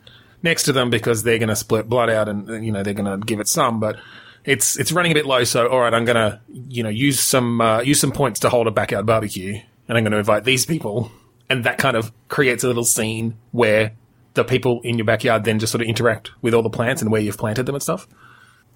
next 0.44 0.64
to 0.64 0.74
them 0.74 0.90
because 0.90 1.24
they're 1.24 1.40
going 1.40 1.50
to 1.50 1.58
split 1.58 1.90
blood 1.90 2.10
out, 2.10 2.30
and 2.30 2.66
you 2.66 2.72
know 2.72 2.84
they're 2.84 2.94
going 2.94 3.20
to 3.20 3.26
give 3.26 3.42
it 3.42 3.50
some, 3.50 3.82
but. 3.82 3.98
It's 4.46 4.78
it's 4.78 4.92
running 4.92 5.12
a 5.12 5.16
bit 5.16 5.26
low, 5.26 5.44
so 5.44 5.68
all 5.68 5.80
right. 5.80 5.94
I'm 5.94 6.06
gonna 6.06 6.42
you 6.54 6.84
know 6.84 6.90
use 6.90 7.20
some 7.20 7.62
uh, 7.62 7.82
use 7.82 8.00
some 8.00 8.12
points 8.12 8.40
to 8.42 8.50
hold 8.50 8.68
a 8.68 8.72
backyard 8.72 9.06
barbecue, 9.06 9.60
and 9.88 9.98
I'm 9.98 10.04
going 10.04 10.12
to 10.12 10.18
invite 10.18 10.44
these 10.44 10.66
people, 10.66 11.12
and 11.50 11.64
that 11.64 11.78
kind 11.78 11.98
of 11.98 12.12
creates 12.28 12.64
a 12.64 12.68
little 12.68 12.84
scene 12.84 13.38
where 13.52 13.94
the 14.36 14.44
people 14.44 14.82
in 14.82 14.98
your 14.98 15.06
backyard 15.06 15.46
then 15.46 15.60
just 15.60 15.72
sort 15.72 15.82
of 15.82 15.88
interact 15.88 16.32
with 16.42 16.54
all 16.54 16.62
the 16.62 16.70
plants 16.70 17.02
and 17.02 17.12
where 17.12 17.22
you've 17.22 17.38
planted 17.38 17.66
them 17.66 17.76
and 17.76 17.82
stuff. 17.82 18.08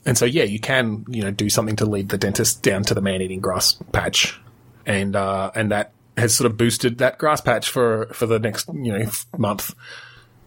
And 0.06 0.18
so, 0.18 0.26
yeah, 0.26 0.44
you 0.44 0.60
can, 0.60 1.06
you 1.10 1.22
know, 1.22 1.32
do 1.32 1.50
something 1.50 1.76
to 1.78 1.86
lead 1.86 2.10
the 2.10 2.18
dentist 2.18 2.64
down 2.64 2.84
to 2.84 2.94
the 2.94 3.02
man-eating 3.02 3.42
grass 3.42 3.74
patch, 3.92 4.40
and 4.86 5.16
uh, 5.16 5.52
and 5.56 5.72
that 5.72 5.92
has 6.18 6.34
sort 6.34 6.50
of 6.50 6.58
boosted 6.58 6.98
that 7.00 7.18
grass 7.18 7.42
patch 7.42 7.70
for 7.70 8.08
for 8.14 8.26
the 8.26 8.40
next, 8.40 8.68
you 8.70 8.98
know, 8.98 9.12
month 9.38 9.76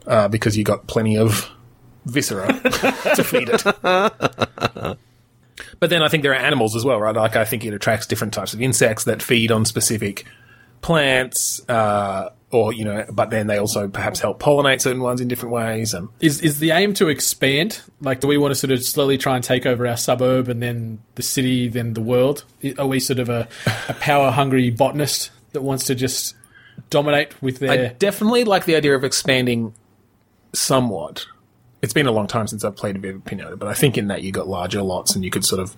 uh, 0.06 0.28
because 0.28 0.56
you 0.56 0.64
got 0.64 0.86
plenty 0.86 1.16
of 1.16 1.50
viscera 2.06 2.46
to 3.14 3.22
feed 3.22 3.50
it. 3.52 4.98
But 5.80 5.90
then 5.90 6.02
I 6.02 6.08
think 6.08 6.22
there 6.22 6.32
are 6.32 6.36
animals 6.36 6.74
as 6.76 6.84
well, 6.84 6.98
right? 7.00 7.14
Like 7.14 7.36
I 7.36 7.44
think 7.44 7.64
it 7.64 7.74
attracts 7.74 8.06
different 8.06 8.32
types 8.34 8.54
of 8.54 8.60
insects 8.62 9.04
that 9.04 9.22
feed 9.22 9.52
on 9.52 9.64
specific 9.64 10.24
plants, 10.80 11.60
uh, 11.68 12.30
or 12.50 12.72
you 12.72 12.84
know, 12.84 13.04
but 13.10 13.30
then 13.30 13.46
they 13.46 13.58
also 13.58 13.88
perhaps 13.88 14.20
help 14.20 14.40
pollinate 14.40 14.80
certain 14.80 15.00
ones 15.02 15.20
in 15.20 15.28
different 15.28 15.54
ways. 15.54 15.94
And 15.94 16.08
Is 16.20 16.40
is 16.40 16.58
the 16.58 16.70
aim 16.72 16.94
to 16.94 17.08
expand? 17.08 17.80
Like, 18.00 18.20
do 18.20 18.26
we 18.28 18.36
want 18.38 18.52
to 18.52 18.54
sort 18.56 18.72
of 18.72 18.82
slowly 18.82 19.16
try 19.18 19.36
and 19.36 19.44
take 19.44 19.64
over 19.66 19.86
our 19.86 19.96
suburb 19.96 20.48
and 20.48 20.62
then 20.62 20.98
the 21.14 21.22
city, 21.22 21.68
then 21.68 21.94
the 21.94 22.02
world? 22.02 22.44
I- 22.64 22.74
Are 22.78 22.86
we 22.86 22.98
sort 23.00 23.18
of 23.20 23.28
a, 23.28 23.48
a 23.88 23.94
power 23.94 24.30
hungry 24.30 24.70
botanist 24.70 25.30
that 25.52 25.62
wants 25.62 25.84
to 25.84 25.94
just 25.94 26.34
dominate 26.90 27.40
with 27.42 27.58
their? 27.60 27.70
I 27.70 27.76
definitely 27.94 28.44
like 28.44 28.64
the 28.64 28.74
idea 28.76 28.94
of 28.96 29.04
expanding 29.04 29.74
somewhat. 30.52 31.26
It's 31.82 31.92
been 31.92 32.06
a 32.06 32.12
long 32.12 32.28
time 32.28 32.46
since 32.46 32.64
I've 32.64 32.76
played 32.76 32.94
a 32.94 33.00
bit 33.00 33.16
of 33.16 33.24
Pinata, 33.24 33.58
but 33.58 33.68
I 33.68 33.74
think 33.74 33.98
in 33.98 34.06
that 34.06 34.22
you 34.22 34.30
got 34.30 34.46
larger 34.46 34.82
lots 34.82 35.16
and 35.16 35.24
you 35.24 35.32
could 35.32 35.44
sort 35.44 35.60
of, 35.60 35.76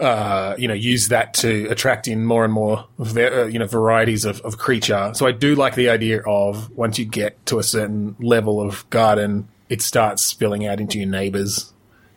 uh, 0.00 0.56
you 0.58 0.66
know, 0.66 0.74
use 0.74 1.08
that 1.08 1.32
to 1.34 1.68
attract 1.70 2.08
in 2.08 2.26
more 2.26 2.44
and 2.44 2.52
more, 2.52 2.86
uh, 2.98 3.44
you 3.44 3.60
know, 3.60 3.66
varieties 3.66 4.24
of, 4.24 4.40
of 4.40 4.58
creature. 4.58 5.12
So 5.14 5.26
I 5.26 5.32
do 5.32 5.54
like 5.54 5.76
the 5.76 5.88
idea 5.88 6.22
of 6.26 6.76
once 6.76 6.98
you 6.98 7.04
get 7.04 7.46
to 7.46 7.60
a 7.60 7.62
certain 7.62 8.16
level 8.18 8.60
of 8.60 8.88
garden, 8.90 9.48
it 9.68 9.80
starts 9.80 10.24
spilling 10.24 10.66
out 10.66 10.80
into 10.80 10.98
your 10.98 11.08
neighbors. 11.08 11.72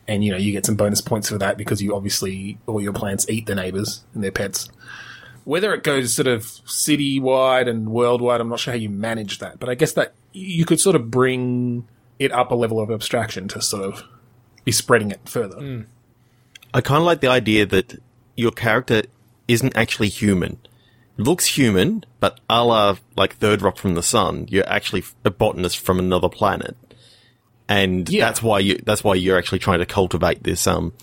And, 0.08 0.24
you 0.24 0.32
know, 0.32 0.38
you 0.38 0.52
get 0.52 0.66
some 0.66 0.76
bonus 0.76 1.02
points 1.02 1.30
for 1.30 1.38
that 1.38 1.58
because 1.58 1.80
you 1.80 1.96
obviously, 1.96 2.58
all 2.66 2.82
your 2.82 2.94
plants 2.94 3.30
eat 3.30 3.46
the 3.46 3.54
neighbors 3.54 4.04
and 4.16 4.24
their 4.24 4.32
pets. 4.32 4.68
Whether 5.44 5.76
it 5.76 5.84
goes 5.84 6.14
sort 6.14 6.28
of 6.28 6.44
city 6.66 7.20
wide 7.20 7.68
and 7.68 7.90
worldwide, 7.90 8.42
I'm 8.42 8.50
not 8.50 8.60
sure 8.60 8.74
how 8.74 8.80
you 8.80 8.90
manage 8.90 9.40
that, 9.40 9.60
but 9.60 9.70
I 9.70 9.76
guess 9.76 9.94
that 9.94 10.14
you 10.34 10.66
could 10.66 10.80
sort 10.80 10.96
of 10.96 11.12
bring 11.12 11.88
it 12.20 12.32
up 12.32 12.52
a 12.52 12.56
level 12.56 12.80
of 12.80 12.90
abstraction 12.92 13.48
to 13.50 13.62
sort 13.62 13.84
of 13.84 14.04
be 14.64 14.72
spreading 14.72 15.12
it 15.12 15.22
further. 15.28 15.86
I 16.74 16.82
kind 16.82 17.00
of 17.00 17.06
like 17.06 17.22
the 17.22 17.28
idea 17.30 17.66
that 17.66 18.02
your 18.36 18.52
character 18.52 19.04
isn't 19.48 19.76
actually 19.78 20.10
human. 20.10 20.60
It 21.18 21.24
Looks 21.24 21.46
human, 21.58 22.04
but 22.20 22.40
a 22.50 22.64
la 22.64 22.98
like 23.16 23.36
Third 23.38 23.62
Rock 23.62 23.78
from 23.78 23.96
the 23.96 24.04
Sun, 24.04 24.48
you're 24.50 24.68
actually 24.70 25.04
a 25.26 25.32
botanist 25.32 25.80
from 25.80 25.98
another 26.00 26.30
planet, 26.30 26.76
and 27.68 28.08
Yeah. 28.10 28.26
that's 28.26 28.44
why 28.44 28.60
you 28.60 28.80
that's 28.86 29.04
why 29.04 29.16
you're 29.16 29.38
actually 29.38 29.60
trying 29.60 29.80
to 29.80 29.86
cultivate 29.86 30.44
this 30.44 30.68
um 30.68 30.94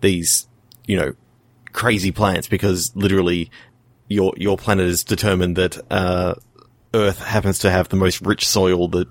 these 0.00 0.48
you 0.86 0.96
know 0.96 1.12
crazy 1.72 2.10
plants 2.10 2.48
because 2.48 2.90
literally 2.96 3.50
your 4.08 4.32
your 4.36 4.56
planet 4.58 4.86
is 4.86 5.04
determined 5.04 5.54
that 5.56 5.78
uh, 5.90 6.34
Earth 6.92 7.20
happens 7.20 7.60
to 7.60 7.70
have 7.70 7.88
the 7.90 7.96
most 7.96 8.20
rich 8.22 8.44
soil 8.48 8.88
that 8.88 9.06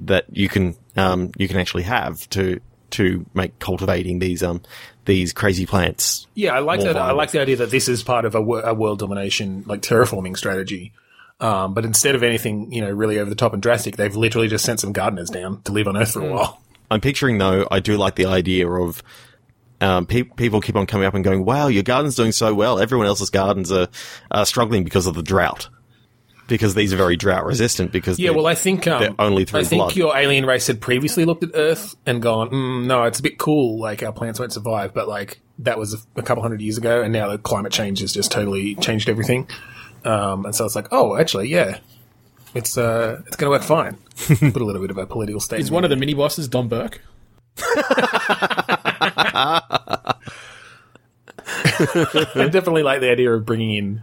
that 0.00 0.24
you 0.30 0.48
can 0.48 0.76
um, 0.96 1.30
you 1.36 1.48
can 1.48 1.58
actually 1.58 1.84
have 1.84 2.28
to 2.30 2.60
to 2.90 3.24
make 3.34 3.58
cultivating 3.58 4.18
these 4.18 4.42
um 4.42 4.60
these 5.04 5.32
crazy 5.32 5.66
plants. 5.66 6.26
Yeah, 6.34 6.52
I 6.54 6.58
like 6.60 6.80
that. 6.80 6.96
I 6.96 7.12
like 7.12 7.30
the 7.30 7.40
idea 7.40 7.56
that 7.56 7.70
this 7.70 7.88
is 7.88 8.02
part 8.02 8.24
of 8.24 8.34
a, 8.34 8.40
wo- 8.40 8.60
a 8.60 8.74
world 8.74 8.98
domination, 8.98 9.64
like 9.66 9.82
terraforming 9.82 10.36
strategy. 10.36 10.92
Um, 11.40 11.72
but 11.72 11.84
instead 11.86 12.14
of 12.14 12.22
anything, 12.22 12.70
you 12.70 12.82
know, 12.82 12.90
really 12.90 13.18
over 13.18 13.30
the 13.30 13.36
top 13.36 13.54
and 13.54 13.62
drastic, 13.62 13.96
they've 13.96 14.14
literally 14.14 14.46
just 14.48 14.64
sent 14.64 14.78
some 14.80 14.92
gardeners 14.92 15.30
down 15.30 15.62
to 15.62 15.72
live 15.72 15.88
on 15.88 15.96
Earth 15.96 16.12
for 16.12 16.20
a 16.20 16.30
while. 16.32 16.60
I'm 16.90 17.00
picturing 17.00 17.38
though. 17.38 17.66
I 17.70 17.80
do 17.80 17.96
like 17.96 18.16
the 18.16 18.26
idea 18.26 18.68
of. 18.68 19.02
Um, 19.82 20.04
pe- 20.04 20.24
people 20.24 20.60
keep 20.60 20.76
on 20.76 20.84
coming 20.84 21.06
up 21.06 21.14
and 21.14 21.24
going, 21.24 21.46
"Wow, 21.46 21.68
your 21.68 21.82
garden's 21.82 22.14
doing 22.14 22.32
so 22.32 22.52
well. 22.52 22.78
Everyone 22.78 23.06
else's 23.06 23.30
gardens 23.30 23.72
are, 23.72 23.88
are 24.30 24.44
struggling 24.44 24.84
because 24.84 25.06
of 25.06 25.14
the 25.14 25.22
drought, 25.22 25.70
because 26.50 26.74
these 26.74 26.92
are 26.92 26.98
very 26.98 27.16
drought 27.16 27.46
resistant. 27.46 27.92
Because 27.92 28.18
Yeah, 28.18 28.30
well, 28.30 28.46
I 28.46 28.54
think 28.54 28.86
um, 28.86 29.00
they're 29.00 29.14
only 29.18 29.46
through 29.46 29.60
I 29.60 29.64
think 29.64 29.80
blood. 29.80 29.96
your 29.96 30.14
alien 30.14 30.44
race 30.44 30.66
had 30.66 30.82
previously 30.82 31.24
looked 31.24 31.42
at 31.42 31.52
Earth 31.54 31.96
and 32.04 32.20
gone, 32.20 32.50
mm, 32.50 32.84
"No, 32.84 33.04
it's 33.04 33.20
a 33.20 33.22
bit 33.22 33.38
cool. 33.38 33.80
Like 33.80 34.02
our 34.02 34.12
plants 34.12 34.38
won't 34.38 34.52
survive." 34.52 34.92
But 34.92 35.08
like 35.08 35.40
that 35.60 35.78
was 35.78 35.94
a, 35.94 36.20
a 36.20 36.22
couple 36.22 36.42
hundred 36.42 36.60
years 36.60 36.76
ago, 36.76 37.00
and 37.00 37.12
now 37.12 37.28
the 37.28 37.38
climate 37.38 37.72
change 37.72 38.00
has 38.00 38.12
just 38.12 38.30
totally 38.30 38.74
changed 38.74 39.08
everything. 39.08 39.48
Um, 40.04 40.46
and 40.46 40.54
so 40.54 40.64
it's 40.64 40.74
like, 40.74 40.88
oh, 40.92 41.16
actually, 41.16 41.48
yeah, 41.48 41.78
it's 42.54 42.76
uh, 42.76 43.22
it's 43.26 43.36
going 43.36 43.46
to 43.46 43.50
work 43.50 43.62
fine. 43.62 43.96
Put 44.52 44.62
a 44.62 44.64
little 44.64 44.82
bit 44.82 44.90
of 44.90 44.98
a 44.98 45.06
political 45.06 45.40
statement. 45.40 45.64
Is 45.64 45.70
one 45.70 45.84
of 45.84 45.90
the 45.90 45.96
mini 45.96 46.14
bosses 46.14 46.48
Don 46.48 46.68
Burke? 46.68 47.00
I 47.62 50.14
definitely 52.50 52.82
like 52.82 53.00
the 53.00 53.10
idea 53.10 53.32
of 53.32 53.44
bringing 53.44 53.76
in 53.76 54.02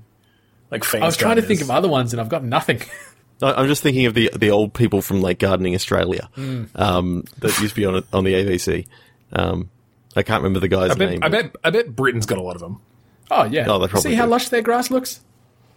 like 0.72 0.84
famous. 0.84 1.04
I 1.04 1.06
was 1.08 1.18
trying 1.18 1.36
to 1.38 1.42
think 1.42 1.62
of 1.62 1.70
other 1.72 1.88
ones 1.88 2.14
and 2.14 2.20
I've 2.22 2.30
got 2.30 2.44
nothing. 2.44 2.82
I- 3.42 3.54
I'm 3.54 3.68
just 3.68 3.84
thinking 3.84 4.06
of 4.06 4.14
the 4.14 4.32
the 4.36 4.50
old 4.52 4.74
people 4.74 5.02
from 5.02 5.22
like 5.22 5.40
Gardening 5.40 5.76
Australia 5.76 6.30
Hmm. 6.36 6.64
um, 6.76 7.24
that 7.40 7.58
used 7.60 7.76
to 7.76 7.82
be 7.82 7.86
on 7.86 8.04
on 8.14 8.24
the 8.24 8.34
ABC. 8.34 8.88
Um, 9.34 9.70
I 10.16 10.24
can't 10.24 10.42
remember 10.42 10.60
the 10.60 10.68
guy's 10.68 10.92
I 10.92 10.96
bet, 10.96 11.10
name. 11.12 11.20
I 11.24 11.30
bet, 11.30 11.56
I 11.64 11.70
bet 11.70 11.96
Britain's 11.96 12.26
got 12.26 12.38
a 12.38 12.42
lot 12.42 12.56
of 12.56 12.62
them. 12.62 12.82
Oh 13.30 13.44
yeah. 13.44 13.66
Oh, 13.68 13.78
they 13.80 13.88
probably 13.88 14.12
See 14.12 14.16
how 14.16 14.26
do. 14.26 14.32
lush 14.32 14.50
their 14.50 14.62
grass 14.62 14.90
looks? 14.90 15.22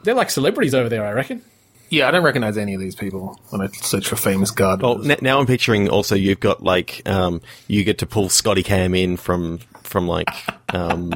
They're 0.02 0.14
like 0.14 0.30
celebrities 0.30 0.74
over 0.74 0.88
there, 0.88 1.04
I 1.04 1.12
reckon. 1.12 1.42
Yeah, 1.90 2.06
I 2.06 2.12
don't 2.12 2.22
recognize 2.22 2.56
any 2.56 2.72
of 2.74 2.80
these 2.80 2.94
people 2.94 3.38
when 3.50 3.60
I 3.60 3.66
search 3.66 4.06
for 4.08 4.14
famous 4.16 4.52
gardeners. 4.52 4.82
Well, 5.04 5.10
n- 5.10 5.18
now 5.20 5.40
I'm 5.40 5.46
picturing 5.46 5.88
also 5.90 6.14
you've 6.14 6.38
got 6.40 6.62
like 6.62 7.02
um, 7.06 7.42
you 7.66 7.82
get 7.84 7.98
to 7.98 8.06
pull 8.06 8.28
Scotty 8.28 8.62
Cam 8.62 8.94
in 8.94 9.16
from 9.16 9.58
from 9.82 10.06
like 10.08 10.28
um, 10.72 11.12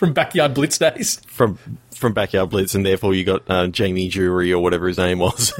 From 0.00 0.14
backyard 0.14 0.54
blitz 0.54 0.78
days. 0.78 1.20
from 1.26 1.58
from 1.94 2.14
Backyard 2.14 2.48
Blitz, 2.48 2.74
and 2.74 2.86
therefore 2.86 3.12
you 3.14 3.22
got 3.24 3.42
uh, 3.50 3.66
Jamie 3.66 4.08
Durie 4.08 4.50
or 4.50 4.62
whatever 4.62 4.88
his 4.88 4.96
name 4.96 5.18
was, 5.18 5.52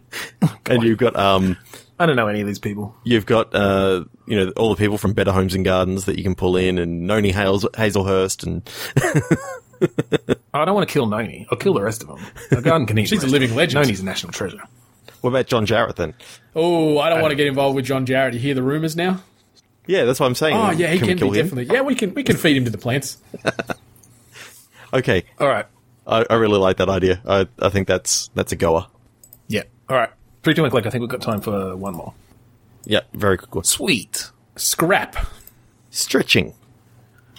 and 0.66 0.82
you've 0.82 0.98
got 0.98 1.16
um, 1.16 1.56
I 1.98 2.04
don't 2.04 2.14
know 2.16 2.26
any 2.28 2.42
of 2.42 2.46
these 2.46 2.58
people. 2.58 2.94
you've 3.04 3.24
got 3.24 3.54
uh, 3.54 4.04
you 4.26 4.36
know 4.36 4.52
all 4.58 4.68
the 4.68 4.76
people 4.76 4.98
from 4.98 5.14
Better 5.14 5.32
Homes 5.32 5.54
and 5.54 5.64
Gardens 5.64 6.04
that 6.04 6.18
you 6.18 6.22
can 6.22 6.34
pull 6.34 6.58
in, 6.58 6.76
and 6.76 7.06
Noni 7.06 7.32
Hales- 7.32 7.64
Hazlehurst, 7.72 8.44
and 8.46 8.68
I 10.52 10.66
don't 10.66 10.74
want 10.74 10.86
to 10.86 10.92
kill 10.92 11.06
Noni. 11.06 11.46
I'll 11.50 11.56
kill 11.56 11.72
the 11.72 11.80
rest 11.80 12.02
of 12.02 12.08
them. 12.08 12.18
A 12.50 12.60
garden 12.60 12.86
can 12.86 12.98
eat 12.98 13.08
She's 13.08 13.22
a 13.22 13.26
living 13.26 13.54
legend. 13.54 13.82
Noni's 13.86 14.00
a 14.00 14.04
national 14.04 14.32
treasure. 14.34 14.60
what 15.22 15.30
about 15.30 15.46
John 15.46 15.64
Jarratt 15.66 15.96
then? 15.96 16.12
Oh, 16.54 16.98
I 16.98 17.08
don't 17.08 17.22
want 17.22 17.30
to 17.32 17.36
get 17.36 17.46
involved 17.46 17.76
with 17.76 17.86
John 17.86 18.04
Jarratt. 18.04 18.34
You 18.34 18.38
hear 18.40 18.54
the 18.54 18.62
rumours 18.62 18.94
now? 18.96 19.22
Yeah, 19.88 20.04
that's 20.04 20.20
what 20.20 20.26
I'm 20.26 20.34
saying. 20.36 20.54
Oh 20.56 20.70
yeah, 20.70 20.88
he 20.92 20.98
can, 20.98 21.08
we 21.08 21.14
be 21.14 21.26
him? 21.26 21.32
definitely. 21.46 21.74
Yeah, 21.74 21.80
we 21.80 21.94
can 21.96 22.14
we 22.14 22.22
can 22.22 22.36
feed 22.36 22.56
him 22.56 22.64
to 22.66 22.70
the 22.70 22.78
plants. 22.78 23.18
Okay, 24.92 25.24
All 25.38 25.46
right. 25.48 25.66
I, 26.06 26.24
I 26.30 26.34
really 26.36 26.58
like 26.58 26.78
that 26.78 26.88
idea. 26.88 27.20
I 27.26 27.46
I 27.58 27.68
think 27.68 27.86
that's 27.86 28.30
that's 28.34 28.52
a 28.52 28.56
goer. 28.56 28.86
Yeah. 29.48 29.64
All 29.88 29.96
right. 29.96 30.08
Three, 30.42 30.54
two, 30.54 30.62
one, 30.62 30.70
click. 30.70 30.86
I 30.86 30.90
think 30.90 31.02
we've 31.02 31.10
got 31.10 31.20
time 31.20 31.42
for 31.42 31.76
one 31.76 31.94
more. 31.94 32.14
Yeah, 32.84 33.00
very 33.12 33.36
good. 33.36 33.54
one. 33.54 33.64
Sweet. 33.64 34.30
Scrap. 34.56 35.16
Stretching. 35.90 36.54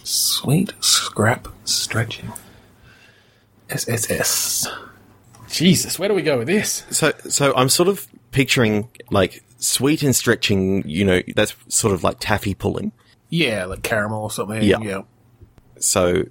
Sweet 0.04 0.74
scrap 0.80 1.47
stretching. 1.66 2.32
SSS. 3.70 4.68
Jesus, 5.50 5.97
where 5.97 6.10
do 6.10 6.16
we 6.16 6.22
go 6.22 6.38
with 6.38 6.47
this? 6.47 6.84
So, 6.91 7.12
so 7.30 7.54
I'm 7.56 7.70
sort 7.70 7.89
of 7.89 8.08
picturing 8.32 8.89
like 9.10 9.43
sweet 9.60 10.01
and 10.03 10.16
stretching. 10.16 10.88
You 10.88 11.05
know, 11.05 11.22
that's 11.36 11.55
sort 11.68 11.93
of 11.93 12.03
like 12.03 12.18
taffy 12.20 12.55
pulling. 12.55 12.91
Yeah, 13.30 13.66
like 13.66 13.84
caramel 13.84 14.24
or 14.24 14.32
something. 14.32 14.64
Yeah. 14.64 14.80
Yeah. 14.82 15.01
So 15.80 16.24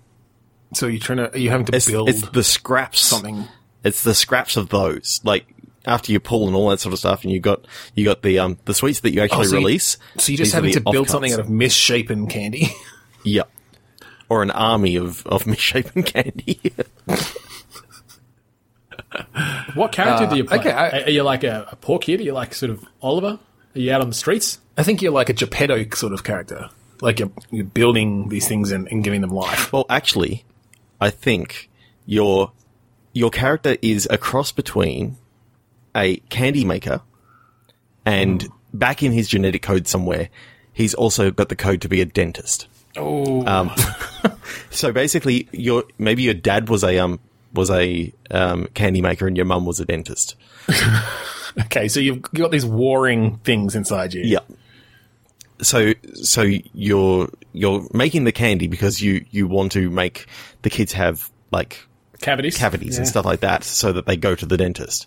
So 0.74 0.86
you're 0.88 1.00
trying 1.00 1.18
to, 1.18 1.32
are 1.32 1.38
you 1.38 1.50
having 1.50 1.66
to 1.66 1.76
it's, 1.76 1.86
build 1.90 2.08
it's 2.08 2.28
the 2.30 2.42
scraps. 2.42 3.00
something? 3.00 3.44
It's 3.84 4.02
the 4.02 4.14
scraps 4.14 4.56
of 4.56 4.68
those. 4.70 5.20
Like 5.22 5.46
after 5.86 6.10
you 6.12 6.20
pull 6.20 6.46
and 6.48 6.56
all 6.56 6.68
that 6.70 6.80
sort 6.80 6.92
of 6.92 6.98
stuff, 6.98 7.22
and 7.22 7.32
you 7.32 7.38
got 7.40 7.64
you 7.94 8.04
got 8.04 8.22
the 8.22 8.38
um 8.40 8.58
the 8.64 8.74
sweets 8.74 9.00
that 9.00 9.12
you 9.14 9.20
actually 9.22 9.46
Oh, 9.46 9.50
so 9.50 9.56
you- 9.58 9.64
release. 9.66 9.96
So 10.18 10.32
you're 10.32 10.38
just 10.38 10.52
having 10.52 10.72
to 10.72 10.80
build 10.80 11.06
offcuts. 11.06 11.10
something 11.10 11.32
out 11.32 11.40
of 11.40 11.48
misshapen 11.48 12.26
candy. 12.26 12.68
Yep. 13.24 13.50
Or 14.28 14.42
an 14.42 14.50
army 14.52 14.96
of 14.96 15.26
of 15.26 15.46
misshapen 15.46 16.02
candy. 16.02 16.60
What 19.74 19.92
character 19.92 20.26
do 20.26 20.36
you 20.36 20.44
play? 20.44 20.58
okay, 20.58 20.70
I- 20.72 20.88
are 21.00 21.04
are 21.04 21.10
you 21.10 21.22
like 21.22 21.44
a, 21.44 21.68
a 21.72 21.76
poor 21.76 21.98
kid? 21.98 22.20
Are 22.20 22.22
you 22.24 22.32
like 22.32 22.54
sort 22.54 22.70
of 22.70 22.84
Oliver? 23.02 23.38
Are 23.74 23.78
you 23.78 23.92
out 23.92 24.00
on 24.00 24.08
the 24.08 24.14
streets? 24.14 24.58
I 24.76 24.82
think 24.82 25.02
you're 25.02 25.12
like 25.12 25.28
a 25.28 25.32
Geppetto 25.32 25.84
sort 25.94 26.12
of 26.12 26.24
character. 26.24 26.68
Like 27.00 27.18
you're, 27.20 27.30
you're 27.50 27.64
building 27.64 28.28
these 28.28 28.48
things 28.48 28.70
and, 28.72 28.88
and 28.90 29.04
giving 29.04 29.20
them 29.20 29.30
life. 29.30 29.72
Well, 29.72 29.86
actually, 29.88 30.44
I 31.00 31.10
think 31.10 31.70
your 32.06 32.52
your 33.12 33.30
character 33.30 33.76
is 33.82 34.06
a 34.10 34.18
cross 34.18 34.52
between 34.52 35.16
a 35.96 36.16
candy 36.28 36.64
maker 36.64 37.00
and 38.04 38.46
back 38.72 39.02
in 39.02 39.12
his 39.12 39.28
genetic 39.28 39.62
code 39.62 39.86
somewhere, 39.88 40.28
he's 40.72 40.94
also 40.94 41.30
got 41.30 41.48
the 41.48 41.56
code 41.56 41.80
to 41.82 41.88
be 41.88 42.00
a 42.00 42.04
dentist. 42.04 42.66
Oh, 42.96 43.44
Um, 43.46 43.70
so 44.70 44.92
basically, 44.92 45.48
your 45.52 45.84
maybe 45.98 46.22
your 46.22 46.34
dad 46.34 46.68
was 46.68 46.82
a 46.84 46.98
um 46.98 47.20
was 47.52 47.70
a 47.70 48.12
um, 48.30 48.66
candy 48.74 49.00
maker 49.00 49.26
and 49.26 49.36
your 49.36 49.46
mum 49.46 49.64
was 49.64 49.80
a 49.80 49.84
dentist. 49.84 50.36
Okay, 51.60 51.88
so 51.88 52.00
you've 52.00 52.22
got 52.22 52.50
these 52.50 52.64
warring 52.64 53.38
things 53.38 53.74
inside 53.74 54.14
you. 54.14 54.22
Yeah. 54.22 54.40
So 55.60 55.92
so 56.14 56.42
you're 56.42 57.28
you're 57.52 57.86
making 57.92 58.24
the 58.24 58.32
candy 58.32 58.68
because 58.68 59.00
you 59.00 59.24
you 59.30 59.48
want 59.48 59.72
to 59.72 59.90
make 59.90 60.26
the 60.62 60.70
kids 60.70 60.92
have 60.92 61.30
like 61.50 61.84
cavities. 62.20 62.56
cavities 62.56 62.98
and 62.98 63.08
stuff 63.08 63.24
like 63.24 63.40
that 63.40 63.64
so 63.64 63.92
that 63.92 64.06
they 64.06 64.16
go 64.16 64.34
to 64.34 64.46
the 64.46 64.56
dentist. 64.56 65.06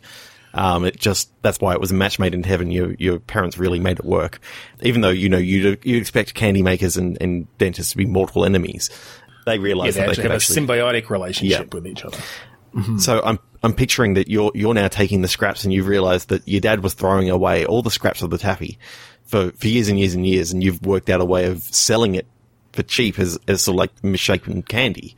Um, 0.53 0.83
it 0.83 0.99
just 0.99 1.31
that's 1.41 1.61
why 1.61 1.73
it 1.73 1.79
was 1.79 1.91
a 1.91 1.93
match 1.93 2.19
made 2.19 2.33
in 2.33 2.43
heaven. 2.43 2.69
Your 2.69 2.93
your 2.95 3.19
parents 3.19 3.57
really 3.57 3.79
made 3.79 3.99
it 3.99 4.05
work, 4.05 4.41
even 4.81 4.99
though 4.99 5.09
you 5.09 5.29
know 5.29 5.37
you 5.37 5.77
you 5.83 5.95
expect 5.95 6.33
candy 6.33 6.61
makers 6.61 6.97
and, 6.97 7.17
and 7.21 7.47
dentists 7.57 7.93
to 7.93 7.97
be 7.97 8.05
mortal 8.05 8.43
enemies. 8.43 8.89
They 9.45 9.55
Yeah, 9.55 9.61
realize 9.61 9.95
they 9.95 10.01
that 10.01 10.05
they 10.05 10.09
actually 10.11 10.21
could 10.23 10.31
have 10.31 10.41
actually. 10.41 10.63
a 10.63 10.67
symbiotic 10.67 11.09
relationship 11.09 11.59
Yeah. 11.59 11.73
with 11.73 11.87
each 11.87 12.03
other. 12.05 12.17
Mm-hmm. 12.75 12.99
so 12.99 13.21
I'm 13.25 13.37
I'm 13.63 13.73
picturing 13.73 14.13
that 14.13 14.29
you're 14.29 14.51
you're 14.55 14.73
now 14.73 14.87
taking 14.87 15.21
the 15.21 15.27
scraps 15.27 15.65
and 15.65 15.73
you've 15.73 15.87
realised 15.87 16.29
that 16.29 16.47
your 16.47 16.61
dad 16.61 16.81
was 16.83 16.93
throwing 16.93 17.29
away 17.29 17.65
all 17.65 17.81
the 17.81 17.91
scraps 17.91 18.21
of 18.21 18.29
the 18.29 18.37
taffy 18.37 18.79
for 19.25 19.51
for 19.51 19.67
years 19.67 19.89
and 19.89 19.99
years 19.99 20.13
and 20.15 20.25
years, 20.25 20.53
and 20.53 20.63
you've 20.63 20.81
worked 20.85 21.09
out 21.09 21.19
a 21.19 21.25
way 21.25 21.45
of 21.47 21.63
selling 21.63 22.15
it 22.15 22.25
for 22.71 22.81
cheap 22.83 23.19
as 23.19 23.37
as 23.49 23.61
sort 23.61 23.75
of 23.75 23.79
like 23.79 24.03
misshapen 24.03 24.61
candy 24.63 25.17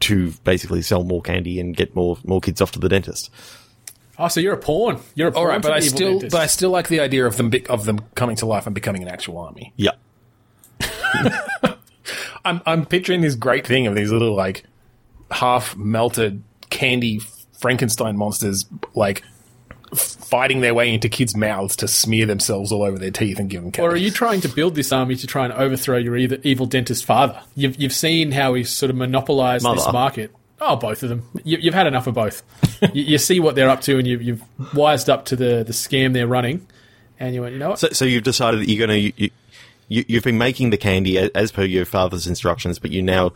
to 0.00 0.32
basically 0.44 0.82
sell 0.82 1.04
more 1.04 1.22
candy 1.22 1.58
and 1.58 1.74
get 1.74 1.94
more 1.96 2.18
more 2.24 2.40
kids 2.42 2.60
off 2.60 2.72
to 2.72 2.78
the 2.78 2.88
dentist. 2.90 3.30
Oh, 4.18 4.28
so 4.28 4.38
you're 4.40 4.52
a 4.54 4.58
pawn. 4.58 5.00
You're 5.14 5.28
a 5.28 5.32
pawn. 5.32 5.40
All 5.42 5.48
right, 5.48 5.62
but 5.62 5.72
I 5.72 5.80
still, 5.80 6.12
dentist. 6.12 6.32
but 6.32 6.42
I 6.42 6.46
still 6.46 6.68
like 6.70 6.88
the 6.88 7.00
idea 7.00 7.24
of 7.26 7.36
them 7.38 7.48
be- 7.48 7.66
of 7.66 7.86
them 7.86 8.00
coming 8.14 8.36
to 8.36 8.46
life 8.46 8.66
and 8.66 8.74
becoming 8.74 9.00
an 9.02 9.08
actual 9.08 9.38
army. 9.38 9.72
Yeah. 9.76 9.92
I'm 12.44 12.60
I'm 12.66 12.86
picturing 12.86 13.20
this 13.20 13.34
great 13.34 13.66
thing 13.66 13.86
of 13.86 13.94
these 13.94 14.10
little 14.10 14.34
like 14.34 14.64
half 15.30 15.76
melted 15.76 16.42
candy 16.70 17.20
Frankenstein 17.58 18.16
monsters 18.16 18.66
like 18.94 19.22
f- 19.92 19.98
fighting 19.98 20.60
their 20.60 20.74
way 20.74 20.92
into 20.92 21.08
kids' 21.08 21.36
mouths 21.36 21.76
to 21.76 21.88
smear 21.88 22.26
themselves 22.26 22.70
all 22.72 22.82
over 22.82 22.98
their 22.98 23.10
teeth 23.10 23.38
and 23.38 23.48
give 23.48 23.62
them. 23.62 23.72
Candy. 23.72 23.86
Or 23.86 23.92
are 23.92 23.96
you 23.96 24.10
trying 24.10 24.40
to 24.42 24.48
build 24.48 24.74
this 24.74 24.92
army 24.92 25.16
to 25.16 25.26
try 25.26 25.44
and 25.44 25.52
overthrow 25.54 25.96
your 25.96 26.16
either 26.16 26.38
evil 26.42 26.66
dentist 26.66 27.04
father? 27.04 27.40
You've 27.54 27.80
you've 27.80 27.92
seen 27.92 28.32
how 28.32 28.54
he's 28.54 28.70
sort 28.70 28.90
of 28.90 28.96
monopolised 28.96 29.64
this 29.64 29.92
market. 29.92 30.34
Oh, 30.60 30.76
both 30.76 31.02
of 31.02 31.08
them. 31.08 31.28
You, 31.44 31.58
you've 31.58 31.74
had 31.74 31.86
enough 31.86 32.06
of 32.06 32.14
both. 32.14 32.42
you, 32.92 33.04
you 33.04 33.18
see 33.18 33.40
what 33.40 33.54
they're 33.54 33.68
up 33.68 33.80
to, 33.82 33.98
and 33.98 34.06
you, 34.06 34.18
you've 34.18 34.42
wised 34.74 35.10
up 35.10 35.26
to 35.26 35.36
the 35.36 35.64
the 35.64 35.72
scam 35.72 36.12
they're 36.12 36.26
running. 36.26 36.66
And 37.18 37.34
you 37.34 37.42
went, 37.42 37.52
you 37.52 37.58
know 37.60 37.70
what? 37.70 37.78
So, 37.78 37.88
so 37.90 38.04
you've 38.04 38.24
decided 38.24 38.60
that 38.60 38.68
you're 38.68 38.86
going 38.86 39.12
to 39.12 39.30
you, 39.88 40.00
you, 40.00 40.04
you've 40.08 40.24
been 40.24 40.38
making 40.38 40.70
the 40.70 40.76
candy 40.76 41.18
as 41.18 41.52
per 41.52 41.62
your 41.62 41.84
father's 41.84 42.26
instructions, 42.26 42.78
but 42.78 42.90
you're 42.90 43.04
now 43.04 43.32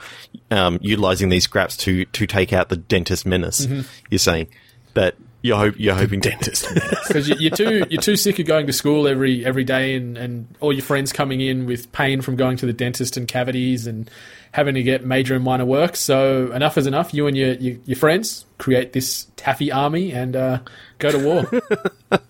um, 0.51 0.79
utilizing 0.81 1.29
these 1.29 1.45
scraps 1.45 1.77
to 1.79 2.05
to 2.07 2.27
take 2.27 2.53
out 2.53 2.69
the 2.69 2.77
dentist 2.77 3.27
menace. 3.27 3.67
Mm-hmm. 3.67 3.89
You're 4.11 4.19
saying 4.19 4.49
that 4.95 5.17
you're 5.43 5.57
hope 5.57 5.75
you're 5.79 5.95
hoping 5.95 6.21
to 6.21 6.31
dentist? 6.31 6.67
because 7.07 7.29
you, 7.29 7.37
you're 7.39 7.57
too 7.57 7.87
you're 7.91 8.03
too 8.03 8.17
sick 8.17 8.39
of 8.39 8.47
going 8.47 8.67
to 8.67 8.73
school 8.73 9.07
every 9.07 9.45
every 9.45 9.65
day 9.65 9.95
and, 9.95 10.17
and 10.17 10.49
all 10.61 10.73
your 10.73 10.83
friends 10.83 11.13
coming 11.13 11.41
in 11.41 11.67
with 11.67 11.91
pain 11.93 12.21
from 12.21 12.37
going 12.37 12.57
to 12.57 12.67
the 12.67 12.73
dentist 12.73 13.17
and 13.17 13.29
cavities 13.29 13.87
and 13.87 14.11
having 14.53 14.75
to 14.75 14.83
get 14.83 15.05
major 15.05 15.35
and 15.35 15.45
minor 15.45 15.65
work. 15.65 15.95
So 15.95 16.51
enough 16.53 16.77
is 16.79 16.87
enough. 16.87 17.15
You 17.15 17.27
and 17.27 17.37
your 17.37 17.53
your, 17.55 17.77
your 17.85 17.97
friends 17.97 18.47
create 18.59 18.93
this 18.93 19.27
taffy 19.37 19.71
army 19.71 20.13
and 20.13 20.35
uh, 20.35 20.59
go 20.99 21.11
to 21.11 21.19
war. 21.19 22.21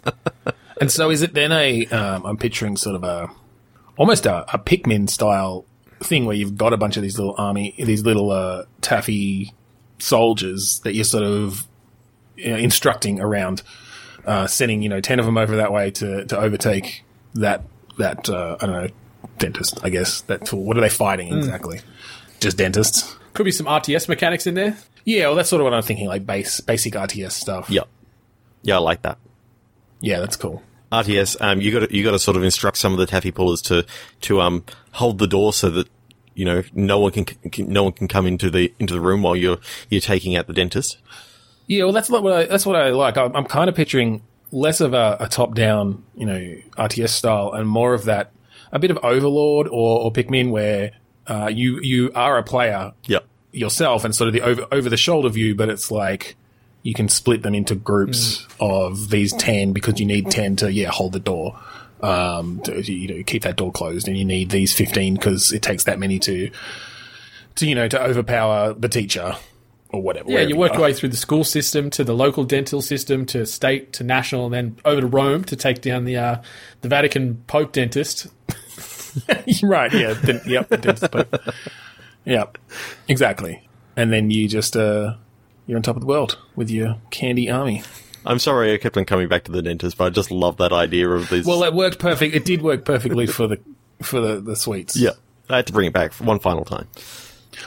and 0.80 0.90
so 0.90 1.10
is 1.10 1.22
it 1.22 1.34
then 1.34 1.52
a? 1.52 1.86
Um, 1.86 2.24
I'm 2.24 2.36
picturing 2.38 2.76
sort 2.76 2.96
of 2.96 3.04
a 3.04 3.28
almost 3.98 4.24
a, 4.24 4.54
a 4.54 4.58
Pikmin 4.58 5.10
style 5.10 5.66
thing 6.00 6.24
where 6.24 6.36
you've 6.36 6.56
got 6.56 6.72
a 6.72 6.78
bunch 6.78 6.96
of 6.96 7.02
these 7.02 7.18
little 7.18 7.34
army, 7.36 7.74
these 7.76 8.04
little 8.04 8.30
uh, 8.30 8.64
taffy 8.80 9.52
soldiers 9.98 10.80
that 10.84 10.94
you're 10.94 11.04
sort 11.04 11.24
of 11.24 11.66
you 12.36 12.50
know, 12.50 12.56
instructing 12.56 13.20
around, 13.20 13.62
uh, 14.24 14.46
sending 14.46 14.80
you 14.80 14.88
know 14.88 15.00
ten 15.00 15.18
of 15.18 15.26
them 15.26 15.36
over 15.36 15.56
that 15.56 15.72
way 15.72 15.90
to 15.90 16.24
to 16.26 16.38
overtake 16.38 17.04
that 17.34 17.64
that 17.98 18.30
uh, 18.30 18.56
I 18.60 18.66
don't 18.66 18.82
know 18.84 18.88
dentist. 19.38 19.80
I 19.82 19.90
guess 19.90 20.22
that 20.22 20.46
tool. 20.46 20.64
What 20.64 20.78
are 20.78 20.80
they 20.80 20.88
fighting 20.88 21.36
exactly? 21.36 21.80
Just 22.40 22.56
dentists. 22.56 23.16
Could 23.34 23.44
be 23.44 23.52
some 23.52 23.66
RTS 23.66 24.08
mechanics 24.08 24.46
in 24.46 24.54
there. 24.54 24.76
Yeah, 25.04 25.26
well, 25.26 25.36
that's 25.36 25.48
sort 25.48 25.60
of 25.60 25.64
what 25.64 25.74
I'm 25.74 25.82
thinking, 25.82 26.06
like 26.06 26.24
base 26.26 26.60
basic 26.60 26.94
RTS 26.94 27.32
stuff. 27.32 27.68
yeah 27.70 27.82
yeah 28.62 28.76
I 28.76 28.78
like 28.78 29.02
that. 29.02 29.18
yeah, 30.00 30.20
that's 30.20 30.36
cool. 30.36 30.62
RTS, 30.92 31.40
um, 31.40 31.60
you 31.60 31.70
got 31.72 31.88
to 31.88 31.94
you 31.96 32.02
got 32.04 32.12
to 32.12 32.18
sort 32.18 32.36
of 32.36 32.42
instruct 32.44 32.78
some 32.78 32.92
of 32.92 32.98
the 32.98 33.06
taffy 33.06 33.30
pullers 33.30 33.60
to 33.62 33.84
to 34.22 34.40
um 34.40 34.64
hold 34.92 35.18
the 35.18 35.26
door 35.26 35.52
so 35.52 35.68
that 35.70 35.88
you 36.34 36.44
know 36.44 36.62
no 36.72 36.98
one 36.98 37.12
can, 37.12 37.24
can 37.24 37.68
no 37.72 37.82
one 37.84 37.92
can 37.92 38.08
come 38.08 38.26
into 38.26 38.50
the 38.50 38.72
into 38.78 38.94
the 38.94 39.00
room 39.00 39.22
while 39.22 39.36
you're 39.36 39.58
you're 39.90 40.00
taking 40.00 40.36
out 40.36 40.46
the 40.46 40.52
dentist. 40.52 40.98
Yeah, 41.66 41.84
well, 41.84 41.92
that's 41.92 42.08
what 42.08 42.26
I, 42.32 42.46
that's 42.46 42.64
what 42.64 42.76
I 42.76 42.90
like. 42.90 43.18
I'm, 43.18 43.36
I'm 43.36 43.44
kind 43.44 43.68
of 43.68 43.74
picturing 43.74 44.22
less 44.50 44.80
of 44.80 44.94
a, 44.94 45.18
a 45.20 45.28
top-down, 45.28 46.02
you 46.16 46.24
know, 46.24 46.38
RTS 46.78 47.10
style, 47.10 47.52
and 47.52 47.68
more 47.68 47.92
of 47.92 48.04
that, 48.06 48.32
a 48.72 48.78
bit 48.78 48.90
of 48.90 48.98
Overlord 49.02 49.68
or, 49.68 50.00
or 50.00 50.10
Pikmin, 50.10 50.50
where 50.50 50.92
uh, 51.26 51.50
you 51.52 51.78
you 51.82 52.10
are 52.14 52.38
a 52.38 52.42
player 52.42 52.92
Yep. 53.04 53.26
yourself 53.52 54.04
and 54.04 54.14
sort 54.14 54.28
of 54.28 54.32
the 54.32 54.40
over 54.40 54.66
over 54.72 54.88
the 54.88 54.96
shoulder 54.96 55.28
view, 55.28 55.54
but 55.54 55.68
it's 55.68 55.90
like 55.90 56.36
you 56.82 56.94
can 56.94 57.08
split 57.08 57.42
them 57.42 57.54
into 57.54 57.74
groups 57.74 58.46
of 58.60 59.10
these 59.10 59.32
ten 59.34 59.72
because 59.72 59.98
you 60.00 60.06
need 60.06 60.30
ten 60.30 60.56
to 60.56 60.72
yeah 60.72 60.88
hold 60.90 61.12
the 61.12 61.20
door. 61.20 61.58
um, 62.00 62.60
to, 62.60 62.80
you 62.80 63.08
know, 63.16 63.22
keep 63.24 63.42
that 63.42 63.56
door 63.56 63.72
closed, 63.72 64.06
and 64.06 64.16
you 64.16 64.24
need 64.24 64.50
these 64.50 64.72
fifteen 64.72 65.14
because 65.14 65.52
it 65.52 65.62
takes 65.62 65.84
that 65.84 65.98
many 65.98 66.18
to, 66.20 66.50
to 67.56 67.66
you 67.66 67.74
know, 67.74 67.88
to 67.88 68.00
overpower 68.00 68.72
the 68.72 68.88
teacher 68.88 69.34
or 69.90 70.00
whatever. 70.00 70.30
Yeah, 70.30 70.42
you 70.42 70.56
work 70.56 70.72
are. 70.72 70.74
your 70.74 70.82
way 70.84 70.92
through 70.92 71.08
the 71.08 71.16
school 71.16 71.42
system 71.42 71.90
to 71.90 72.04
the 72.04 72.14
local 72.14 72.44
dental 72.44 72.82
system 72.82 73.26
to 73.26 73.44
state 73.46 73.92
to 73.94 74.04
national, 74.04 74.44
and 74.44 74.54
then 74.54 74.76
over 74.84 75.00
to 75.00 75.06
Rome 75.08 75.42
to 75.44 75.56
take 75.56 75.80
down 75.80 76.04
the 76.04 76.16
uh, 76.16 76.42
the 76.82 76.88
Vatican 76.88 77.42
Pope 77.48 77.72
dentist. 77.72 78.28
right. 79.64 79.92
Yeah. 79.92 80.12
The, 80.12 80.40
yep. 80.46 80.68
The 80.68 80.76
dentist 80.76 81.10
pope. 81.10 81.34
Yep. 82.24 82.58
Exactly. 83.08 83.66
And 83.96 84.12
then 84.12 84.30
you 84.30 84.48
just 84.48 84.76
uh, 84.76 85.14
you're 85.68 85.76
on 85.76 85.82
top 85.84 85.94
of 85.94 86.00
the 86.00 86.06
world 86.06 86.36
with 86.56 86.68
your 86.70 86.96
candy 87.10 87.48
army. 87.48 87.84
I'm 88.26 88.40
sorry 88.40 88.74
I 88.74 88.78
kept 88.78 88.96
on 88.96 89.04
coming 89.04 89.28
back 89.28 89.44
to 89.44 89.52
the 89.52 89.62
dentist, 89.62 89.96
but 89.96 90.04
I 90.06 90.10
just 90.10 90.32
love 90.32 90.56
that 90.56 90.72
idea 90.72 91.08
of 91.08 91.30
these. 91.30 91.46
Well, 91.46 91.62
it 91.62 91.72
worked 91.72 92.00
perfect. 92.00 92.34
It 92.34 92.44
did 92.44 92.62
work 92.62 92.84
perfectly 92.84 93.26
for 93.28 93.46
the 93.46 93.60
for 94.02 94.20
the 94.20 94.40
the 94.40 94.56
sweets. 94.56 94.96
yeah, 94.96 95.10
I 95.48 95.56
had 95.56 95.66
to 95.68 95.72
bring 95.72 95.86
it 95.86 95.92
back 95.92 96.12
for 96.12 96.24
one 96.24 96.40
final 96.40 96.64
time. 96.64 96.88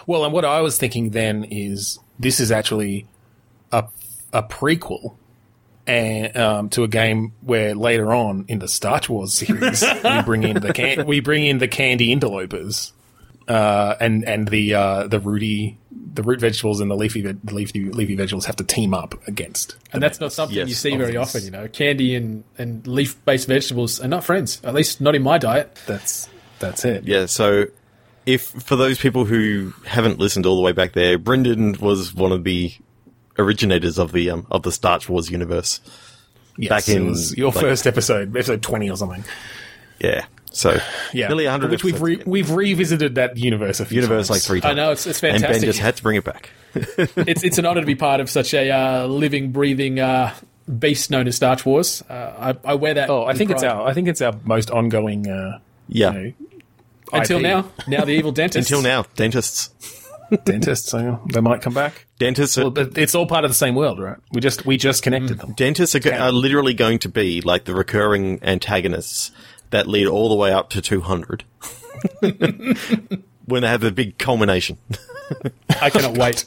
Well, 0.05 0.25
and 0.25 0.33
what 0.33 0.43
I 0.45 0.59
was 0.61 0.77
thinking 0.77 1.11
then 1.11 1.45
is 1.45 1.99
this 2.19 2.39
is 2.41 2.51
actually 2.51 3.07
a 3.71 3.85
a 4.33 4.43
prequel. 4.43 5.15
And 5.87 6.37
um, 6.37 6.69
to 6.69 6.83
a 6.83 6.87
game 6.87 7.33
where 7.41 7.73
later 7.73 8.13
on 8.13 8.45
in 8.47 8.59
the 8.59 8.67
Starch 8.67 9.09
Wars 9.09 9.33
series 9.33 9.83
we 10.03 10.21
bring 10.21 10.43
in 10.43 10.59
the 10.59 10.71
can- 10.73 11.07
we 11.07 11.21
bring 11.21 11.43
in 11.43 11.57
the 11.57 11.67
candy 11.67 12.11
interlopers, 12.11 12.93
uh, 13.47 13.95
and 13.99 14.23
and 14.27 14.47
the 14.47 14.73
uh, 14.73 15.07
the 15.07 15.19
rooty 15.19 15.77
the 16.13 16.23
root 16.23 16.39
vegetables 16.39 16.79
and 16.81 16.91
the 16.91 16.95
leafy 16.95 17.21
the 17.21 17.37
leafy 17.51 17.85
leafy 17.85 18.15
vegetables 18.15 18.45
have 18.45 18.55
to 18.57 18.63
team 18.63 18.93
up 18.93 19.15
against. 19.27 19.77
And 19.93 20.03
that's 20.03 20.19
not 20.19 20.33
something 20.33 20.55
Yes, 20.57 20.67
you 20.69 20.75
see 20.75 20.95
very 20.97 21.15
often, 21.17 21.43
you 21.43 21.51
know. 21.51 21.67
Candy 21.67 22.15
and, 22.15 22.43
and 22.57 22.85
leaf 22.85 23.23
based 23.25 23.47
vegetables 23.47 23.99
are 24.01 24.07
not 24.07 24.23
friends, 24.23 24.61
at 24.63 24.73
least 24.73 24.99
not 25.01 25.15
in 25.15 25.23
my 25.23 25.37
diet. 25.37 25.77
That's 25.87 26.29
that's 26.59 26.85
it. 26.85 27.05
Yeah, 27.05 27.25
so 27.27 27.65
if 28.25 28.43
for 28.43 28.75
those 28.75 28.99
people 28.99 29.25
who 29.25 29.73
haven't 29.85 30.19
listened 30.19 30.45
all 30.45 30.55
the 30.55 30.61
way 30.61 30.73
back 30.73 30.93
there, 30.93 31.17
Brendan 31.17 31.73
was 31.79 32.13
one 32.13 32.31
of 32.31 32.43
the 32.43 32.73
originators 33.39 33.97
of 33.97 34.11
the 34.11 34.29
um, 34.29 34.45
of 34.51 34.63
the 34.63 34.71
Starch 34.71 35.09
Wars 35.09 35.29
universe. 35.31 35.79
Yes, 36.57 36.69
Back 36.69 36.89
it 36.89 36.97
in, 36.97 37.07
was 37.07 37.35
your 37.37 37.51
like- 37.51 37.61
first 37.61 37.87
episode, 37.87 38.35
episode 38.35 38.61
twenty 38.61 38.89
or 38.89 38.97
something. 38.97 39.23
Yeah, 39.99 40.25
so 40.51 40.79
Yeah, 41.13 41.27
nearly 41.27 41.45
100 41.45 41.71
Which 41.71 41.83
we've 41.83 42.01
re- 42.01 42.21
we've 42.25 42.51
revisited 42.51 43.15
that 43.15 43.37
universe 43.37 43.79
a 43.79 43.85
few 43.85 43.95
universe 44.01 44.29
like 44.29 44.37
times. 44.43 44.47
three 44.47 44.61
I 44.63 44.73
know, 44.73 44.91
it's, 44.91 45.07
it's 45.07 45.19
fantastic. 45.19 45.49
and 45.49 45.61
Ben 45.61 45.65
just 45.65 45.79
had 45.79 45.95
to 45.97 46.03
bring 46.03 46.17
it 46.17 46.23
back. 46.23 46.49
it's, 46.75 47.43
it's 47.43 47.57
an 47.57 47.65
honor 47.65 47.81
to 47.81 47.87
be 47.87 47.95
part 47.95 48.19
of 48.21 48.29
such 48.29 48.53
a 48.53 48.69
uh, 48.71 49.05
living, 49.07 49.51
breathing 49.51 49.99
uh, 49.99 50.33
beast 50.79 51.09
known 51.11 51.27
as 51.27 51.35
Starch 51.35 51.65
Wars. 51.65 52.01
Uh, 52.09 52.53
I, 52.65 52.71
I 52.71 52.73
wear 52.75 52.93
that. 52.93 53.09
Oh, 53.09 53.23
I 53.23 53.27
with 53.29 53.37
think 53.37 53.51
it's 53.51 53.63
our 53.63 53.87
I 53.87 53.93
think 53.93 54.07
it's 54.07 54.21
our 54.21 54.33
most 54.45 54.69
ongoing. 54.71 55.27
Uh, 55.27 55.59
Yeah, 55.87 56.11
you 56.13 56.19
know, 56.29 56.33
Until 57.13 57.37
IP. 57.37 57.43
now. 57.43 57.71
Now 57.87 58.05
the 58.05 58.11
evil 58.13 58.31
dentist. 58.31 58.69
until 58.69 58.81
now, 58.81 59.05
dentists, 59.17 59.69
dentists, 60.45 60.89
so 60.89 61.21
they 61.33 61.41
might 61.41 61.61
come 61.61 61.73
back. 61.73 62.05
dentists, 62.19 62.57
are, 62.57 62.61
Well, 62.61 62.71
but 62.71 62.97
it's 62.97 63.15
all 63.15 63.25
part 63.25 63.43
of 63.43 63.51
the 63.51 63.55
same 63.55 63.75
world, 63.75 63.99
right? 63.99 64.17
We 64.31 64.39
just 64.39 64.65
we 64.65 64.77
just 64.77 65.03
connected 65.03 65.39
them. 65.39 65.51
dentists 65.53 65.93
are, 65.95 65.99
go- 65.99 66.11
are 66.11 66.31
literally 66.31 66.73
going 66.73 66.99
to 66.99 67.09
be 67.09 67.41
like 67.41 67.65
the 67.65 67.73
recurring 67.75 68.39
antagonists 68.43 69.31
that 69.71 69.87
lead 69.87 70.07
all 70.07 70.29
the 70.29 70.35
way 70.35 70.51
up 70.53 70.69
to 70.71 70.81
200 70.81 71.43
when 73.45 73.61
they 73.61 73.67
have 73.67 73.83
a 73.83 73.91
big 73.91 74.17
culmination. 74.17 74.77
I 75.81 75.89
cannot 75.89 76.17
wait. 76.17 76.45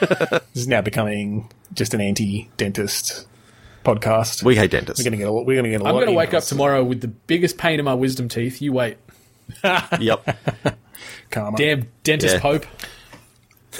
This 0.00 0.42
is 0.54 0.68
now 0.68 0.80
becoming 0.80 1.50
just 1.74 1.94
an 1.94 2.00
anti-dentist 2.00 3.26
podcast. 3.84 4.42
We 4.42 4.56
hate 4.56 4.70
dentists. 4.72 5.00
we're 5.04 5.10
gonna 5.10 5.16
get 5.18 5.28
a, 5.28 5.30
lot. 5.30 5.46
we're 5.46 5.56
gonna 5.56 5.68
get 5.70 5.80
a 5.80 5.84
I'm 5.84 5.94
lot. 5.94 6.00
going 6.00 6.12
to 6.12 6.18
wake 6.18 6.34
up 6.34 6.42
tomorrow 6.44 6.82
with 6.82 7.00
the 7.00 7.08
biggest 7.08 7.58
pain 7.58 7.78
in 7.78 7.84
my 7.84 7.94
wisdom 7.94 8.28
teeth. 8.28 8.60
You 8.60 8.72
wait. 8.72 8.96
yep. 10.00 10.36
Karma. 11.30 11.56
Damn 11.56 11.88
dentist 12.04 12.34
Yeah. 12.36 12.40
Pope. 12.40 12.64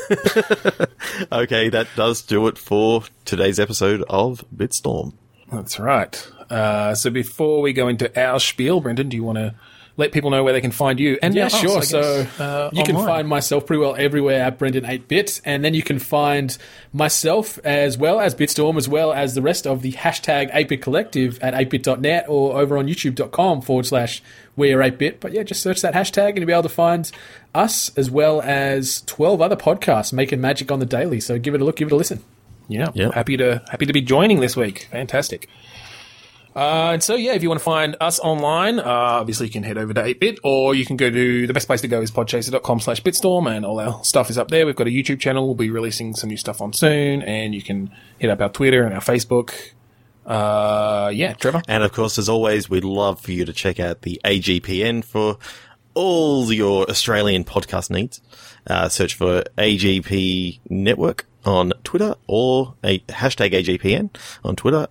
Okay, 1.32 1.68
that 1.70 1.88
does 1.96 2.22
do 2.22 2.46
it 2.46 2.56
for 2.58 3.02
today's 3.24 3.58
episode 3.58 4.02
of 4.08 4.44
Bitstorm. 4.54 5.14
That's 5.52 5.78
right. 5.80 6.30
Uh, 6.50 6.94
so 6.94 7.10
before 7.10 7.60
we 7.62 7.72
go 7.72 7.88
into 7.88 8.08
our 8.20 8.40
spiel, 8.40 8.80
Brendan, 8.80 9.08
do 9.08 9.16
you 9.16 9.24
want 9.24 9.36
to 9.38 9.54
let 9.96 10.12
people 10.12 10.30
know 10.30 10.44
where 10.44 10.52
they 10.52 10.60
can 10.60 10.70
find 10.70 11.00
you? 11.00 11.18
And 11.20 11.34
Yeah, 11.34 11.42
now 11.42 11.46
us, 11.48 11.60
sure. 11.60 11.78
I 11.78 11.80
So 11.80 12.26
uh, 12.38 12.70
you 12.72 12.84
can 12.84 12.94
find 12.94 13.26
myself 13.26 13.66
pretty 13.66 13.80
well 13.80 13.96
everywhere 13.96 14.42
at 14.42 14.56
Brendan 14.56 14.84
8bit, 14.84 15.40
and 15.44 15.64
then 15.64 15.74
you 15.74 15.82
can 15.82 15.98
find 15.98 16.56
myself 16.92 17.58
as 17.64 17.98
well 17.98 18.20
as 18.20 18.34
Bitstorm, 18.34 18.76
as 18.76 18.88
well 18.88 19.12
as 19.12 19.34
the 19.34 19.42
rest 19.42 19.66
of 19.66 19.82
the 19.82 19.92
hashtag 19.92 20.52
8bit 20.52 20.82
collective 20.82 21.38
at 21.42 21.52
8bit.net 21.54 22.26
or 22.28 22.58
over 22.60 22.78
on 22.78 22.86
youtube.com 22.86 23.60
forward 23.62 23.86
slash 23.86 24.22
we're 24.56 24.78
8bit. 24.78 25.16
But 25.20 25.32
yeah, 25.32 25.42
just 25.42 25.62
search 25.62 25.82
that 25.82 25.94
hashtag 25.94 26.28
and 26.30 26.38
you'll 26.38 26.46
be 26.46 26.52
able 26.52 26.62
to 26.62 26.68
find 26.68 27.10
us 27.54 27.90
as 27.96 28.08
well 28.10 28.40
as 28.42 29.02
12 29.06 29.42
other 29.42 29.56
podcasts 29.56 30.12
making 30.12 30.40
magic 30.40 30.70
on 30.70 30.78
the 30.78 30.86
daily. 30.86 31.18
So 31.20 31.38
give 31.38 31.54
it 31.54 31.60
a 31.60 31.64
look, 31.64 31.76
give 31.76 31.88
it 31.88 31.92
a 31.92 31.96
listen. 31.96 32.22
Yeah, 32.68 32.90
Yep. 32.94 33.14
happy 33.14 33.36
to 33.38 33.62
happy 33.70 33.86
to 33.86 33.92
be 33.92 34.02
joining 34.02 34.40
this 34.40 34.54
week. 34.56 34.88
Fantastic. 34.92 35.48
Uh, 36.58 36.90
and 36.94 37.04
so, 37.04 37.14
yeah, 37.14 37.34
if 37.34 37.42
you 37.44 37.48
want 37.48 37.60
to 37.60 37.64
find 37.64 37.94
us 38.00 38.18
online, 38.18 38.80
uh, 38.80 38.82
obviously 38.84 39.46
you 39.46 39.52
can 39.52 39.62
head 39.62 39.78
over 39.78 39.94
to 39.94 40.02
8bit, 40.02 40.38
or 40.42 40.74
you 40.74 40.84
can 40.84 40.96
go 40.96 41.08
to 41.08 41.46
the 41.46 41.52
best 41.52 41.68
place 41.68 41.82
to 41.82 41.88
go 41.88 42.00
is 42.00 42.10
podchaser.com 42.10 42.80
slash 42.80 43.00
bitstorm, 43.00 43.48
and 43.48 43.64
all 43.64 43.78
our 43.78 44.02
stuff 44.02 44.28
is 44.28 44.36
up 44.36 44.48
there. 44.48 44.66
We've 44.66 44.74
got 44.74 44.88
a 44.88 44.90
YouTube 44.90 45.20
channel 45.20 45.46
we'll 45.46 45.54
be 45.54 45.70
releasing 45.70 46.16
some 46.16 46.30
new 46.30 46.36
stuff 46.36 46.60
on 46.60 46.72
soon, 46.72 47.22
and 47.22 47.54
you 47.54 47.62
can 47.62 47.92
hit 48.18 48.28
up 48.28 48.40
our 48.40 48.48
Twitter 48.48 48.82
and 48.82 48.92
our 48.92 49.00
Facebook. 49.00 49.54
Uh, 50.26 51.12
yeah, 51.14 51.34
Trevor. 51.34 51.62
And 51.68 51.84
of 51.84 51.92
course, 51.92 52.18
as 52.18 52.28
always, 52.28 52.68
we'd 52.68 52.82
love 52.82 53.20
for 53.20 53.30
you 53.30 53.44
to 53.44 53.52
check 53.52 53.78
out 53.78 54.02
the 54.02 54.20
AGPN 54.24 55.04
for 55.04 55.38
all 55.94 56.52
your 56.52 56.90
Australian 56.90 57.44
podcast 57.44 57.88
needs. 57.88 58.20
Uh, 58.66 58.88
search 58.88 59.14
for 59.14 59.44
AGP 59.58 60.58
Network 60.68 61.24
on 61.44 61.72
Twitter 61.84 62.16
or 62.26 62.74
a 62.82 62.98
hashtag 62.98 63.52
AGPN 63.52 64.10
on 64.42 64.56
Twitter. 64.56 64.88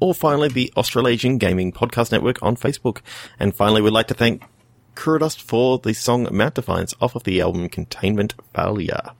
Or 0.00 0.14
finally, 0.14 0.48
the 0.48 0.72
Australasian 0.76 1.38
Gaming 1.38 1.72
Podcast 1.72 2.10
Network 2.10 2.42
on 2.42 2.56
Facebook. 2.56 3.00
And 3.38 3.54
finally, 3.54 3.82
we'd 3.82 3.92
like 3.92 4.08
to 4.08 4.14
thank 4.14 4.42
Kurudust 4.94 5.40
for 5.42 5.78
the 5.78 5.92
song 5.92 6.26
Mount 6.30 6.54
Defiance 6.54 6.94
off 7.00 7.14
of 7.14 7.24
the 7.24 7.40
album 7.40 7.68
Containment 7.68 8.34
Failure. 8.54 9.10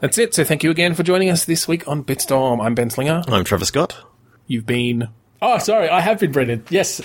That's 0.00 0.16
it. 0.18 0.34
So 0.34 0.44
thank 0.44 0.62
you 0.62 0.70
again 0.70 0.94
for 0.94 1.02
joining 1.02 1.28
us 1.30 1.44
this 1.44 1.66
week 1.68 1.86
on 1.88 2.04
Bitstorm. 2.04 2.64
I'm 2.64 2.74
Ben 2.74 2.90
Slinger. 2.90 3.22
I'm 3.28 3.44
Trevor 3.44 3.64
Scott. 3.66 3.98
You've 4.46 4.66
been, 4.66 5.08
Oh, 5.42 5.58
sorry, 5.58 5.88
I 5.88 6.00
have 6.00 6.20
been 6.20 6.32
Brendan. 6.32 6.64
Yes. 6.70 7.00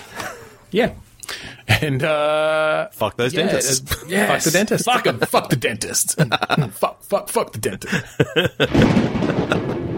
yeah. 0.72 0.94
And, 1.68 2.04
uh, 2.04 2.90
Fuck 2.92 3.18
those 3.18 3.34
yeah, 3.34 3.48
dentists. 3.48 3.92
uh, 3.92 4.06
Yes. 4.08 4.30
Fuck 4.30 4.44
the 4.44 4.52
dentist. 4.58 4.86
Fuck 4.86 5.08
'em. 5.08 5.20
fuck 5.20 5.50
the 5.50 5.56
dentist. 5.56 6.16
fuck, 6.72 7.04
fuck, 7.04 7.30
fuck 7.30 7.52
the 7.54 7.60
dentist. 7.60 7.96